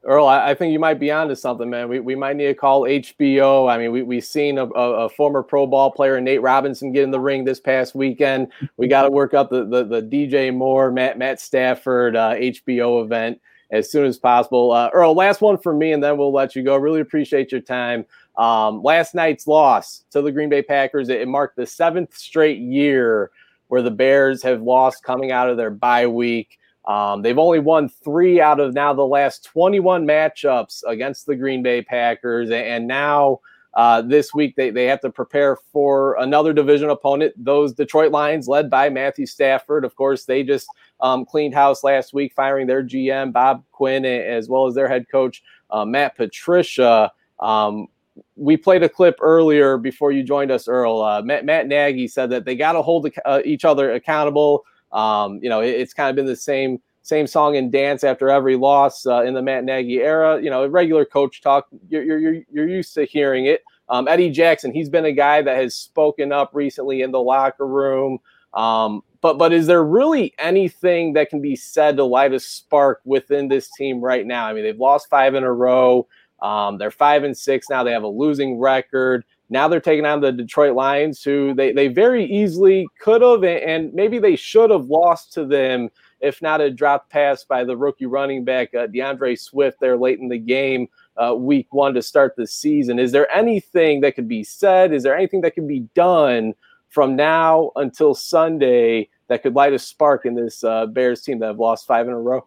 Earl, 0.04 0.26
I, 0.26 0.50
I, 0.50 0.54
think 0.54 0.72
you 0.72 0.78
might 0.78 0.98
be 0.98 1.10
onto 1.10 1.34
something, 1.34 1.68
man. 1.68 1.88
We, 1.88 2.00
we 2.00 2.14
might 2.14 2.36
need 2.36 2.46
to 2.46 2.54
call 2.54 2.82
HBO. 2.82 3.70
I 3.70 3.78
mean, 3.78 3.92
we, 3.92 4.02
we've 4.02 4.24
seen 4.24 4.58
a, 4.58 4.64
a, 4.64 5.06
a 5.06 5.08
former 5.08 5.42
pro 5.42 5.66
ball 5.66 5.90
player, 5.90 6.20
Nate 6.20 6.42
Robinson, 6.42 6.92
get 6.92 7.04
in 7.04 7.10
the 7.10 7.20
ring 7.20 7.44
this 7.44 7.60
past 7.60 7.94
weekend. 7.94 8.48
We 8.76 8.88
got 8.88 9.02
to 9.02 9.10
work 9.10 9.34
up 9.34 9.50
the, 9.50 9.64
the, 9.64 9.84
the, 9.84 10.02
DJ 10.02 10.54
Moore, 10.54 10.90
Matt, 10.90 11.18
Matt 11.18 11.40
Stafford 11.40 12.16
uh, 12.16 12.34
HBO 12.34 13.04
event 13.04 13.40
as 13.70 13.90
soon 13.90 14.06
as 14.06 14.18
possible. 14.18 14.72
Uh, 14.72 14.88
Earl, 14.92 15.14
last 15.14 15.40
one 15.40 15.58
for 15.58 15.74
me, 15.74 15.92
and 15.92 16.02
then 16.02 16.16
we'll 16.16 16.32
let 16.32 16.56
you 16.56 16.62
go. 16.62 16.76
Really 16.76 17.00
appreciate 17.00 17.52
your 17.52 17.60
time. 17.60 18.06
Um, 18.36 18.82
last 18.82 19.14
night's 19.14 19.46
loss 19.46 20.04
to 20.10 20.22
the 20.22 20.32
Green 20.32 20.48
Bay 20.48 20.62
Packers, 20.62 21.08
it, 21.08 21.20
it 21.20 21.28
marked 21.28 21.56
the 21.56 21.66
seventh 21.66 22.16
straight 22.16 22.58
year 22.58 23.30
where 23.66 23.82
the 23.82 23.90
Bears 23.90 24.42
have 24.42 24.62
lost 24.62 25.02
coming 25.02 25.32
out 25.32 25.50
of 25.50 25.56
their 25.56 25.70
bye 25.70 26.06
week. 26.06 26.58
Um, 26.88 27.20
they've 27.20 27.38
only 27.38 27.58
won 27.58 27.90
three 27.90 28.40
out 28.40 28.60
of 28.60 28.72
now 28.72 28.94
the 28.94 29.02
last 29.06 29.44
21 29.44 30.06
matchups 30.06 30.82
against 30.88 31.26
the 31.26 31.36
Green 31.36 31.62
Bay 31.62 31.82
Packers. 31.82 32.50
And 32.50 32.88
now 32.88 33.40
uh, 33.74 34.00
this 34.00 34.32
week 34.32 34.56
they, 34.56 34.70
they 34.70 34.86
have 34.86 35.00
to 35.02 35.10
prepare 35.10 35.56
for 35.70 36.16
another 36.18 36.54
division 36.54 36.88
opponent, 36.88 37.34
those 37.36 37.74
Detroit 37.74 38.10
Lions, 38.10 38.48
led 38.48 38.70
by 38.70 38.88
Matthew 38.88 39.26
Stafford. 39.26 39.84
Of 39.84 39.94
course, 39.96 40.24
they 40.24 40.42
just 40.42 40.66
um, 41.00 41.26
cleaned 41.26 41.54
house 41.54 41.84
last 41.84 42.14
week, 42.14 42.32
firing 42.34 42.66
their 42.66 42.82
GM, 42.82 43.34
Bob 43.34 43.62
Quinn, 43.70 44.06
as 44.06 44.48
well 44.48 44.66
as 44.66 44.74
their 44.74 44.88
head 44.88 45.06
coach, 45.12 45.42
uh, 45.70 45.84
Matt 45.84 46.16
Patricia. 46.16 47.12
Um, 47.38 47.86
we 48.34 48.56
played 48.56 48.82
a 48.82 48.88
clip 48.88 49.16
earlier 49.20 49.76
before 49.76 50.10
you 50.10 50.22
joined 50.22 50.50
us, 50.50 50.66
Earl. 50.68 51.02
Uh, 51.02 51.20
Matt, 51.22 51.44
Matt 51.44 51.68
Nagy 51.68 52.08
said 52.08 52.30
that 52.30 52.46
they 52.46 52.56
got 52.56 52.72
to 52.72 52.82
hold 52.82 53.08
uh, 53.26 53.42
each 53.44 53.66
other 53.66 53.92
accountable. 53.92 54.64
Um, 54.92 55.40
you 55.42 55.48
know, 55.48 55.60
it, 55.60 55.70
it's 55.70 55.92
kind 55.92 56.10
of 56.10 56.16
been 56.16 56.26
the 56.26 56.36
same 56.36 56.80
same 57.02 57.26
song 57.26 57.56
and 57.56 57.72
dance 57.72 58.04
after 58.04 58.28
every 58.28 58.56
loss 58.56 59.06
uh, 59.06 59.22
in 59.22 59.34
the 59.34 59.42
Matt 59.42 59.64
Nagy 59.64 59.96
era. 60.02 60.40
You 60.40 60.50
know, 60.50 60.66
regular 60.66 61.04
coach 61.04 61.40
talk. 61.40 61.66
You're 61.88 62.18
you're 62.18 62.42
you're 62.50 62.68
used 62.68 62.94
to 62.94 63.04
hearing 63.04 63.46
it. 63.46 63.62
Um, 63.88 64.06
Eddie 64.06 64.30
Jackson, 64.30 64.72
he's 64.72 64.90
been 64.90 65.06
a 65.06 65.12
guy 65.12 65.40
that 65.40 65.56
has 65.56 65.74
spoken 65.74 66.32
up 66.32 66.50
recently 66.52 67.02
in 67.02 67.10
the 67.10 67.20
locker 67.20 67.66
room. 67.66 68.18
Um, 68.52 69.02
but 69.20 69.38
but 69.38 69.52
is 69.52 69.66
there 69.66 69.82
really 69.84 70.34
anything 70.38 71.14
that 71.14 71.30
can 71.30 71.40
be 71.40 71.56
said 71.56 71.96
to 71.96 72.04
light 72.04 72.32
a 72.32 72.40
spark 72.40 73.00
within 73.04 73.48
this 73.48 73.70
team 73.70 74.00
right 74.00 74.26
now? 74.26 74.46
I 74.46 74.52
mean, 74.52 74.64
they've 74.64 74.78
lost 74.78 75.08
five 75.08 75.34
in 75.34 75.44
a 75.44 75.52
row. 75.52 76.06
Um, 76.40 76.78
they're 76.78 76.90
five 76.90 77.24
and 77.24 77.36
six 77.36 77.68
now. 77.68 77.82
They 77.82 77.92
have 77.92 78.04
a 78.04 78.08
losing 78.08 78.58
record. 78.58 79.24
Now 79.50 79.68
they're 79.68 79.80
taking 79.80 80.04
on 80.04 80.20
the 80.20 80.32
Detroit 80.32 80.74
Lions, 80.74 81.22
who 81.22 81.54
they, 81.54 81.72
they 81.72 81.88
very 81.88 82.24
easily 82.24 82.86
could 83.00 83.22
have 83.22 83.44
and 83.44 83.92
maybe 83.94 84.18
they 84.18 84.36
should 84.36 84.70
have 84.70 84.86
lost 84.86 85.32
to 85.34 85.44
them 85.44 85.90
if 86.20 86.42
not 86.42 86.60
a 86.60 86.70
drop 86.70 87.08
pass 87.10 87.44
by 87.44 87.64
the 87.64 87.76
rookie 87.76 88.06
running 88.06 88.44
back 88.44 88.74
uh, 88.74 88.86
D'Andre 88.86 89.36
Swift 89.36 89.78
there 89.80 89.96
late 89.96 90.18
in 90.18 90.28
the 90.28 90.38
game, 90.38 90.88
uh, 91.16 91.34
week 91.34 91.72
one 91.72 91.94
to 91.94 92.02
start 92.02 92.34
the 92.36 92.46
season. 92.46 92.98
Is 92.98 93.12
there 93.12 93.30
anything 93.30 94.00
that 94.00 94.14
could 94.14 94.28
be 94.28 94.42
said? 94.42 94.92
Is 94.92 95.02
there 95.02 95.16
anything 95.16 95.40
that 95.42 95.54
can 95.54 95.66
be 95.66 95.80
done 95.94 96.54
from 96.88 97.16
now 97.16 97.70
until 97.76 98.14
Sunday 98.14 99.08
that 99.28 99.42
could 99.42 99.54
light 99.54 99.72
a 99.72 99.78
spark 99.78 100.26
in 100.26 100.34
this 100.34 100.64
uh, 100.64 100.86
Bears 100.86 101.22
team 101.22 101.38
that 101.38 101.46
have 101.46 101.58
lost 101.58 101.86
five 101.86 102.06
in 102.06 102.12
a 102.12 102.20
row? 102.20 102.46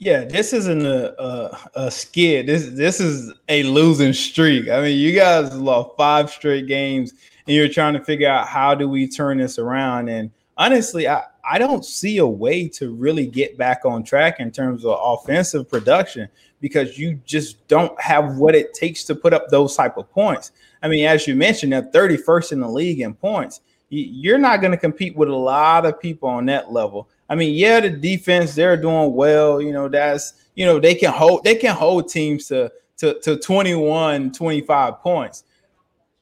Yeah, 0.00 0.24
this 0.24 0.54
isn't 0.54 0.86
a, 0.86 1.22
a, 1.22 1.58
a 1.74 1.90
skid. 1.90 2.46
This 2.46 2.70
this 2.70 3.00
is 3.00 3.34
a 3.50 3.64
losing 3.64 4.14
streak. 4.14 4.70
I 4.70 4.80
mean, 4.80 4.98
you 4.98 5.14
guys 5.14 5.54
lost 5.54 5.90
five 5.98 6.30
straight 6.30 6.66
games, 6.66 7.12
and 7.46 7.54
you're 7.54 7.68
trying 7.68 7.92
to 7.92 8.02
figure 8.02 8.26
out 8.26 8.48
how 8.48 8.74
do 8.74 8.88
we 8.88 9.06
turn 9.06 9.36
this 9.36 9.58
around. 9.58 10.08
And 10.08 10.30
honestly, 10.56 11.06
I 11.06 11.24
I 11.44 11.58
don't 11.58 11.84
see 11.84 12.16
a 12.16 12.26
way 12.26 12.66
to 12.68 12.94
really 12.94 13.26
get 13.26 13.58
back 13.58 13.84
on 13.84 14.02
track 14.02 14.40
in 14.40 14.50
terms 14.50 14.86
of 14.86 14.98
offensive 14.98 15.68
production 15.68 16.30
because 16.62 16.98
you 16.98 17.20
just 17.26 17.68
don't 17.68 17.98
have 18.00 18.38
what 18.38 18.54
it 18.54 18.72
takes 18.72 19.04
to 19.04 19.14
put 19.14 19.34
up 19.34 19.48
those 19.48 19.76
type 19.76 19.98
of 19.98 20.10
points. 20.12 20.52
I 20.82 20.88
mean, 20.88 21.04
as 21.04 21.26
you 21.26 21.34
mentioned, 21.34 21.74
they're 21.74 21.82
31st 21.82 22.52
in 22.52 22.60
the 22.60 22.68
league 22.68 23.00
in 23.00 23.12
points. 23.12 23.60
You're 23.90 24.38
not 24.38 24.62
going 24.62 24.70
to 24.70 24.78
compete 24.78 25.14
with 25.14 25.28
a 25.28 25.36
lot 25.36 25.84
of 25.84 26.00
people 26.00 26.28
on 26.28 26.46
that 26.46 26.72
level. 26.72 27.08
I 27.30 27.36
mean, 27.36 27.54
yeah, 27.54 27.78
the 27.78 27.90
defense 27.90 28.54
they're 28.54 28.76
doing 28.76 29.14
well. 29.14 29.62
You 29.62 29.72
know, 29.72 29.88
that's 29.88 30.34
you 30.56 30.66
know 30.66 30.80
they 30.80 30.94
can 30.94 31.12
hold 31.12 31.44
they 31.44 31.54
can 31.54 31.74
hold 31.74 32.08
teams 32.08 32.48
to 32.48 32.70
to, 32.98 33.18
to 33.20 33.38
21, 33.38 34.32
25 34.32 35.00
points. 35.00 35.44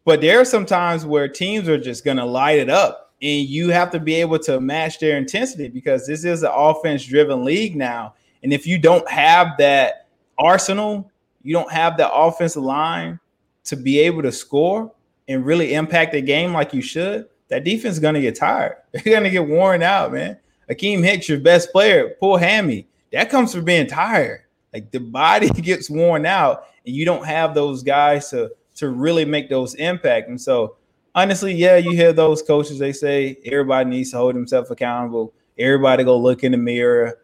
But 0.04 0.20
there 0.20 0.40
are 0.40 0.44
some 0.44 0.64
times 0.64 1.04
where 1.04 1.26
teams 1.26 1.68
are 1.68 1.78
just 1.78 2.04
going 2.04 2.18
to 2.18 2.24
light 2.24 2.58
it 2.58 2.70
up, 2.70 3.12
and 3.20 3.48
you 3.48 3.70
have 3.70 3.90
to 3.90 3.98
be 3.98 4.14
able 4.14 4.38
to 4.40 4.60
match 4.60 5.00
their 5.00 5.16
intensity 5.16 5.68
because 5.68 6.06
this 6.06 6.24
is 6.24 6.44
an 6.44 6.52
offense 6.54 7.04
driven 7.04 7.44
league 7.44 7.74
now. 7.74 8.14
And 8.42 8.52
if 8.52 8.66
you 8.66 8.78
don't 8.78 9.08
have 9.10 9.58
that 9.58 10.06
arsenal, 10.38 11.10
you 11.42 11.52
don't 11.52 11.72
have 11.72 11.96
that 11.96 12.12
offensive 12.14 12.62
line 12.62 13.18
to 13.64 13.76
be 13.76 13.98
able 13.98 14.22
to 14.22 14.30
score 14.30 14.92
and 15.26 15.44
really 15.44 15.74
impact 15.74 16.12
the 16.12 16.22
game 16.22 16.52
like 16.52 16.72
you 16.72 16.80
should, 16.80 17.28
that 17.48 17.64
defense 17.64 17.94
is 17.94 18.00
going 18.00 18.14
to 18.14 18.20
get 18.20 18.36
tired. 18.36 18.76
They're 18.92 19.02
going 19.02 19.24
to 19.24 19.30
get 19.30 19.46
worn 19.46 19.82
out, 19.82 20.12
man. 20.12 20.38
Akiem 20.70 21.02
Hicks, 21.04 21.28
your 21.28 21.40
best 21.40 21.72
player, 21.72 22.10
pull 22.20 22.36
hammy. 22.36 22.86
That 23.12 23.30
comes 23.30 23.54
from 23.54 23.64
being 23.64 23.86
tired. 23.86 24.42
Like 24.72 24.90
the 24.90 25.00
body 25.00 25.48
gets 25.62 25.88
worn 25.88 26.26
out, 26.26 26.66
and 26.84 26.94
you 26.94 27.04
don't 27.04 27.24
have 27.24 27.54
those 27.54 27.82
guys 27.82 28.30
to 28.30 28.50
to 28.76 28.90
really 28.90 29.24
make 29.24 29.48
those 29.48 29.74
impact. 29.74 30.28
And 30.28 30.40
so, 30.40 30.76
honestly, 31.14 31.52
yeah, 31.52 31.76
you 31.76 31.90
hear 31.92 32.12
those 32.12 32.42
coaches. 32.42 32.78
They 32.78 32.92
say 32.92 33.38
everybody 33.44 33.90
needs 33.90 34.12
to 34.12 34.18
hold 34.18 34.34
himself 34.34 34.70
accountable. 34.70 35.32
Everybody 35.58 36.04
go 36.04 36.16
look 36.16 36.44
in 36.44 36.52
the 36.52 36.58
mirror, 36.58 37.18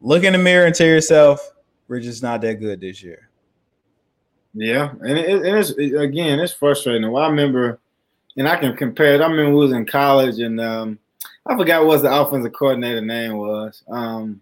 look 0.00 0.22
in 0.22 0.32
the 0.32 0.38
mirror, 0.38 0.66
and 0.66 0.74
tell 0.74 0.86
yourself, 0.86 1.52
we're 1.88 2.00
just 2.00 2.22
not 2.22 2.40
that 2.42 2.60
good 2.60 2.80
this 2.80 3.02
year. 3.02 3.28
Yeah, 4.54 4.92
and, 5.00 5.18
it, 5.18 5.44
it's 5.44 5.70
it, 5.70 5.94
again, 5.94 6.38
it's 6.38 6.52
frustrating. 6.52 7.10
Well, 7.10 7.24
I 7.24 7.28
remember, 7.28 7.80
and 8.36 8.46
I 8.46 8.56
can 8.56 8.76
compare 8.76 9.14
it. 9.14 9.20
I 9.20 9.26
remember 9.26 9.50
we 9.50 9.66
was 9.66 9.72
in 9.72 9.86
college, 9.86 10.38
and 10.38 10.60
um, 10.60 10.98
I 11.46 11.56
forgot 11.56 11.86
what 11.86 12.02
the 12.02 12.14
offensive 12.14 12.52
coordinator 12.52 13.00
name 13.00 13.36
was. 13.36 13.82
Um, 13.88 14.40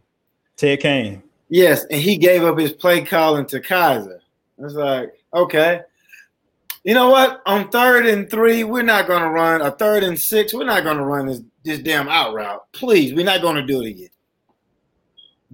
Ted 0.57 0.81
Cain. 0.81 1.23
Yes, 1.49 1.85
and 1.91 2.01
he 2.01 2.17
gave 2.17 2.45
up 2.45 2.59
his 2.59 2.73
play 2.73 3.03
calling 3.03 3.47
to 3.47 3.61
Kizer. 3.61 4.21
It's 4.59 4.75
like, 4.75 5.13
okay, 5.35 5.81
you 6.85 6.95
know 6.95 7.11
what? 7.11 7.43
On 7.47 7.69
third 7.71 8.07
and 8.07 8.31
three, 8.31 8.65
we're 8.65 8.83
not 8.83 9.07
going 9.07 9.23
to 9.23 9.31
run. 9.31 9.63
A 9.63 9.71
third 9.71 10.03
and 10.03 10.19
six, 10.19 10.55
we're 10.55 10.65
not 10.65 10.85
going 10.85 10.97
to 10.97 11.05
run 11.05 11.27
this 11.27 11.43
this 11.63 11.81
damn 11.81 12.09
out 12.09 12.35
route. 12.35 12.63
Please, 12.73 13.13
we're 13.15 13.25
not 13.25 13.43
going 13.43 13.57
to 13.57 13.63
do 13.63 13.83
it 13.83 13.89
again. 13.89 14.09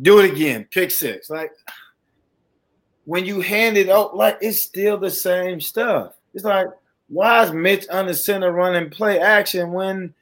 Do 0.03 0.21
it 0.21 0.31
again. 0.31 0.67
Pick 0.71 0.91
six. 0.91 1.31
Like 1.31 1.51
when 3.07 3.25
you 3.25 3.41
hand 3.41 3.77
it 3.77 3.89
out, 3.89 4.17
like 4.17 4.39
it's 4.41 4.61
still 4.61 4.99
the 4.99 5.11
same 5.11 5.61
stuff. 5.61 6.15
It's 6.35 6.45
like, 6.45 6.69
why 7.09 7.43
is 7.45 7.53
Mitch 7.53 7.87
under 7.91 8.15
center 8.15 8.53
running 8.53 8.91
play 8.91 9.19
action 9.19 9.73
when 9.73 10.15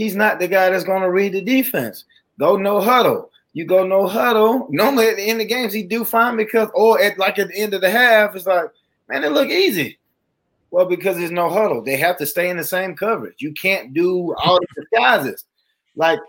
he's 0.00 0.16
not 0.16 0.38
the 0.38 0.48
guy 0.48 0.70
that's 0.70 0.84
going 0.84 1.02
to 1.02 1.10
read 1.10 1.32
the 1.32 1.42
defense? 1.42 2.04
Go 2.38 2.56
no 2.56 2.80
huddle. 2.80 3.30
You 3.52 3.66
go 3.66 3.86
no 3.86 4.06
huddle. 4.06 4.66
Normally 4.70 5.08
at 5.08 5.16
the 5.16 5.28
end 5.28 5.42
of 5.42 5.46
the 5.46 5.54
games, 5.54 5.74
he 5.74 5.82
do 5.82 6.06
fine 6.06 6.38
because, 6.38 6.68
or 6.74 7.02
at 7.02 7.18
like 7.18 7.38
at 7.38 7.48
the 7.48 7.58
end 7.58 7.74
of 7.74 7.82
the 7.82 7.90
half, 7.90 8.34
it's 8.34 8.46
like, 8.46 8.70
man, 9.10 9.24
it 9.24 9.32
look 9.32 9.50
easy. 9.50 9.98
Well, 10.70 10.86
because 10.86 11.18
there's 11.18 11.30
no 11.30 11.50
huddle. 11.50 11.82
They 11.82 11.96
have 11.96 12.16
to 12.16 12.26
stay 12.26 12.48
in 12.48 12.56
the 12.56 12.64
same 12.64 12.96
coverage. 12.96 13.42
You 13.42 13.52
can't 13.52 13.92
do 13.92 14.34
all 14.42 14.58
the 14.58 14.66
disguises. 14.80 15.44
Like, 15.96 16.20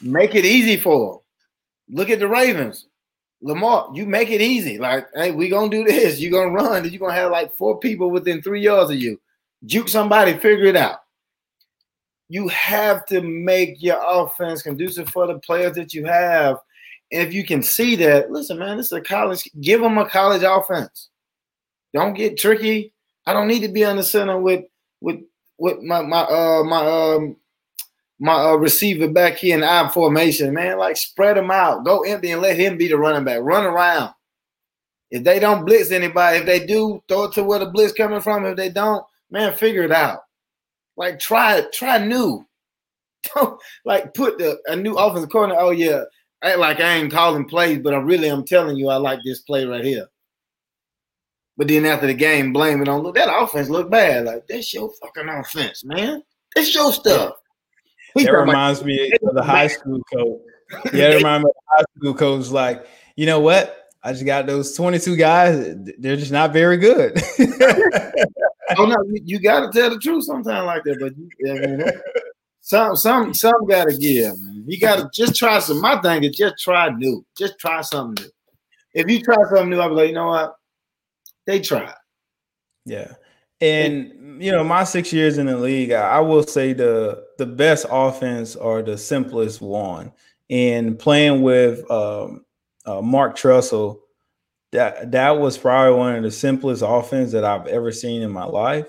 make 0.00 0.36
it 0.36 0.44
easy 0.44 0.76
for 0.76 1.14
them. 1.14 1.96
Look 1.96 2.10
at 2.10 2.20
the 2.20 2.28
Ravens. 2.28 2.86
Lamar, 3.42 3.90
you 3.92 4.06
make 4.06 4.30
it 4.30 4.40
easy. 4.40 4.78
Like, 4.78 5.08
hey, 5.14 5.32
we 5.32 5.48
gonna 5.48 5.70
do 5.70 5.82
this. 5.82 6.20
You're 6.20 6.30
gonna 6.30 6.52
run. 6.52 6.88
You're 6.88 7.00
gonna 7.00 7.14
have 7.14 7.32
like 7.32 7.56
four 7.56 7.80
people 7.80 8.10
within 8.10 8.40
three 8.40 8.60
yards 8.60 8.90
of 8.92 8.98
you. 8.98 9.18
Juke 9.64 9.88
somebody, 9.88 10.34
figure 10.34 10.66
it 10.66 10.76
out. 10.76 11.00
You 12.30 12.46
have 12.46 13.04
to 13.06 13.22
make 13.22 13.82
your 13.82 14.00
offense 14.00 14.62
conducive 14.62 15.08
for 15.08 15.26
the 15.26 15.40
players 15.40 15.74
that 15.74 15.92
you 15.92 16.04
have. 16.04 16.58
And 17.10 17.26
if 17.26 17.34
you 17.34 17.44
can 17.44 17.60
see 17.60 17.96
that, 17.96 18.30
listen, 18.30 18.56
man, 18.56 18.76
this 18.76 18.86
is 18.86 18.92
a 18.92 19.00
college. 19.00 19.50
Give 19.60 19.80
them 19.80 19.98
a 19.98 20.08
college 20.08 20.44
offense. 20.44 21.08
Don't 21.92 22.14
get 22.14 22.38
tricky. 22.38 22.94
I 23.26 23.32
don't 23.32 23.48
need 23.48 23.62
to 23.62 23.68
be 23.68 23.84
on 23.84 23.96
the 23.96 24.04
center 24.04 24.38
with 24.38 24.64
with 25.00 25.16
with 25.58 25.82
my 25.82 26.02
my 26.02 26.20
uh 26.20 26.62
my 26.62 26.86
um 26.86 27.36
my 28.20 28.34
uh, 28.34 28.54
receiver 28.54 29.08
back 29.08 29.38
here 29.38 29.58
in 29.58 29.64
I 29.64 29.88
formation, 29.88 30.54
man. 30.54 30.78
Like 30.78 30.96
spread 30.96 31.36
them 31.36 31.50
out, 31.50 31.84
go 31.84 32.02
empty, 32.02 32.30
and 32.30 32.42
let 32.42 32.56
him 32.56 32.76
be 32.76 32.86
the 32.86 32.96
running 32.96 33.24
back. 33.24 33.40
Run 33.42 33.66
around. 33.66 34.14
If 35.10 35.24
they 35.24 35.40
don't 35.40 35.64
blitz 35.64 35.90
anybody, 35.90 36.38
if 36.38 36.46
they 36.46 36.64
do, 36.64 37.02
throw 37.08 37.24
it 37.24 37.32
to 37.32 37.42
where 37.42 37.58
the 37.58 37.66
blitz 37.66 37.92
coming 37.92 38.20
from. 38.20 38.46
If 38.46 38.56
they 38.56 38.68
don't, 38.68 39.04
man, 39.32 39.52
figure 39.52 39.82
it 39.82 39.90
out. 39.90 40.20
Like 40.96 41.18
try 41.18 41.62
try 41.72 41.98
new. 41.98 42.46
Don't 43.34 43.60
like 43.84 44.14
put 44.14 44.38
the 44.38 44.58
a 44.66 44.76
new 44.76 44.94
offensive 44.94 45.30
corner. 45.30 45.54
Oh 45.58 45.70
yeah, 45.70 46.04
I, 46.42 46.54
like 46.54 46.80
I 46.80 46.94
ain't 46.96 47.12
calling 47.12 47.46
plays, 47.46 47.78
but 47.78 47.94
I 47.94 47.98
really 47.98 48.28
I'm 48.28 48.44
telling 48.44 48.76
you 48.76 48.88
I 48.88 48.96
like 48.96 49.20
this 49.24 49.40
play 49.40 49.64
right 49.66 49.84
here. 49.84 50.06
But 51.56 51.68
then 51.68 51.84
after 51.84 52.06
the 52.06 52.14
game, 52.14 52.52
blame 52.52 52.80
it 52.80 52.88
on 52.88 53.02
look 53.02 53.16
that 53.16 53.28
offense 53.30 53.68
look 53.68 53.90
bad. 53.90 54.24
Like 54.24 54.46
that's 54.48 54.72
your 54.72 54.90
fucking 55.02 55.28
offense, 55.28 55.84
man. 55.84 56.22
That's 56.54 56.74
your 56.74 56.92
stuff. 56.92 57.34
That 58.16 58.32
reminds 58.32 58.84
me 58.84 59.12
of 59.22 59.34
the 59.34 59.42
high 59.42 59.68
school 59.68 60.00
coach. 60.12 60.40
Yeah, 60.92 61.10
it 61.10 61.16
reminds 61.18 61.44
me 61.44 61.50
of 61.50 61.56
the 61.56 61.64
high 61.68 61.84
school 61.96 62.14
coach. 62.14 62.48
Like, 62.48 62.84
you 63.14 63.24
know 63.24 63.38
what? 63.38 63.80
I 64.02 64.12
just 64.12 64.24
got 64.24 64.46
those 64.46 64.74
22 64.74 65.14
guys. 65.14 65.76
They're 65.98 66.16
just 66.16 66.32
not 66.32 66.52
very 66.52 66.76
good. 66.76 67.22
oh 68.78 68.86
no, 68.86 68.96
you, 69.24 69.40
got 69.40 69.60
to 69.60 69.78
tell 69.78 69.90
the 69.90 69.98
truth 69.98 70.24
sometimes 70.24 70.66
like 70.66 70.84
that. 70.84 70.98
But 71.00 71.12
you, 71.16 71.92
some 72.60 72.96
some 72.96 73.34
some 73.34 73.66
got 73.66 73.88
to 73.88 73.96
give, 73.96 74.38
man. 74.40 74.64
You 74.66 74.78
got 74.78 74.96
to 74.96 75.10
just 75.12 75.34
try 75.34 75.58
some. 75.58 75.80
My 75.80 76.00
thing 76.00 76.24
is 76.24 76.36
just 76.36 76.62
try 76.62 76.88
new. 76.90 77.24
Just 77.36 77.58
try 77.58 77.80
something 77.80 78.24
new. 78.24 78.30
If 78.94 79.10
you 79.10 79.22
try 79.22 79.36
something 79.36 79.70
new, 79.70 79.80
I'll 79.80 79.88
be 79.88 79.94
like, 79.94 80.08
you 80.08 80.14
know 80.14 80.28
what? 80.28 80.54
They 81.46 81.60
tried. 81.60 81.94
Yeah. 82.84 83.12
And 83.60 84.42
you 84.42 84.52
know, 84.52 84.64
my 84.64 84.84
six 84.84 85.12
years 85.12 85.38
in 85.38 85.46
the 85.46 85.56
league, 85.56 85.92
I, 85.92 86.16
I 86.16 86.20
will 86.20 86.42
say 86.42 86.72
the 86.72 87.24
the 87.38 87.46
best 87.46 87.86
offense 87.90 88.56
or 88.56 88.82
the 88.82 88.96
simplest 88.96 89.60
one. 89.60 90.12
And 90.48 90.98
playing 90.98 91.42
with 91.42 91.88
um, 91.90 92.44
uh, 92.84 93.00
Mark 93.00 93.36
Trestman, 93.36 93.96
that 94.72 95.10
that 95.12 95.30
was 95.30 95.58
probably 95.58 95.98
one 95.98 96.16
of 96.16 96.22
the 96.22 96.30
simplest 96.30 96.82
offense 96.86 97.32
that 97.32 97.44
I've 97.44 97.66
ever 97.66 97.92
seen 97.92 98.22
in 98.22 98.30
my 98.30 98.44
life. 98.44 98.86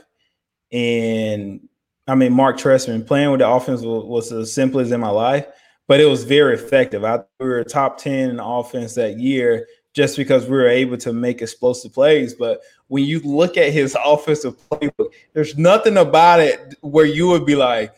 And 0.71 1.67
I 2.07 2.15
mean, 2.15 2.33
Mark 2.33 2.57
Trestman 2.57 3.05
playing 3.05 3.31
with 3.31 3.39
the 3.39 3.49
offense 3.49 3.81
was, 3.81 4.05
was 4.05 4.29
the 4.29 4.45
simplest 4.45 4.91
in 4.91 4.99
my 4.99 5.09
life, 5.09 5.47
but 5.87 5.99
it 5.99 6.05
was 6.05 6.23
very 6.23 6.55
effective. 6.55 7.03
I 7.03 7.19
we 7.39 7.47
were 7.47 7.63
top 7.63 7.97
ten 7.97 8.29
in 8.29 8.39
offense 8.39 8.95
that 8.95 9.17
year 9.17 9.67
just 9.93 10.15
because 10.15 10.45
we 10.45 10.51
were 10.51 10.67
able 10.67 10.97
to 10.97 11.11
make 11.11 11.41
explosive 11.41 11.93
plays. 11.93 12.33
But 12.33 12.61
when 12.87 13.03
you 13.03 13.19
look 13.21 13.57
at 13.57 13.73
his 13.73 13.97
offensive 14.05 14.55
playbook, 14.69 15.13
there's 15.33 15.57
nothing 15.57 15.97
about 15.97 16.39
it 16.39 16.75
where 16.81 17.05
you 17.05 17.27
would 17.27 17.45
be 17.45 17.55
like, 17.55 17.93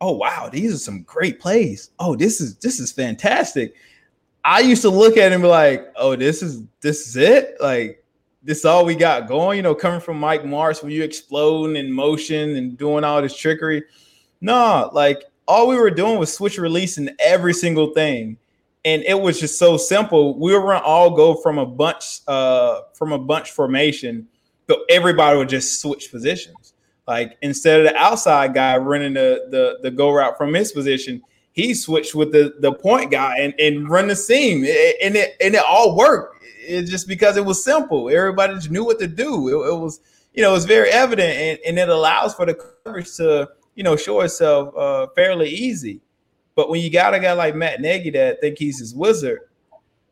"Oh 0.00 0.12
wow, 0.12 0.48
these 0.52 0.74
are 0.74 0.78
some 0.78 1.02
great 1.02 1.38
plays. 1.38 1.90
Oh, 1.98 2.16
this 2.16 2.40
is 2.40 2.56
this 2.56 2.80
is 2.80 2.90
fantastic." 2.90 3.74
I 4.44 4.60
used 4.60 4.82
to 4.82 4.90
look 4.90 5.16
at 5.16 5.32
him 5.32 5.42
like, 5.42 5.92
"Oh, 5.96 6.16
this 6.16 6.42
is 6.42 6.62
this 6.80 7.08
is 7.08 7.16
it. 7.16 7.56
Like 7.60 8.04
this 8.42 8.58
is 8.58 8.64
all 8.64 8.84
we 8.84 8.94
got 8.94 9.28
going." 9.28 9.56
You 9.56 9.62
know, 9.62 9.74
coming 9.74 10.00
from 10.00 10.20
Mike 10.20 10.42
Martz, 10.42 10.82
when 10.82 10.92
you 10.92 11.02
exploding 11.02 11.76
in 11.76 11.92
motion 11.92 12.56
and 12.56 12.76
doing 12.76 13.04
all 13.04 13.22
this 13.22 13.36
trickery. 13.36 13.82
No, 14.40 14.90
like 14.92 15.22
all 15.48 15.68
we 15.68 15.76
were 15.76 15.90
doing 15.90 16.18
was 16.18 16.32
switch 16.32 16.58
releasing 16.58 17.08
every 17.18 17.54
single 17.54 17.92
thing 17.94 18.36
and 18.84 19.02
it 19.04 19.18
was 19.18 19.40
just 19.40 19.58
so 19.58 19.76
simple. 19.76 20.38
We 20.38 20.52
were 20.52 20.60
gonna 20.60 20.84
all 20.84 21.10
go 21.10 21.34
from 21.34 21.58
a 21.58 21.66
bunch, 21.66 22.20
uh, 22.28 22.82
from 22.92 23.12
a 23.12 23.18
bunch 23.18 23.50
formation, 23.50 24.28
but 24.66 24.80
everybody 24.90 25.38
would 25.38 25.48
just 25.48 25.80
switch 25.80 26.10
positions. 26.10 26.74
Like 27.08 27.36
instead 27.42 27.80
of 27.80 27.86
the 27.86 27.96
outside 27.96 28.54
guy 28.54 28.76
running 28.76 29.14
the 29.14 29.46
the, 29.50 29.78
the 29.82 29.90
go 29.90 30.10
route 30.10 30.36
from 30.36 30.54
his 30.54 30.72
position, 30.72 31.22
he 31.54 31.72
switched 31.72 32.14
with 32.16 32.32
the 32.32 32.54
the 32.58 32.72
point 32.72 33.12
guy 33.12 33.38
and, 33.38 33.54
and 33.58 33.88
run 33.88 34.08
the 34.08 34.16
seam, 34.16 34.58
and 34.58 35.16
it 35.16 35.36
and 35.40 35.54
it 35.54 35.62
all 35.66 35.96
worked. 35.96 36.44
It 36.66 36.82
just 36.82 37.06
because 37.06 37.36
it 37.36 37.44
was 37.44 37.62
simple. 37.64 38.10
Everybody 38.10 38.54
just 38.54 38.70
knew 38.70 38.84
what 38.84 38.98
to 38.98 39.06
do. 39.06 39.48
It, 39.48 39.72
it 39.72 39.76
was 39.76 40.00
you 40.34 40.42
know 40.42 40.50
it 40.50 40.54
was 40.54 40.64
very 40.64 40.90
evident, 40.90 41.38
and, 41.38 41.58
and 41.64 41.78
it 41.78 41.88
allows 41.88 42.34
for 42.34 42.44
the 42.44 42.54
coverage 42.84 43.14
to 43.16 43.48
you 43.76 43.84
know 43.84 43.94
show 43.96 44.20
itself 44.20 44.76
uh, 44.76 45.06
fairly 45.14 45.48
easy. 45.48 46.00
But 46.56 46.70
when 46.70 46.80
you 46.80 46.90
got 46.90 47.14
a 47.14 47.20
guy 47.20 47.32
like 47.32 47.54
Matt 47.54 47.80
Nagy 47.80 48.10
that 48.10 48.40
think 48.40 48.58
he's 48.58 48.80
his 48.80 48.92
wizard, 48.92 49.40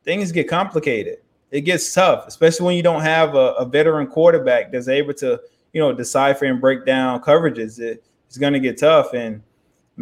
things 0.05 0.31
get 0.31 0.49
complicated. 0.49 1.19
It 1.51 1.63
gets 1.63 1.93
tough, 1.93 2.27
especially 2.29 2.67
when 2.67 2.77
you 2.77 2.83
don't 2.83 3.03
have 3.03 3.35
a, 3.35 3.53
a 3.55 3.65
veteran 3.65 4.07
quarterback 4.07 4.73
that's 4.73 4.89
able 4.89 5.13
to, 5.15 5.41
you 5.73 5.81
know, 5.81 5.93
decipher 5.93 6.47
and 6.47 6.61
break 6.61 6.87
down 6.87 7.21
coverages. 7.21 7.79
It, 7.79 8.03
it's 8.27 8.39
going 8.39 8.55
to 8.55 8.61
get 8.61 8.79
tough. 8.79 9.13
And 9.13 9.43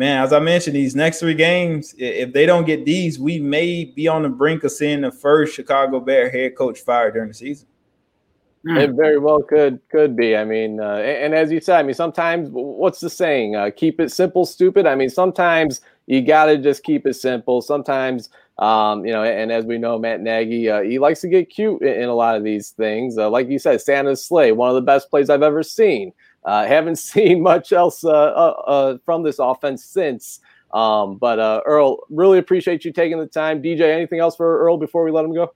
man, 0.01 0.24
as 0.24 0.32
I 0.32 0.38
mentioned, 0.38 0.74
these 0.74 0.96
next 0.96 1.20
three 1.20 1.34
games, 1.34 1.94
if 1.98 2.32
they 2.32 2.46
don't 2.46 2.64
get 2.64 2.86
these, 2.86 3.18
we 3.18 3.38
may 3.38 3.84
be 3.84 4.09
on 4.09 4.22
the 4.22 4.30
brink 4.30 4.64
of 4.64 4.72
seeing 4.72 5.03
the 5.03 5.12
first 5.12 5.55
Chicago 5.55 6.01
Bear 6.01 6.30
head 6.30 6.57
coach 6.57 6.80
fired 6.80 7.12
during 7.12 7.28
the 7.28 7.34
season. 7.34 7.68
Mm. 8.66 8.80
It 8.80 8.90
very 8.92 9.18
well 9.18 9.42
could 9.42 9.78
could 9.90 10.16
be. 10.16 10.36
I 10.36 10.44
mean, 10.44 10.80
uh, 10.80 10.96
and, 10.96 11.24
and, 11.24 11.34
as 11.34 11.53
you 11.53 11.61
said, 11.61 11.78
I 11.78 11.82
mean, 11.82 11.94
sometimes 11.94 12.48
what's 12.51 13.01
the 13.01 13.11
saying? 13.11 13.57
Uh, 13.57 13.70
keep 13.74 14.01
it 14.01 14.11
simple, 14.11 14.46
stupid. 14.46 14.86
I 14.86 14.94
mean, 14.94 15.11
sometimes 15.11 15.82
you 16.07 16.22
got 16.22 16.46
to 16.46 16.57
just 16.57 16.82
keep 16.82 17.07
it 17.07 17.14
simple. 17.14 17.61
Sometimes, 17.61 18.30
um, 18.59 19.05
you 19.05 19.12
know, 19.12 19.22
and 19.22 19.53
as 19.53 19.64
we 19.66 19.76
know, 19.76 19.98
Matt 19.98 20.20
Nagy, 20.20 20.68
uh, 20.68 20.80
he 20.82 20.98
likes 20.98 21.20
to 21.22 21.28
get 21.28 21.51
cute 21.51 21.80
in, 21.82 22.03
in 22.03 22.09
a 22.09 22.14
lot 22.14 22.36
of 22.36 22.44
these 22.44 22.70
things. 22.70 23.18
Uh, 23.18 23.28
like 23.30 23.48
you 23.48 23.59
said, 23.59 23.80
Santa's 23.80 24.24
sleigh, 24.24 24.53
one 24.53 24.70
of 24.70 24.74
the 24.74 24.82
best 24.82 25.11
plays 25.11 25.30
I've 25.30 25.42
ever 25.42 25.62
seen. 25.62 26.12
Uh, 26.51 26.66
haven't 26.66 26.96
seen 26.96 27.42
much 27.42 27.72
else 27.72 28.05
uh, 28.05 28.98
from 29.05 29.22
this 29.22 29.38
offense 29.38 29.84
since. 29.84 30.40
Um, 30.72 31.16
but 31.16 31.38
Earl, 31.64 31.98
really 32.11 32.38
appreciate 32.38 32.84
you 32.84 32.92
taking 32.92 33.18
the 33.18 33.26
time. 33.26 33.62
DJ, 33.62 33.82
anything 33.82 34.18
else 34.18 34.36
for 34.36 34.61
Earl 34.64 34.76
before 34.76 35.05
we 35.05 35.11
let 35.11 35.24
him 35.24 35.34
go? 35.34 35.53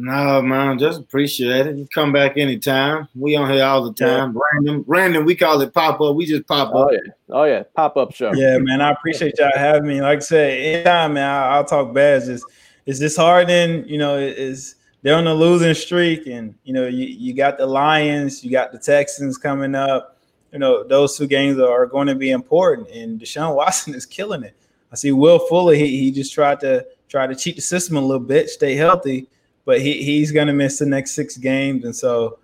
No, 0.00 0.40
man, 0.40 0.78
just 0.78 1.00
appreciate 1.00 1.66
it. 1.66 1.76
You 1.76 1.88
come 1.92 2.12
back 2.12 2.36
anytime. 2.36 3.08
We 3.16 3.34
on 3.34 3.50
here 3.50 3.64
all 3.64 3.82
the 3.82 3.92
time. 3.92 4.32
Yeah. 4.32 4.40
Random, 4.52 4.84
random. 4.86 5.24
We 5.24 5.34
call 5.34 5.60
it 5.60 5.74
pop 5.74 6.00
up. 6.00 6.14
We 6.14 6.24
just 6.24 6.46
pop 6.46 6.70
oh, 6.72 6.84
up. 6.84 6.90
Yeah. 6.92 7.12
Oh 7.30 7.44
yeah, 7.44 7.64
pop 7.74 7.96
up 7.96 8.14
show. 8.14 8.32
Yeah, 8.32 8.58
man. 8.58 8.80
I 8.80 8.92
appreciate 8.92 9.34
y'all 9.40 9.50
having 9.56 9.88
me. 9.88 10.00
Like 10.00 10.18
I 10.18 10.20
said, 10.20 10.50
anytime, 10.52 11.14
man. 11.14 11.28
I'll, 11.28 11.50
I'll 11.50 11.64
talk 11.64 11.92
bad. 11.92 12.18
It's 12.18 12.26
just 12.26 12.44
it's 12.86 12.98
disheartening. 13.00 13.88
You 13.88 13.98
know, 13.98 14.18
is 14.18 14.76
they're 15.02 15.16
on 15.16 15.26
a 15.26 15.34
losing 15.34 15.74
streak, 15.74 16.28
and 16.28 16.54
you 16.62 16.74
know, 16.74 16.86
you, 16.86 17.06
you 17.06 17.34
got 17.34 17.58
the 17.58 17.66
Lions, 17.66 18.44
you 18.44 18.52
got 18.52 18.70
the 18.70 18.78
Texans 18.78 19.36
coming 19.36 19.74
up. 19.74 20.17
You 20.52 20.58
know, 20.58 20.82
those 20.82 21.16
two 21.16 21.26
games 21.26 21.58
are 21.58 21.86
going 21.86 22.08
to 22.08 22.14
be 22.14 22.30
important, 22.30 22.88
and 22.88 23.20
Deshaun 23.20 23.54
Watson 23.54 23.94
is 23.96 24.06
killing 24.06 24.42
it. 24.42 24.56
I 24.90 24.96
see 24.96 25.12
Will 25.12 25.38
Fuller. 25.38 25.74
He 25.74 25.98
he 25.98 26.10
just 26.10 26.32
tried 26.32 26.60
to 26.60 26.86
try 27.08 27.26
to 27.26 27.34
cheat 27.34 27.56
the 27.56 27.62
system 27.62 27.96
a 27.96 28.00
little 28.00 28.24
bit, 28.24 28.48
stay 28.48 28.74
healthy 28.74 29.28
but 29.68 29.82
he 29.82 30.02
he's 30.02 30.32
gonna 30.32 30.54
miss 30.54 30.78
the 30.78 30.86
next 30.86 31.10
six 31.10 31.36
games, 31.36 31.84
and 31.84 31.94
so 31.94 32.38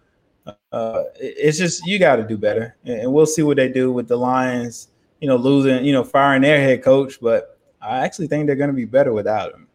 uh, 0.70 1.04
it's 1.18 1.56
just 1.56 1.86
you 1.86 1.98
got 1.98 2.16
to 2.16 2.22
do 2.22 2.36
better, 2.36 2.76
and 2.84 3.10
we'll 3.10 3.24
see 3.24 3.42
what 3.42 3.56
they 3.56 3.66
do 3.66 3.90
with 3.90 4.08
the 4.08 4.16
Lions. 4.18 4.88
You 5.20 5.28
know, 5.28 5.36
losing, 5.36 5.86
you 5.86 5.94
know, 5.94 6.04
firing 6.04 6.42
their 6.42 6.60
head 6.60 6.82
coach, 6.82 7.18
but 7.22 7.58
I 7.80 8.00
actually 8.04 8.26
think 8.26 8.46
they're 8.46 8.56
going 8.56 8.68
to 8.68 8.76
be 8.76 8.84
better 8.84 9.14
without 9.14 9.54
him. 9.54 9.68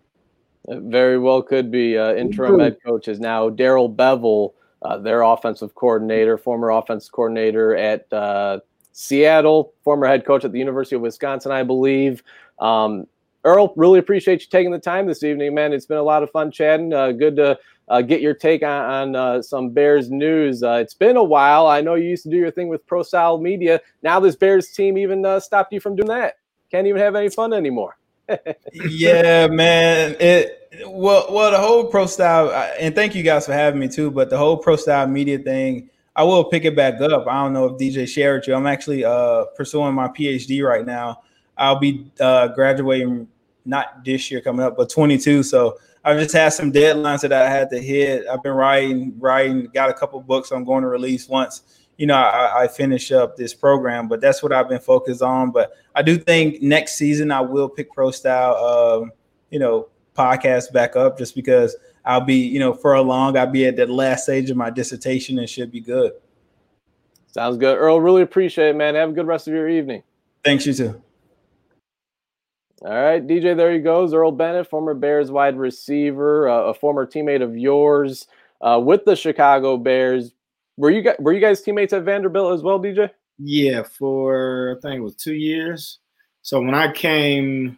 Very 0.68 1.18
well 1.18 1.42
could 1.42 1.72
be. 1.72 1.98
Uh, 1.98 2.14
interim 2.14 2.60
head 2.60 2.78
coach 2.86 3.08
is 3.08 3.20
now 3.20 3.50
Darrell 3.50 3.92
Bevell, 3.92 4.54
uh, 4.82 4.98
their 4.98 5.22
offensive 5.22 5.76
coordinator, 5.76 6.38
former 6.38 6.70
offensive 6.70 7.12
coordinator 7.12 7.76
at 7.76 8.12
uh, 8.14 8.60
Seattle, 8.94 9.74
former 9.84 10.08
head 10.08 10.26
coach 10.26 10.44
at 10.46 10.52
the 10.52 10.60
University 10.60 10.96
of 10.96 11.02
Wisconsin, 11.02 11.52
I 11.52 11.64
believe. 11.64 12.24
Um, 12.60 13.08
Earl, 13.44 13.74
really 13.78 14.00
appreciate 14.00 14.42
you 14.42 14.48
taking 14.50 14.72
the 14.72 14.80
time 14.80 15.08
this 15.08 15.24
evening, 15.24 15.54
man. 15.54 15.72
It's 15.72 15.86
been 15.86 15.98
a 15.98 16.04
lot 16.04 16.24
of 16.24 16.32
fun 16.32 16.52
chatting. 16.52 16.94
Uh, 16.94 17.14
good 17.14 17.38
to 17.38 17.58
uh, 17.88 18.02
get 18.02 18.22
your 18.22 18.34
take 18.34 18.64
on, 18.64 18.86
on 18.86 19.16
uh, 19.16 19.42
some 19.42 19.70
Bears 19.70 20.12
news. 20.12 20.62
Uh, 20.62 20.74
it's 20.74 20.94
been 20.94 21.16
a 21.16 21.24
while. 21.24 21.68
I 21.68 21.82
know 21.82 21.96
you 21.96 22.10
used 22.10 22.24
to 22.24 22.30
do 22.30 22.38
your 22.38 22.52
thing 22.52 22.68
with 22.68 22.86
Pro 22.86 23.02
Style 23.02 23.38
Media. 23.38 23.80
Now 24.04 24.20
this 24.20 24.36
Bears 24.36 24.72
team 24.72 24.98
even 24.98 25.26
uh, 25.26 25.40
stopped 25.40 25.72
you 25.72 25.80
from 25.80 25.96
doing 25.96 26.10
that. 26.10 26.36
Can't 26.70 26.86
even 26.86 27.02
have 27.02 27.16
any 27.16 27.30
fun 27.30 27.54
anymore. 27.54 27.98
yeah, 28.74 29.48
man. 29.48 30.16
It 30.20 30.59
well, 30.86 31.28
well, 31.32 31.52
the 31.52 31.58
whole 31.58 31.86
Pro 31.86 32.06
Style, 32.06 32.50
uh, 32.50 32.70
and 32.80 32.94
thank 32.96 33.16
you 33.16 33.24
guys 33.24 33.46
for 33.46 33.54
having 33.54 33.80
me 33.80 33.88
too. 33.88 34.12
But 34.12 34.30
the 34.30 34.38
whole 34.38 34.58
Pro 34.58 34.76
Style 34.76 35.08
Media 35.08 35.40
thing, 35.40 35.90
I 36.16 36.24
will 36.24 36.44
pick 36.44 36.66
it 36.66 36.76
back 36.76 37.02
up. 37.02 37.28
I 37.28 37.44
don't 37.44 37.54
know 37.54 37.66
if 37.66 37.78
DJ 37.78 38.08
shared 38.08 38.48
you. 38.48 38.56
I'm 38.56 38.68
actually 38.68 39.04
pursuing 39.56 39.94
my 39.94 40.08
PhD 40.08 40.64
right 40.64 40.86
now 40.86 41.22
I'll 41.60 41.78
be 41.78 42.10
uh, 42.20 42.48
graduating 42.48 43.28
not 43.66 44.04
this 44.04 44.32
year 44.32 44.42
coming 44.42 44.66
up, 44.66 44.78
but 44.78 44.90
22. 44.90 45.44
So 45.44 45.78
I 46.04 46.16
just 46.16 46.34
had 46.34 46.50
some 46.50 46.72
deadlines 46.72 47.22
that 47.22 47.34
I 47.34 47.50
had 47.50 47.70
to 47.72 47.80
hit. 47.80 48.26
I've 48.28 48.42
been 48.42 48.54
writing, 48.54 49.14
writing, 49.20 49.68
got 49.74 49.90
a 49.90 49.94
couple 49.94 50.20
books 50.22 50.52
I'm 50.52 50.64
going 50.64 50.84
to 50.84 50.88
release 50.88 51.28
once, 51.28 51.84
you 51.98 52.08
know, 52.08 52.16
I, 52.16 52.64
I, 52.64 52.68
finish 52.70 53.12
up 53.12 53.36
this 53.36 53.54
program, 53.54 54.08
but 54.08 54.22
that's 54.22 54.42
what 54.42 54.54
I've 54.54 54.70
been 54.70 54.80
focused 54.80 55.22
on. 55.22 55.52
But 55.52 55.74
I 55.94 56.02
do 56.02 56.18
think 56.18 56.62
next 56.62 56.96
season 56.96 57.30
I 57.30 57.42
will 57.42 57.68
pick 57.68 57.92
pro 57.92 58.10
style, 58.12 58.56
um, 58.56 59.12
you 59.50 59.60
know, 59.60 59.90
podcast 60.16 60.72
back 60.74 60.96
up 60.96 61.18
just 61.18 61.36
because 61.36 61.76
I'll 62.06 62.22
be, 62.22 62.36
you 62.36 62.60
know, 62.60 62.74
for 62.74 62.94
a 62.94 63.02
long, 63.02 63.38
I'll 63.38 63.48
be 63.48 63.66
at 63.66 63.76
the 63.76 63.86
last 63.88 64.24
stage 64.24 64.50
of 64.50 64.58
my 64.58 64.70
dissertation 64.70 65.40
and 65.40 65.50
should 65.50 65.72
be 65.72 65.80
good. 65.82 66.14
Sounds 67.28 67.58
good. 67.58 67.78
Earl, 67.78 68.02
really 68.02 68.24
appreciate 68.24 68.70
it, 68.70 68.76
man. 68.76 68.96
Have 68.96 69.10
a 69.10 69.14
good 69.14 69.28
rest 69.28 69.48
of 69.48 69.54
your 69.54 69.70
evening. 69.70 70.04
Thanks, 70.44 70.66
you 70.66 70.74
too. 70.74 71.02
All 72.82 72.94
right, 72.94 73.26
DJ, 73.26 73.58
there 73.58 73.74
he 73.74 73.80
goes. 73.80 74.14
Earl 74.14 74.32
Bennett, 74.32 74.68
former 74.68 74.94
Bears 74.94 75.30
wide 75.30 75.58
receiver, 75.58 76.48
uh, 76.48 76.64
a 76.64 76.74
former 76.74 77.06
teammate 77.06 77.44
of 77.44 77.58
yours 77.58 78.26
uh, 78.62 78.82
with 78.84 79.04
the 79.04 79.18
Chicago 79.18 79.76
Bears. 79.76 80.34
Were 80.78 80.90
you 80.90 81.02
guys, 81.02 81.18
were 81.20 81.34
you 81.34 81.42
guys 81.42 81.62
teammates 81.62 81.92
at 81.92 82.04
Vanderbilt 82.04 82.54
as 82.54 82.64
well, 82.64 82.80
DJ? 82.80 83.10
Yeah, 83.38 83.84
for 83.84 84.78
I 84.78 84.82
think 84.82 85.00
it 85.00 85.04
was 85.04 85.16
two 85.16 85.36
years. 85.36 86.00
So 86.42 86.62
when 86.62 86.74
I 86.74 86.92
came, 86.94 87.72
I 87.72 87.76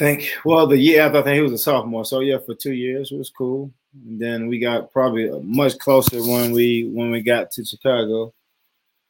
think 0.00 0.30
well 0.46 0.66
the 0.66 0.78
year 0.78 1.02
after 1.02 1.18
I 1.18 1.22
think 1.22 1.36
he 1.36 1.42
was 1.42 1.52
a 1.52 1.58
sophomore. 1.58 2.04
So 2.04 2.20
yeah, 2.20 2.38
for 2.38 2.54
two 2.54 2.72
years 2.72 3.12
it 3.12 3.18
was 3.18 3.30
cool. 3.30 3.70
And 4.06 4.18
then 4.18 4.46
we 4.46 4.58
got 4.58 4.92
probably 4.92 5.30
much 5.42 5.78
closer 5.78 6.20
when 6.22 6.52
we 6.52 6.90
when 6.92 7.10
we 7.10 7.20
got 7.20 7.50
to 7.52 7.64
Chicago. 7.64 8.32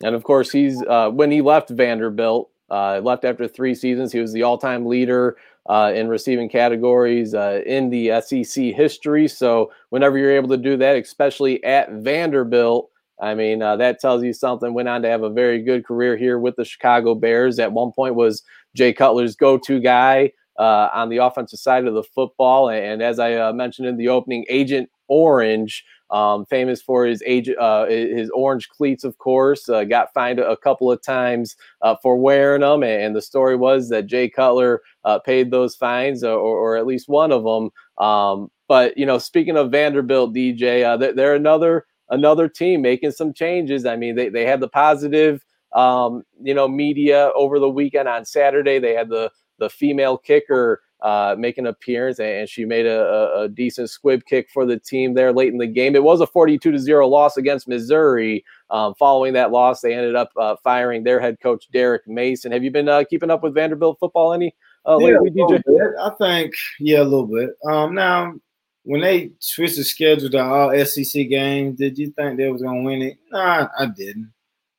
And 0.02 0.14
of 0.14 0.24
course, 0.24 0.50
he's 0.50 0.82
uh, 0.82 1.10
when 1.10 1.30
he 1.30 1.40
left 1.40 1.70
Vanderbilt. 1.70 2.50
Uh, 2.70 3.00
left 3.02 3.24
after 3.24 3.48
three 3.48 3.74
seasons. 3.74 4.12
He 4.12 4.20
was 4.20 4.32
the 4.32 4.44
all-time 4.44 4.86
leader 4.86 5.36
uh, 5.68 5.90
in 5.92 6.06
receiving 6.06 6.48
categories 6.48 7.34
uh, 7.34 7.62
in 7.66 7.90
the 7.90 8.20
SEC 8.20 8.66
history. 8.66 9.26
So 9.26 9.72
whenever 9.88 10.16
you're 10.16 10.36
able 10.36 10.50
to 10.50 10.56
do 10.56 10.76
that, 10.76 10.94
especially 10.94 11.64
at 11.64 11.90
Vanderbilt, 11.90 12.88
I 13.20 13.34
mean 13.34 13.60
uh, 13.60 13.74
that 13.76 13.98
tells 13.98 14.22
you 14.22 14.32
something. 14.32 14.72
Went 14.72 14.88
on 14.88 15.02
to 15.02 15.08
have 15.08 15.24
a 15.24 15.30
very 15.30 15.60
good 15.62 15.84
career 15.84 16.16
here 16.16 16.38
with 16.38 16.54
the 16.54 16.64
Chicago 16.64 17.16
Bears. 17.16 17.58
At 17.58 17.72
one 17.72 17.90
point, 17.90 18.14
was 18.14 18.44
Jay 18.76 18.92
Cutler's 18.92 19.34
go-to 19.34 19.80
guy 19.80 20.30
uh, 20.60 20.90
on 20.92 21.08
the 21.08 21.16
offensive 21.16 21.58
side 21.58 21.86
of 21.86 21.94
the 21.94 22.02
football, 22.02 22.68
and, 22.70 23.02
as 23.02 23.18
I 23.18 23.34
uh, 23.34 23.52
mentioned 23.52 23.88
in 23.88 23.96
the 23.96 24.08
opening, 24.08 24.44
Agent 24.48 24.90
Orange 25.08 25.84
um, 26.10 26.44
famous 26.46 26.82
for 26.82 27.06
his 27.06 27.22
age, 27.24 27.48
uh, 27.58 27.86
his 27.86 28.30
orange 28.30 28.68
cleats, 28.68 29.04
of 29.04 29.16
course. 29.18 29.68
Uh, 29.68 29.84
got 29.84 30.12
fined 30.12 30.38
a 30.38 30.56
couple 30.56 30.90
of 30.90 31.02
times 31.02 31.56
uh, 31.82 31.94
for 32.02 32.16
wearing 32.16 32.62
them, 32.62 32.82
and 32.82 33.14
the 33.14 33.22
story 33.22 33.56
was 33.56 33.88
that 33.88 34.06
Jay 34.06 34.28
Cutler 34.28 34.82
uh, 35.04 35.18
paid 35.20 35.50
those 35.50 35.76
fines, 35.76 36.24
or, 36.24 36.36
or, 36.36 36.76
at 36.76 36.86
least 36.86 37.08
one 37.08 37.32
of 37.32 37.44
them. 37.44 37.70
Um, 38.04 38.50
but 38.68 38.96
you 38.98 39.06
know, 39.06 39.18
speaking 39.18 39.56
of 39.56 39.70
Vanderbilt, 39.70 40.34
DJ, 40.34 40.98
they're, 40.98 41.12
they're, 41.12 41.34
another 41.34 41.86
another 42.08 42.48
team 42.48 42.82
making 42.82 43.12
some 43.12 43.32
changes. 43.32 43.86
I 43.86 43.96
mean, 43.96 44.16
they 44.16 44.28
they 44.28 44.44
had 44.44 44.60
the 44.60 44.68
positive, 44.68 45.44
um, 45.72 46.24
you 46.42 46.54
know, 46.54 46.68
media 46.68 47.30
over 47.34 47.58
the 47.58 47.70
weekend 47.70 48.08
on 48.08 48.24
Saturday. 48.24 48.78
They 48.78 48.94
had 48.94 49.08
the 49.08 49.30
the 49.60 49.70
female 49.70 50.18
kicker 50.18 50.82
uh, 51.02 51.34
make 51.38 51.56
an 51.58 51.66
appearance, 51.66 52.20
and 52.20 52.48
she 52.48 52.64
made 52.64 52.86
a, 52.86 53.32
a, 53.34 53.48
decent 53.48 53.88
squib 53.88 54.22
kick 54.26 54.50
for 54.50 54.66
the 54.66 54.78
team 54.78 55.14
there 55.14 55.32
late 55.32 55.52
in 55.52 55.58
the 55.58 55.66
game. 55.66 55.94
It 55.94 56.02
was 56.02 56.20
a 56.20 56.26
42 56.26 56.72
to 56.72 56.78
zero 56.78 57.08
loss 57.08 57.36
against 57.36 57.68
Missouri. 57.68 58.44
Um, 58.68 58.94
following 58.94 59.32
that 59.32 59.50
loss, 59.50 59.80
they 59.80 59.94
ended 59.94 60.14
up 60.14 60.30
uh, 60.36 60.56
firing 60.62 61.02
their 61.02 61.18
head 61.18 61.38
coach 61.42 61.68
Derek 61.72 62.06
Mason. 62.06 62.52
Have 62.52 62.62
you 62.62 62.70
been 62.70 62.88
uh, 62.88 63.04
keeping 63.08 63.30
up 63.30 63.42
with 63.42 63.54
Vanderbilt 63.54 63.98
football 63.98 64.34
any 64.34 64.54
uh, 64.86 64.98
yeah, 64.98 65.18
lately, 65.18 65.30
DJ? 65.30 65.62
I 66.00 66.10
think 66.18 66.52
yeah, 66.78 67.00
a 67.00 67.04
little 67.04 67.26
bit. 67.26 67.50
Um, 67.66 67.94
now, 67.94 68.34
when 68.82 69.00
they 69.00 69.30
switched 69.38 69.76
the 69.76 69.84
schedule 69.84 70.28
to 70.30 70.42
all 70.42 70.84
SEC 70.84 71.28
games, 71.28 71.78
did 71.78 71.96
you 71.96 72.10
think 72.10 72.36
they 72.36 72.50
was 72.50 72.62
gonna 72.62 72.82
win 72.82 73.02
it? 73.02 73.18
Nah, 73.32 73.68
I 73.78 73.86
didn't. 73.86 74.32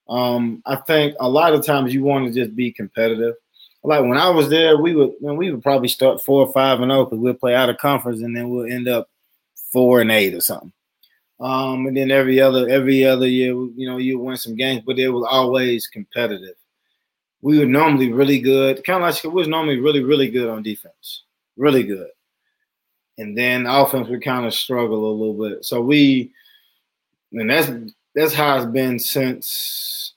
Um, 0.08 0.62
I 0.66 0.76
think 0.76 1.16
a 1.20 1.30
lot 1.30 1.54
of 1.54 1.66
times 1.66 1.94
you 1.94 2.04
want 2.04 2.28
to 2.28 2.40
just 2.40 2.56
be 2.56 2.72
competitive 2.72 3.36
like 3.84 4.02
when 4.02 4.18
I 4.18 4.30
was 4.30 4.50
there, 4.50 4.78
we 4.78 4.96
would 4.96 5.14
when 5.20 5.38
we 5.38 5.52
would 5.52 5.64
probably 5.64 5.88
start 5.88 6.24
four 6.24 6.46
or 6.46 6.54
five 6.54 6.82
and 6.82 6.92
zero 6.92 7.02
oh, 7.02 7.06
because 7.06 7.20
we'll 7.20 7.34
play 7.34 7.56
out 7.56 7.70
of 7.70 7.78
conference 7.78 8.22
and 8.22 8.36
then 8.36 8.50
we'll 8.50 8.72
end 8.72 8.88
up 8.88 9.10
four 9.72 10.02
and 10.02 10.12
eight 10.12 10.34
or 10.34 10.42
something. 10.42 10.72
Um, 11.40 11.88
and 11.88 11.98
then 11.98 12.12
every 12.12 12.40
other 12.40 12.70
every 12.70 13.04
other 13.04 13.28
year, 13.28 13.54
you 13.54 13.88
know, 13.88 13.98
you 13.98 14.20
win 14.20 14.38
some 14.38 14.56
games, 14.56 14.84
but 14.86 15.00
it 15.00 15.10
was 15.10 15.28
always 15.30 15.88
competitive. 15.88 16.56
We 17.42 17.58
were 17.58 17.66
normally 17.66 18.12
really 18.12 18.40
good, 18.40 18.84
kind 18.84 19.04
of 19.04 19.16
like 19.16 19.24
we 19.24 19.30
was 19.30 19.48
normally 19.48 19.80
really 19.80 20.04
really 20.04 20.30
good 20.30 20.50
on 20.50 20.62
defense, 20.62 21.24
really 21.58 21.84
good. 21.84 22.10
And 23.18 23.36
then 23.36 23.66
offense 23.66 24.08
we 24.08 24.20
kind 24.20 24.46
of 24.46 24.54
struggle 24.54 25.12
a 25.12 25.18
little 25.18 25.50
bit. 25.50 25.66
So 25.66 25.82
we, 25.82 26.32
and 27.34 27.50
that's 27.50 27.72
that's 28.14 28.34
how 28.34 28.58
it's 28.58 28.72
been 28.72 29.00
since 29.00 30.11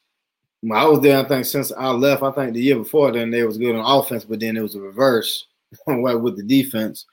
I 0.73 0.87
was 0.87 1.01
there, 1.01 1.19
I 1.19 1.29
think, 1.29 1.45
since 1.45 1.73
I 1.73 1.91
left. 1.91 2.23
I 2.23 2.31
think 2.33 2.55
the 2.55 2.63
year 2.63 2.77
before 2.77 3.13
then 3.13 3.31
they 3.31 3.43
was 3.45 3.59
good 3.59 3.77
on 3.77 4.01
offense, 4.01 4.25
but 4.25 4.41
then 4.41 4.57
it 4.57 4.63
was 4.63 4.75
a 4.75 4.81
reverse 4.81 5.47
with 5.87 6.37
the 6.37 6.43
defense. 6.43 7.07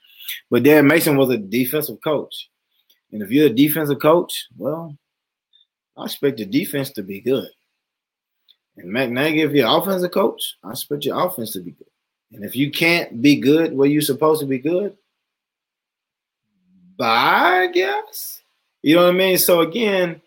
But 0.50 0.62
Dan 0.62 0.86
Mason 0.86 1.16
was 1.16 1.30
a 1.30 1.38
defensive 1.38 2.00
coach. 2.02 2.48
And 3.10 3.22
if 3.22 3.30
you're 3.30 3.46
a 3.46 3.50
defensive 3.50 4.00
coach, 4.00 4.46
well, 4.56 4.96
I 5.96 6.04
expect 6.04 6.38
the 6.38 6.46
defense 6.46 6.90
to 6.92 7.02
be 7.02 7.20
good. 7.20 7.48
And 8.76 8.90
Matt 8.90 9.10
Nagy, 9.10 9.42
if 9.42 9.52
you're 9.52 9.68
offensive 9.68 10.12
coach, 10.12 10.56
I 10.64 10.70
expect 10.70 11.04
your 11.04 11.22
offense 11.22 11.52
to 11.52 11.60
be 11.60 11.72
good. 11.72 11.88
And 12.32 12.44
if 12.44 12.56
you 12.56 12.70
can't 12.70 13.20
be 13.20 13.36
good 13.36 13.74
where 13.74 13.88
you're 13.88 14.00
supposed 14.00 14.40
to 14.40 14.46
be 14.46 14.58
good, 14.58 14.96
bye, 16.96 17.64
I 17.64 17.70
guess. 17.70 18.40
You 18.80 18.96
know 18.96 19.02
what 19.02 19.14
I 19.14 19.18
mean? 19.18 19.38
So 19.38 19.60
again, 19.60 20.22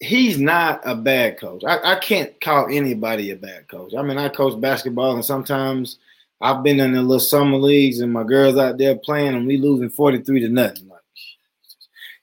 he's 0.00 0.38
not 0.38 0.80
a 0.84 0.94
bad 0.94 1.38
coach. 1.38 1.62
I, 1.64 1.94
I 1.94 1.98
can't 1.98 2.40
call 2.40 2.68
anybody 2.70 3.30
a 3.30 3.36
bad 3.36 3.68
coach. 3.68 3.94
I 3.96 4.02
mean, 4.02 4.18
I 4.18 4.28
coach 4.28 4.60
basketball, 4.60 5.14
and 5.14 5.24
sometimes 5.24 5.98
I've 6.40 6.62
been 6.62 6.80
in 6.80 6.92
the 6.92 7.02
little 7.02 7.20
summer 7.20 7.56
leagues, 7.56 8.00
and 8.00 8.12
my 8.12 8.24
girls 8.24 8.56
out 8.56 8.78
there 8.78 8.96
playing, 8.96 9.34
and 9.34 9.46
we 9.46 9.56
losing 9.56 9.90
forty 9.90 10.22
three 10.22 10.40
to 10.40 10.48
nothing. 10.48 10.88
Like 10.88 11.00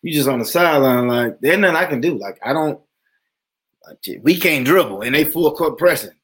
you 0.02 0.14
just 0.14 0.30
on 0.30 0.40
the 0.40 0.46
sideline, 0.46 1.08
like 1.08 1.40
there's 1.40 1.58
nothing 1.58 1.76
I 1.76 1.86
can 1.86 2.02
do. 2.02 2.18
Like 2.18 2.40
I 2.44 2.54
don't. 2.54 2.80
We 4.24 4.38
can't 4.38 4.66
dribble, 4.66 5.02
and 5.02 5.14
they 5.14 5.26
full 5.26 5.56
court 5.56 5.78
pressing. 5.78 6.16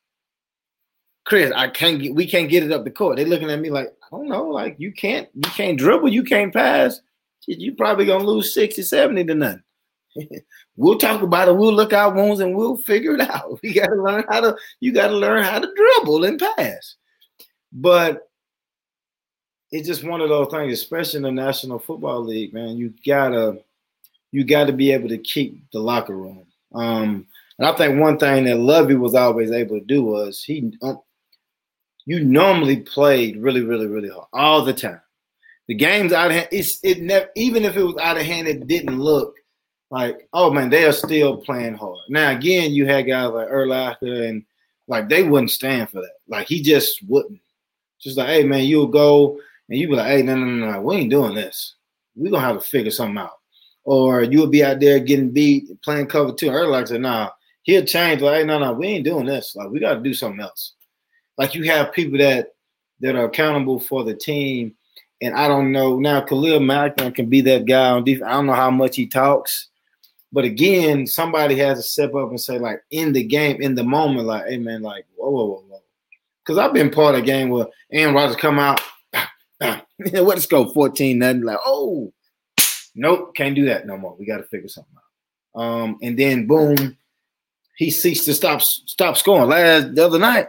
Chris, 1.26 1.52
I 1.56 1.70
can't 1.70 2.02
get. 2.02 2.16
We 2.16 2.26
can't 2.26 2.49
get 2.49 2.64
it 2.64 2.72
up 2.72 2.84
the 2.84 2.91
court. 2.91 3.18
They 3.18 3.26
looking 3.26 3.52
at 3.52 3.60
me 3.60 3.70
like 3.70 3.93
I 4.04 4.18
don't 4.18 4.30
know. 4.30 4.45
Like 4.45 4.76
you 4.80 4.91
can't. 4.91 5.30
You 5.36 5.49
can't 5.52 5.78
dribble. 5.78 6.10
You 6.10 6.24
can't 6.24 6.54
pass. 6.54 7.02
You 7.47 7.74
probably 7.74 8.06
gonna 8.06 8.24
lose 8.24 8.54
60, 8.54 8.84
70 8.84 9.26
to 9.26 9.36
nothing. 9.36 9.64
we'll 10.76 10.97
talk 10.97 11.22
about 11.22 11.47
it. 11.47 11.55
We'll 11.55 11.74
look 11.74 11.93
our 11.93 12.14
wounds 12.14 12.39
and 12.39 12.55
we'll 12.55 12.78
figure 12.78 13.16
it 13.16 13.22
out. 13.22 13.59
We 13.64 13.74
got 13.74 13.88
to 13.88 13.95
learn 13.95 14.26
how 14.30 14.41
to. 14.41 14.55
You 14.80 14.93
got 14.93 15.07
to 15.07 15.16
learn 15.16 15.43
how 15.43 15.59
to 15.59 15.74
dribble 15.76 16.26
and 16.26 16.39
pass. 16.39 16.95
But 17.72 18.28
it's 19.72 19.88
just 19.88 20.03
one 20.03 20.22
of 20.22 20.30
those 20.30 20.49
things, 20.51 20.74
especially 20.74 21.18
in 21.18 21.24
the 21.24 21.32
National 21.32 21.80
Football 21.80 22.26
League, 22.26 22.53
man. 22.53 22.78
You 22.78 22.93
gotta, 23.05 23.59
you 24.32 24.43
got 24.43 24.66
to 24.66 24.74
be 24.74 24.91
able 24.91 25.09
to 25.09 25.18
keep 25.18 25.64
the 25.72 25.80
locker 25.80 26.16
room. 26.16 26.45
Um, 26.74 27.28
and 27.57 27.68
I 27.68 27.74
think 27.74 27.99
one 27.99 28.18
thing 28.18 28.45
that 28.45 28.57
Lovie 28.57 28.95
was 28.95 29.16
always 29.16 29.51
able 29.51 29.80
to 29.80 29.86
do 29.86 30.03
was 30.03 30.43
he, 30.43 30.74
um, 30.82 30.99
you 32.05 32.24
normally 32.24 32.78
played 32.78 33.38
really, 33.38 33.62
really, 33.62 33.88
really 33.88 34.09
hard 34.09 34.28
all 34.34 34.66
the 34.66 34.74
time. 34.74 35.01
The 35.68 35.76
games 35.76 36.12
out 36.12 36.28
of 36.28 36.34
hand, 36.34 36.49
it's 36.51 36.80
it 36.84 37.01
never 37.01 37.30
even 37.36 37.64
if 37.64 37.78
it 37.78 37.84
was 37.84 37.95
out 38.01 38.18
of 38.18 38.24
hand, 38.24 38.47
it 38.47 38.68
didn't 38.68 38.99
look 38.99 39.36
like, 39.92 40.28
oh 40.34 40.52
man, 40.52 40.70
they 40.70 40.86
are 40.86 40.92
still 40.92 41.38
playing 41.38 41.76
hard. 41.76 42.00
Now 42.10 42.32
again, 42.32 42.72
you 42.72 42.88
had 42.88 43.06
guys 43.06 43.30
like 43.30 43.50
Urlacher 43.50 44.28
and 44.28 44.44
like 44.88 45.10
they 45.10 45.24
wouldn't 45.24 45.52
stand 45.52 45.89
for 45.89 46.02
that. 46.02 46.16
Like 46.28 46.48
he 46.48 46.62
just 46.62 47.04
wouldn't. 47.08 47.39
Just 48.00 48.18
like, 48.18 48.30
hey 48.30 48.44
man, 48.44 48.64
you'll 48.64 48.88
go 48.88 49.39
and 49.70 49.80
you 49.80 49.88
be 49.88 49.96
like, 49.96 50.08
hey, 50.08 50.24
no, 50.24 50.36
no, 50.36 50.46
no, 50.46 50.72
no, 50.72 50.82
we 50.82 50.96
ain't 50.96 51.12
doing 51.12 51.36
this. 51.36 51.76
We're 52.16 52.32
gonna 52.32 52.46
have 52.46 52.60
to 52.60 52.68
figure 52.68 52.89
something 52.89 53.20
out. 53.20 53.38
Or 53.84 54.24
you'll 54.24 54.48
be 54.48 54.64
out 54.64 54.80
there 54.80 55.00
getting 55.00 55.32
beat, 55.32 55.82
playing 55.84 56.08
cover 56.08 56.34
two. 56.34 56.48
Urlacher 56.48 56.88
said, 56.89 57.02
nah, 57.02 57.30
he'll 57.64 57.86
change, 57.86 58.22
like, 58.22 58.39
hey, 58.39 58.44
no, 58.44 58.58
no, 58.58 58.74
we 58.74 58.88
ain't 58.88 59.06
doing 59.06 59.26
this. 59.26 59.56
Like, 59.56 59.70
we 59.70 59.80
gotta 59.80 60.00
do 60.00 60.14
something 60.14 60.42
else. 60.42 60.74
Like 61.38 61.56
you 61.56 61.64
have 61.66 61.94
people 61.94 62.18
that 62.20 62.50
that 63.02 63.16
are 63.16 63.26
accountable 63.26 63.80
for 63.80 64.04
the 64.04 64.14
team. 64.14 64.76
And 65.22 65.36
I 65.36 65.48
don't 65.48 65.72
know 65.72 66.00
now. 66.00 66.22
Khalil 66.22 66.60
Mack 66.60 66.98
can 66.98 67.30
be 67.30 67.42
that 67.42 67.66
guy 67.66 67.89
on 67.89 68.04
defense. 68.04 68.28
I 68.28 68.34
don't 68.34 68.46
know 68.46 68.54
how 68.54 68.72
much 68.72 68.96
he 68.96 69.08
talks, 69.08 69.70
but 70.32 70.46
again, 70.46 71.06
somebody 71.08 71.58
has 71.58 71.78
to 71.78 71.84
step 71.84 72.16
up 72.16 72.30
and 72.30 72.40
say, 72.40 72.58
like, 72.58 72.82
in 72.90 73.12
the 73.12 73.24
game, 73.24 73.62
in 73.62 73.76
the 73.76 73.84
moment, 73.84 74.28
like, 74.28 74.48
hey 74.48 74.58
man, 74.58 74.82
like, 74.82 75.06
whoa, 75.16 75.30
whoa, 75.30 75.46
whoa, 75.46 75.64
whoa. 75.68 75.82
Because 76.44 76.58
I've 76.58 76.74
been 76.74 76.90
part 76.90 77.16
of 77.16 77.22
a 77.22 77.26
game 77.26 77.50
where 77.50 77.68
Aaron 77.92 78.16
Rodgers 78.16 78.38
come 78.38 78.58
out, 78.58 78.82
what 79.62 80.24
let's 80.24 80.48
go 80.48 80.72
14 80.72 81.20
nothing. 81.20 81.44
Like, 81.44 81.60
oh, 81.66 82.12
nope, 82.96 83.36
can't 83.36 83.56
do 83.56 83.66
that 83.66 83.86
no 83.86 83.98
more. 83.98 84.16
We 84.18 84.26
got 84.26 84.38
to 84.38 84.44
figure 84.44 84.70
something 84.70 84.96
out. 84.96 85.62
Um, 85.62 85.98
and 86.02 86.18
then 86.18 86.48
boom, 86.48 86.98
he 87.76 87.92
ceased 87.92 88.26
to 88.26 88.34
stop 88.34 88.62
stop 88.62 89.18
scoring. 89.18 89.50
Last 89.50 89.96
the 89.96 90.06
other 90.06 90.20
night, 90.20 90.48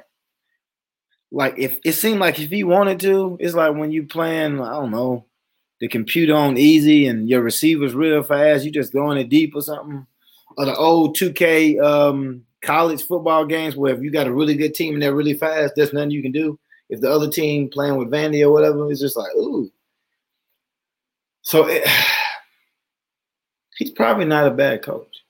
like 1.33 1.59
if 1.59 1.79
it 1.85 1.93
seemed 1.93 2.21
like 2.21 2.39
if 2.39 2.51
he 2.51 2.63
wanted 2.63 3.01
to, 3.01 3.37
it's 3.41 3.55
like 3.55 3.75
when 3.75 3.91
you 3.91 4.07
playing, 4.07 4.61
I 4.61 4.71
don't 4.73 4.93
know, 4.93 5.27
the 5.83 5.89
computer 5.89 6.33
on 6.33 6.57
easy 6.57 7.09
and 7.09 7.29
your 7.29 7.43
receivers 7.43 7.93
real 7.93 8.23
fast, 8.23 8.65
you 8.65 8.71
just 8.71 8.93
going 8.93 9.19
it 9.19 9.29
deep 9.29 9.53
or 9.57 9.63
something. 9.63 10.07
Or 10.57 10.65
the 10.65 10.77
old 10.77 11.17
2K 11.17 11.83
um, 11.83 12.47
college 12.61 13.03
football 13.03 13.45
games 13.45 13.75
where 13.75 13.93
if 13.93 14.01
you 14.01 14.13
got 14.13 14.29
a 14.29 14.33
really 14.33 14.55
good 14.55 14.77
team 14.77 14.95
and 14.95 15.03
they're 15.03 15.13
really 15.13 15.35
fast, 15.35 15.73
there's 15.75 15.93
nothing 15.93 16.13
you 16.13 16.23
can 16.23 16.31
do. 16.31 16.57
If 16.89 17.01
the 17.01 17.11
other 17.11 17.29
team 17.29 17.69
playing 17.69 17.97
with 17.97 18.13
Vandy 18.13 18.47
or 18.47 18.53
whatever, 18.53 18.89
it's 18.93 19.01
just 19.01 19.17
like, 19.17 19.35
ooh. 19.35 19.73
So 21.41 21.67
it, 21.67 21.83
he's 23.79 23.91
probably 23.91 24.27
not 24.27 24.47
a 24.47 24.53
bad 24.53 24.83
coach. 24.83 25.25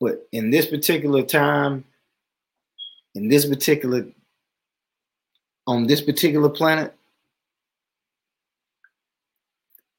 But 0.00 0.26
in 0.32 0.50
this 0.50 0.66
particular 0.66 1.22
time, 1.22 1.84
in 3.14 3.28
this 3.28 3.46
particular 3.46 4.08
on 5.68 5.86
this 5.86 6.00
particular 6.00 6.48
planet, 6.48 6.92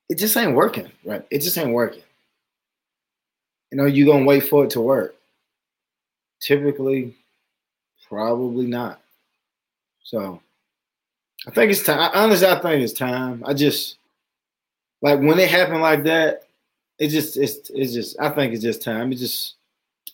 it 0.09 0.17
just 0.17 0.37
ain't 0.37 0.55
working, 0.55 0.91
right? 1.03 1.25
It 1.31 1.39
just 1.39 1.57
ain't 1.57 1.71
working. 1.73 2.03
You 3.71 3.77
know, 3.77 3.85
you're 3.85 4.11
gonna 4.11 4.25
wait 4.25 4.41
for 4.41 4.63
it 4.63 4.69
to 4.71 4.81
work. 4.81 5.15
Typically, 6.39 7.15
probably 8.07 8.67
not. 8.67 9.01
So 10.03 10.41
I 11.47 11.51
think 11.51 11.71
it's 11.71 11.83
time. 11.83 12.11
Honestly, 12.13 12.47
I 12.47 12.59
think 12.59 12.83
it's 12.83 12.93
time. 12.93 13.43
I 13.45 13.53
just 13.53 13.97
like 15.01 15.19
when 15.19 15.39
it 15.39 15.49
happened 15.49 15.81
like 15.81 16.03
that, 16.03 16.43
it 16.99 17.09
just 17.09 17.37
it's 17.37 17.69
it's 17.73 17.93
just 17.93 18.19
I 18.19 18.29
think 18.29 18.53
it's 18.53 18.63
just 18.63 18.83
time. 18.83 19.11
It 19.11 19.15
just 19.15 19.55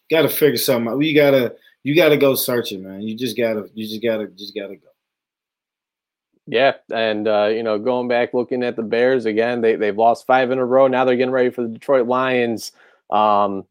gotta 0.10 0.30
figure 0.30 0.58
something 0.58 0.92
out. 0.92 1.00
You 1.00 1.14
gotta 1.16 1.56
you 1.84 1.96
gotta 1.96 2.18
go 2.18 2.36
searching, 2.36 2.84
man. 2.84 3.02
You 3.02 3.16
just 3.16 3.38
gotta 3.38 3.70
you 3.74 3.88
just 3.88 4.02
gotta 4.02 4.28
just 4.28 4.56
gotta 4.56 4.76
go. 4.76 4.88
Yeah, 6.48 6.74
and 6.92 7.28
uh, 7.28 7.48
you 7.48 7.64
know, 7.64 7.78
going 7.78 8.08
back 8.08 8.34
looking 8.34 8.64
at 8.64 8.76
the 8.76 8.84
Bears 8.84 9.26
again, 9.26 9.62
they 9.62 9.76
they've 9.76 9.98
lost 9.98 10.26
five 10.26 10.52
in 10.52 10.58
a 10.58 10.66
row. 10.66 10.88
Now 10.88 11.06
they're 11.06 11.16
getting 11.16 11.32
ready 11.32 11.50
for 11.50 11.62
the 11.62 11.70
Detroit 11.70 12.08
Lions. 12.08 12.72
Um, 13.10 13.66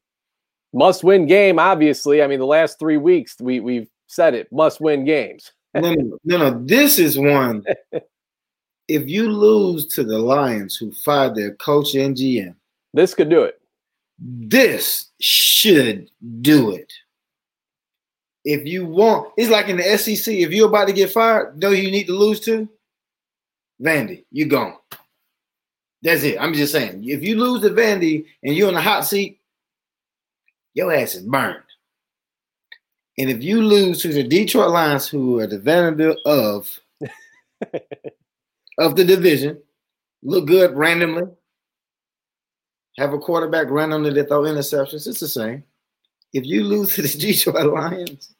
must 0.72 1.02
win 1.02 1.26
game, 1.26 1.58
obviously. 1.58 2.22
I 2.22 2.26
mean, 2.26 2.38
the 2.38 2.46
last 2.46 2.78
three 2.78 2.96
weeks 2.96 3.36
we 3.40 3.60
we've 3.60 3.88
said 4.06 4.34
it 4.34 4.52
must 4.52 4.80
win 4.80 5.04
games. 5.04 5.52
no, 5.74 5.94
no, 6.24 6.38
no. 6.38 6.64
This 6.64 6.98
is 6.98 7.18
one. 7.18 7.64
if 8.88 9.08
you 9.08 9.30
lose 9.30 9.86
to 9.88 10.04
the 10.04 10.18
Lions, 10.18 10.76
who 10.76 10.92
fired 10.92 11.34
their 11.34 11.54
coach 11.54 11.94
and 11.94 12.16
GM, 12.16 12.54
this 12.92 13.14
could 13.14 13.30
do 13.30 13.42
it. 13.42 13.60
This 14.18 15.10
should 15.20 16.10
do 16.40 16.72
it. 16.72 16.92
If 18.44 18.66
you 18.66 18.86
want, 18.86 19.32
it's 19.36 19.50
like 19.50 19.68
in 19.68 19.76
the 19.76 19.98
SEC. 19.98 20.34
If 20.34 20.50
you're 20.50 20.68
about 20.68 20.86
to 20.86 20.92
get 20.92 21.12
fired, 21.12 21.58
know 21.58 21.70
you 21.70 21.90
need 21.90 22.06
to 22.06 22.14
lose 22.14 22.40
to 22.40 22.68
Vandy. 23.82 24.24
You 24.30 24.46
gone. 24.46 24.76
That's 26.02 26.22
it. 26.22 26.40
I'm 26.40 26.54
just 26.54 26.72
saying. 26.72 27.04
If 27.04 27.22
you 27.22 27.36
lose 27.36 27.62
to 27.62 27.70
Vandy 27.70 28.24
and 28.42 28.54
you're 28.54 28.68
in 28.68 28.74
the 28.74 28.80
hot 28.80 29.06
seat, 29.06 29.40
your 30.74 30.92
ass 30.92 31.14
is 31.14 31.22
burned. 31.22 31.62
And 33.18 33.28
if 33.28 33.42
you 33.42 33.60
lose 33.62 34.00
to 34.02 34.08
the 34.08 34.22
Detroit 34.22 34.70
Lions, 34.70 35.06
who 35.06 35.40
are 35.40 35.46
the 35.46 35.58
Vanderbilt 35.58 36.18
of 36.24 36.78
of 38.78 38.96
the 38.96 39.04
division, 39.04 39.60
look 40.22 40.46
good 40.46 40.74
randomly, 40.74 41.24
have 42.96 43.12
a 43.12 43.18
quarterback 43.18 43.68
randomly 43.68 44.12
that 44.14 44.28
throw 44.28 44.42
interceptions, 44.42 45.06
it's 45.06 45.20
the 45.20 45.28
same. 45.28 45.64
If 46.32 46.46
you 46.46 46.64
lose 46.64 46.94
to 46.94 47.02
the 47.02 47.08
Detroit 47.18 47.72
Lions, 47.72 48.34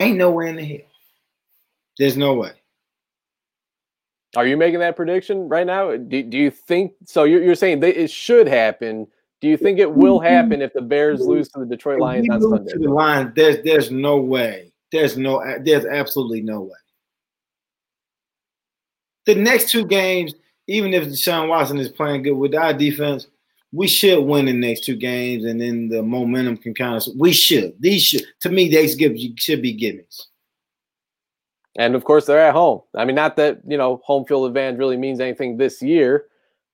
ain't 0.00 0.18
nowhere 0.18 0.46
in 0.46 0.56
the 0.56 0.64
hell. 0.64 0.90
There's 1.98 2.16
no 2.16 2.34
way. 2.34 2.52
Are 4.36 4.46
you 4.46 4.56
making 4.56 4.80
that 4.80 4.94
prediction 4.94 5.48
right 5.48 5.66
now? 5.66 5.96
Do, 5.96 6.22
do 6.22 6.36
you 6.36 6.50
think 6.50 6.92
so? 7.06 7.24
You're, 7.24 7.42
you're 7.42 7.54
saying 7.54 7.80
that 7.80 8.00
it 8.00 8.10
should 8.10 8.46
happen. 8.46 9.06
Do 9.40 9.48
you 9.48 9.56
think 9.56 9.78
it 9.78 9.90
will 9.90 10.18
happen 10.18 10.62
if 10.62 10.72
the 10.72 10.82
Bears 10.82 11.20
lose 11.20 11.48
to 11.50 11.60
the 11.60 11.66
Detroit 11.66 12.00
Lions 12.00 12.28
on 12.28 12.40
Sunday? 12.42 12.72
To 12.72 12.78
the 12.78 12.90
Lions, 12.90 13.32
there's 13.34 13.62
there's 13.62 13.90
no 13.90 14.18
way. 14.18 14.72
There's 14.92 15.16
no 15.16 15.42
there's 15.62 15.86
absolutely 15.86 16.42
no 16.42 16.62
way. 16.62 16.76
The 19.26 19.36
next 19.36 19.70
two 19.70 19.86
games, 19.86 20.34
even 20.66 20.92
if 20.92 21.04
Deshaun 21.04 21.48
Watson 21.48 21.78
is 21.78 21.88
playing 21.88 22.22
good 22.22 22.32
with 22.32 22.54
our 22.54 22.72
defense, 22.72 23.28
we 23.72 23.86
should 23.86 24.24
win 24.24 24.46
the 24.46 24.52
next 24.52 24.84
two 24.84 24.96
games, 24.96 25.44
and 25.44 25.60
then 25.60 25.88
the 25.88 26.02
momentum 26.02 26.56
can 26.56 26.74
kind 26.74 26.96
of. 26.96 27.06
We 27.18 27.32
should. 27.32 27.74
These 27.80 28.02
should, 28.02 28.22
to 28.40 28.48
me, 28.48 28.68
they 28.68 28.88
should 28.88 29.62
be 29.62 29.76
gimmies. 29.76 30.22
And 31.78 31.94
of 31.94 32.04
course, 32.04 32.26
they're 32.26 32.40
at 32.40 32.54
home. 32.54 32.82
I 32.96 33.04
mean, 33.04 33.14
not 33.14 33.36
that 33.36 33.60
you 33.66 33.76
know 33.76 34.00
home 34.04 34.24
field 34.24 34.46
advantage 34.46 34.78
really 34.78 34.96
means 34.96 35.20
anything 35.20 35.56
this 35.56 35.82
year, 35.82 36.26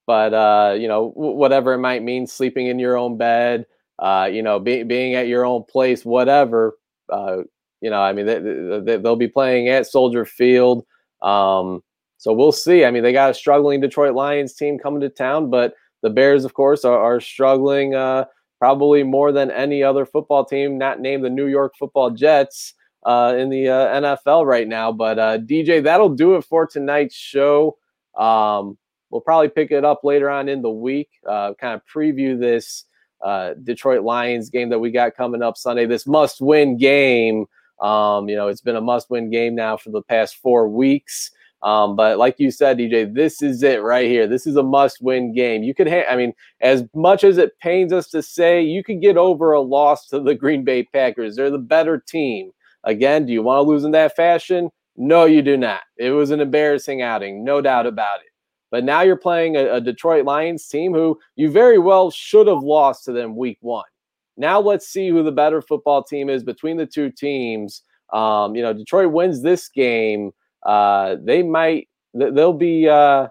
but 0.07 0.33
uh, 0.33 0.75
you 0.79 0.89
know 0.89 1.11
whatever 1.15 1.75
it 1.75 1.79
might 1.79 2.03
mean, 2.03 2.27
sleeping 2.27 2.69
in 2.69 2.79
your 2.79 2.97
own 2.97 3.17
bed, 3.17 3.67
uh, 3.99 4.29
you 4.33 4.43
know, 4.43 4.59
be, 4.61 4.83
being 4.83 5.15
at 5.15 5.29
your 5.29 5.45
own 5.45 5.65
place, 5.65 6.05
whatever. 6.05 6.79
Uh, 7.09 7.39
you 7.81 7.91
know, 7.91 8.01
I 8.01 8.13
mean, 8.13 8.25
they, 8.25 8.97
will 8.97 9.17
be 9.17 9.29
playing 9.29 9.69
at 9.69 9.87
Soldier 9.87 10.25
Field. 10.25 10.87
Um, 11.21 11.83
so 12.17 12.33
we'll 12.33 12.53
see. 12.53 12.85
I 12.85 12.91
mean, 12.91 13.03
they 13.03 13.13
got 13.13 13.31
a 13.31 13.35
struggling 13.35 13.81
Detroit 13.81 14.15
Lions 14.15 14.55
team 14.55 14.79
coming 14.79 15.03
to 15.03 15.11
town, 15.11 15.51
but 15.51 15.75
the 16.05 16.11
Bears, 16.11 16.45
of 16.45 16.53
course, 16.53 16.85
are, 16.85 16.99
are 16.99 17.19
struggling 17.19 17.95
uh, 17.95 18.27
probably 18.59 19.03
more 19.03 19.33
than 19.33 19.51
any 19.51 19.83
other 19.83 20.05
football 20.05 20.45
team, 20.45 20.77
not 20.77 21.01
named 21.01 21.25
the 21.25 21.31
New 21.31 21.47
York 21.47 21.75
Football 21.79 22.11
Jets 22.11 22.75
uh, 23.07 23.35
in 23.39 23.49
the 23.49 23.71
uh, 23.71 24.01
NFL 24.03 24.45
right 24.45 24.69
now. 24.69 24.93
But 24.93 25.19
uh, 25.19 25.39
DJ, 25.39 25.83
that'll 25.83 26.11
do 26.11 26.37
it 26.37 26.45
for 26.45 26.67
tonight's 26.67 27.15
show. 27.15 27.79
Um, 28.19 28.77
we'll 29.09 29.23
probably 29.23 29.49
pick 29.49 29.71
it 29.71 29.83
up 29.83 30.05
later 30.05 30.29
on 30.29 30.51
in 30.51 30.61
the 30.61 30.71
week, 30.71 31.09
uh, 31.27 31.55
kind 31.55 31.73
of 31.73 31.81
preview 31.87 32.39
this 32.39 32.85
uh, 33.23 33.55
Detroit 33.63 34.03
Lions 34.03 34.51
game 34.51 34.69
that 34.69 34.79
we 34.79 34.91
got 34.91 35.17
coming 35.17 35.43
up 35.43 35.57
Sunday. 35.57 35.87
This 35.87 36.07
must 36.07 36.43
win 36.43 36.77
game. 36.77 37.47
Um, 37.81 38.29
you 38.29 38.37
know, 38.37 38.49
it's 38.49 38.61
been 38.61 38.77
a 38.77 38.83
must 38.83 39.09
win 39.09 39.31
game 39.31 39.55
now 39.55 39.79
for 39.79 39.89
the 39.89 40.03
past 40.03 40.37
four 40.37 40.69
weeks. 40.69 41.31
Um, 41.65 41.97
but 41.97 42.19
like 42.19 42.39
you 42.39 42.51
said, 42.51 42.77
DJ, 42.77 43.13
this 43.13 43.41
is 43.41 43.63
it 43.63 43.83
right 43.83 44.07
here. 44.07 44.27
This 44.27 44.47
is 44.47 44.57
a 44.57 44.63
must-win 44.63 45.33
game. 45.33 45.63
You 45.63 45.75
could, 45.75 45.89
ha- 45.89 46.05
I 46.11 46.15
mean, 46.15 46.35
as 46.61 46.85
much 46.95 47.25
as 47.25 47.39
it 47.39 47.59
pains 47.59 47.91
us 47.91 48.09
to 48.11 48.23
say, 48.23 48.63
you 48.63 48.85
could 48.85 49.01
get 49.01 49.17
over 49.17 49.53
a 49.53 49.63
loss 49.63 50.07
to 50.09 50.21
the 50.21 50.35
Green 50.35 50.63
Bay 50.63 50.83
Packers. 50.83 51.37
They're 51.37 51.51
the 51.51 51.59
better 51.59 51.99
team. 51.99 52.51
Again, 52.85 53.25
do 53.25 53.33
you 53.33 53.43
want 53.43 53.65
to 53.65 53.71
lose 53.71 53.85
in 53.85 53.93
that 53.93 54.15
fashion? 54.15 54.69
No, 54.97 55.25
you 55.25 55.41
do 55.41 55.57
not. 55.57 55.81
It 55.97 56.11
was 56.11 56.31
an 56.31 56.41
embarrassing 56.41 57.01
outing, 57.01 57.43
no 57.43 57.63
doubt 57.63 57.87
about 57.87 58.21
it. 58.21 58.27
But 58.71 58.85
now 58.85 59.01
you're 59.01 59.17
playing 59.17 59.57
a, 59.57 59.77
a 59.77 59.81
Detroit 59.81 60.27
Lions 60.27 60.69
team 60.69 60.93
who 60.93 61.19
you 61.35 61.51
very 61.51 61.79
well 61.79 62.11
should 62.11 62.47
have 62.47 62.63
lost 62.63 63.07
to 63.07 63.13
them 63.13 63.37
week 63.37 63.57
one. 63.61 63.85
Now 64.37 64.61
let's 64.61 64.89
see 64.89 65.09
who 65.09 65.23
the 65.23 65.33
better 65.33 65.63
football 65.63 66.03
team 66.05 66.29
is 66.29 66.45
between 66.45 66.77
the 66.77 66.87
two 66.87 67.11
teams. 67.11 67.83
Um, 68.13 68.55
you 68.55 68.63
know, 68.63 68.75
Detroit 68.75 69.13
wins 69.13 69.41
this 69.41 69.69
game 69.69 70.33
uh, 70.65 71.17
they 71.23 71.43
might 71.43 71.89
they'll 72.15 72.53
be 72.53 72.89
uh, 72.89 73.29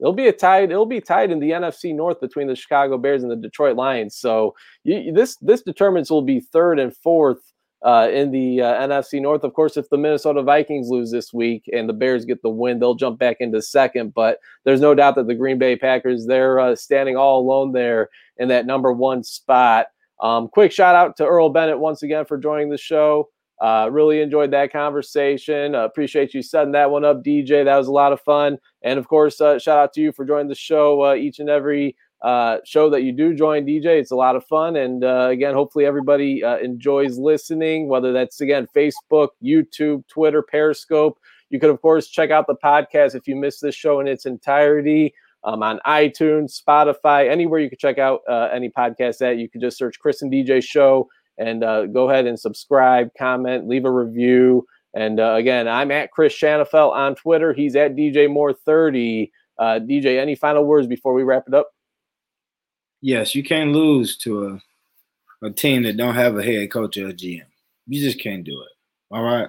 they'll 0.00 0.12
be 0.12 0.28
a 0.28 0.32
tied 0.32 0.70
it'll 0.70 0.86
be 0.86 1.00
tied 1.00 1.30
in 1.30 1.38
the 1.38 1.50
NFC 1.50 1.94
North 1.94 2.20
between 2.20 2.46
the 2.46 2.56
Chicago 2.56 2.98
Bears 2.98 3.22
and 3.22 3.30
the 3.30 3.36
Detroit 3.36 3.76
Lions. 3.76 4.16
So 4.16 4.54
you, 4.84 5.12
this 5.12 5.36
this 5.36 5.62
determines 5.62 6.10
will 6.10 6.22
be 6.22 6.40
third 6.40 6.78
and 6.78 6.94
fourth 6.96 7.52
uh, 7.82 8.08
in 8.12 8.30
the 8.30 8.60
uh, 8.60 8.86
NFC 8.86 9.20
North. 9.20 9.44
Of 9.44 9.54
course, 9.54 9.76
if 9.76 9.88
the 9.88 9.98
Minnesota 9.98 10.42
Vikings 10.42 10.88
lose 10.88 11.10
this 11.10 11.32
week 11.32 11.68
and 11.72 11.88
the 11.88 11.92
Bears 11.92 12.24
get 12.24 12.42
the 12.42 12.50
win, 12.50 12.78
they'll 12.78 12.94
jump 12.94 13.18
back 13.18 13.36
into 13.40 13.62
second. 13.62 14.14
But 14.14 14.38
there's 14.64 14.80
no 14.80 14.94
doubt 14.94 15.14
that 15.14 15.26
the 15.26 15.34
Green 15.34 15.58
Bay 15.58 15.76
Packers 15.76 16.26
they're 16.26 16.58
uh, 16.58 16.74
standing 16.74 17.16
all 17.16 17.40
alone 17.40 17.72
there 17.72 18.08
in 18.38 18.48
that 18.48 18.66
number 18.66 18.92
one 18.92 19.22
spot. 19.22 19.86
Um, 20.20 20.48
quick 20.48 20.72
shout 20.72 20.96
out 20.96 21.16
to 21.18 21.26
Earl 21.26 21.50
Bennett 21.50 21.78
once 21.78 22.02
again 22.02 22.24
for 22.24 22.38
joining 22.38 22.70
the 22.70 22.78
show. 22.78 23.28
Uh, 23.60 23.88
really 23.90 24.20
enjoyed 24.20 24.52
that 24.52 24.72
conversation. 24.72 25.74
Uh, 25.74 25.84
appreciate 25.84 26.32
you 26.32 26.42
setting 26.42 26.72
that 26.72 26.90
one 26.90 27.04
up, 27.04 27.24
DJ. 27.24 27.64
That 27.64 27.76
was 27.76 27.88
a 27.88 27.92
lot 27.92 28.12
of 28.12 28.20
fun. 28.20 28.58
And 28.82 28.98
of 28.98 29.08
course, 29.08 29.40
uh, 29.40 29.58
shout 29.58 29.78
out 29.78 29.92
to 29.94 30.00
you 30.00 30.12
for 30.12 30.24
joining 30.24 30.48
the 30.48 30.54
show 30.54 31.04
uh, 31.04 31.14
each 31.14 31.40
and 31.40 31.50
every 31.50 31.96
uh, 32.22 32.58
show 32.64 32.88
that 32.90 33.02
you 33.02 33.12
do 33.12 33.34
join, 33.34 33.66
DJ. 33.66 33.86
It's 33.86 34.12
a 34.12 34.16
lot 34.16 34.36
of 34.36 34.44
fun. 34.46 34.76
And 34.76 35.02
uh, 35.02 35.28
again, 35.30 35.54
hopefully 35.54 35.86
everybody 35.86 36.42
enjoys 36.62 37.18
listening, 37.18 37.88
whether 37.88 38.12
that's 38.12 38.40
again 38.40 38.68
Facebook, 38.74 39.30
YouTube, 39.42 40.06
Twitter, 40.06 40.42
Periscope. 40.42 41.18
You 41.50 41.58
could, 41.58 41.70
of 41.70 41.80
course, 41.80 42.08
check 42.08 42.30
out 42.30 42.46
the 42.46 42.56
podcast 42.62 43.14
if 43.14 43.26
you 43.26 43.34
missed 43.34 43.62
this 43.62 43.74
show 43.74 44.00
in 44.00 44.06
its 44.06 44.26
entirety. 44.26 45.14
Um, 45.44 45.62
on 45.62 45.78
iTunes, 45.86 46.60
Spotify, 46.60 47.30
anywhere 47.30 47.60
you 47.60 47.68
can 47.68 47.78
check 47.78 47.96
out 47.96 48.22
any 48.52 48.70
podcast 48.70 49.18
that 49.18 49.38
you 49.38 49.48
can 49.48 49.60
just 49.60 49.78
search 49.78 49.98
Chris 50.00 50.20
and 50.20 50.32
DJ 50.32 50.62
Show 50.62 51.08
and 51.38 51.62
uh, 51.64 51.86
go 51.86 52.10
ahead 52.10 52.26
and 52.26 52.38
subscribe, 52.38 53.10
comment, 53.16 53.68
leave 53.68 53.84
a 53.84 53.90
review. 53.90 54.66
And 54.94 55.20
uh, 55.20 55.34
again, 55.34 55.68
I'm 55.68 55.90
at 55.90 56.10
Chris 56.10 56.34
Shanafelt 56.34 56.92
on 56.92 57.14
Twitter. 57.14 57.52
He's 57.52 57.76
at 57.76 57.94
DJ 57.94 58.28
Moore 58.30 58.52
30. 58.52 59.30
Uh, 59.58 59.80
DJ, 59.80 60.20
any 60.20 60.34
final 60.34 60.64
words 60.64 60.86
before 60.86 61.14
we 61.14 61.22
wrap 61.22 61.44
it 61.46 61.54
up? 61.54 61.70
Yes, 63.00 63.34
you 63.34 63.44
can't 63.44 63.72
lose 63.72 64.16
to 64.18 64.60
a, 65.42 65.46
a 65.46 65.50
team 65.50 65.84
that 65.84 65.96
don't 65.96 66.14
have 66.14 66.36
a 66.36 66.42
head 66.42 66.70
coach 66.70 66.96
or 66.96 67.08
a 67.08 67.12
GM. 67.12 67.42
You 67.86 68.02
just 68.02 68.20
can't 68.20 68.44
do 68.44 68.60
it. 68.60 68.68
All 69.10 69.22
right. 69.22 69.48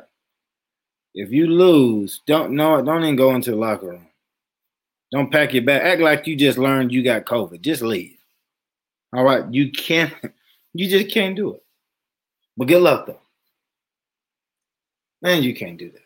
If 1.16 1.32
you 1.32 1.48
lose, 1.48 2.22
don't 2.28 2.52
know 2.54 2.78
it. 2.78 2.86
Don't 2.86 3.04
even 3.04 3.16
go 3.16 3.34
into 3.34 3.52
the 3.52 3.58
locker 3.58 3.88
room. 3.88 4.08
Don't 5.12 5.32
pack 5.32 5.54
your 5.54 5.64
bag. 5.64 5.82
Act 5.82 6.02
like 6.02 6.28
you 6.28 6.36
just 6.36 6.60
learned 6.60 6.92
you 6.92 7.04
got 7.04 7.26
COVID. 7.26 7.62
Just 7.62 7.82
leave. 7.82 8.18
All 9.14 9.24
right. 9.24 9.44
You 9.52 9.72
can't. 9.72 10.14
You 10.72 10.88
just 10.88 11.12
can't 11.12 11.36
do 11.36 11.56
it. 11.56 11.64
But 12.60 12.68
good 12.68 12.82
luck 12.82 13.08
though. 13.08 13.22
Man, 15.22 15.44
you 15.44 15.56
can't 15.56 15.78
do 15.78 15.92
that. 15.92 16.02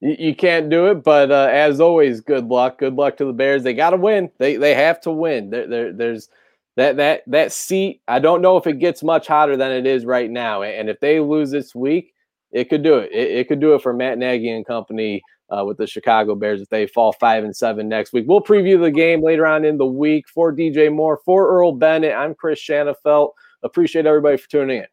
You, 0.00 0.34
can't 0.34 0.68
do 0.68 0.88
it, 0.88 1.04
but 1.04 1.30
uh, 1.30 1.48
as 1.50 1.80
always, 1.80 2.20
good 2.20 2.46
luck. 2.46 2.78
Good 2.78 2.94
luck 2.94 3.16
to 3.16 3.24
the 3.24 3.32
Bears. 3.32 3.62
They 3.62 3.74
got 3.74 3.90
to 3.90 3.96
win. 3.96 4.28
They 4.38 4.56
they 4.56 4.74
have 4.74 5.00
to 5.02 5.12
win. 5.12 5.50
There, 5.50 5.66
there, 5.68 5.92
there's 5.92 6.28
that 6.76 6.96
that 6.96 7.22
that 7.28 7.52
seat. 7.52 8.02
I 8.08 8.18
don't 8.18 8.42
know 8.42 8.56
if 8.56 8.66
it 8.66 8.80
gets 8.80 9.04
much 9.04 9.28
hotter 9.28 9.56
than 9.56 9.70
it 9.70 9.86
is 9.86 10.04
right 10.04 10.28
now. 10.28 10.62
And 10.62 10.90
if 10.90 10.98
they 10.98 11.20
lose 11.20 11.52
this 11.52 11.76
week, 11.76 12.12
it 12.50 12.68
could 12.68 12.82
do 12.82 12.96
it. 12.96 13.12
It, 13.12 13.30
it 13.30 13.48
could 13.48 13.60
do 13.60 13.74
it 13.74 13.82
for 13.82 13.94
Matt 13.94 14.18
Nagy 14.18 14.50
and 14.50 14.66
company 14.66 15.22
uh, 15.48 15.64
with 15.64 15.78
the 15.78 15.86
Chicago 15.86 16.34
Bears 16.34 16.60
if 16.60 16.68
they 16.70 16.88
fall 16.88 17.12
five 17.12 17.44
and 17.44 17.56
seven 17.56 17.88
next 17.88 18.12
week. 18.12 18.24
We'll 18.26 18.42
preview 18.42 18.82
the 18.82 18.90
game 18.90 19.22
later 19.22 19.46
on 19.46 19.64
in 19.64 19.78
the 19.78 19.86
week. 19.86 20.28
For 20.28 20.52
DJ 20.52 20.92
Moore, 20.92 21.20
for 21.24 21.48
Earl 21.48 21.70
Bennett, 21.70 22.14
I'm 22.14 22.34
Chris 22.34 22.60
Shanafelt. 22.60 23.30
Appreciate 23.62 24.06
everybody 24.06 24.36
for 24.36 24.50
tuning 24.50 24.78
in. 24.78 24.86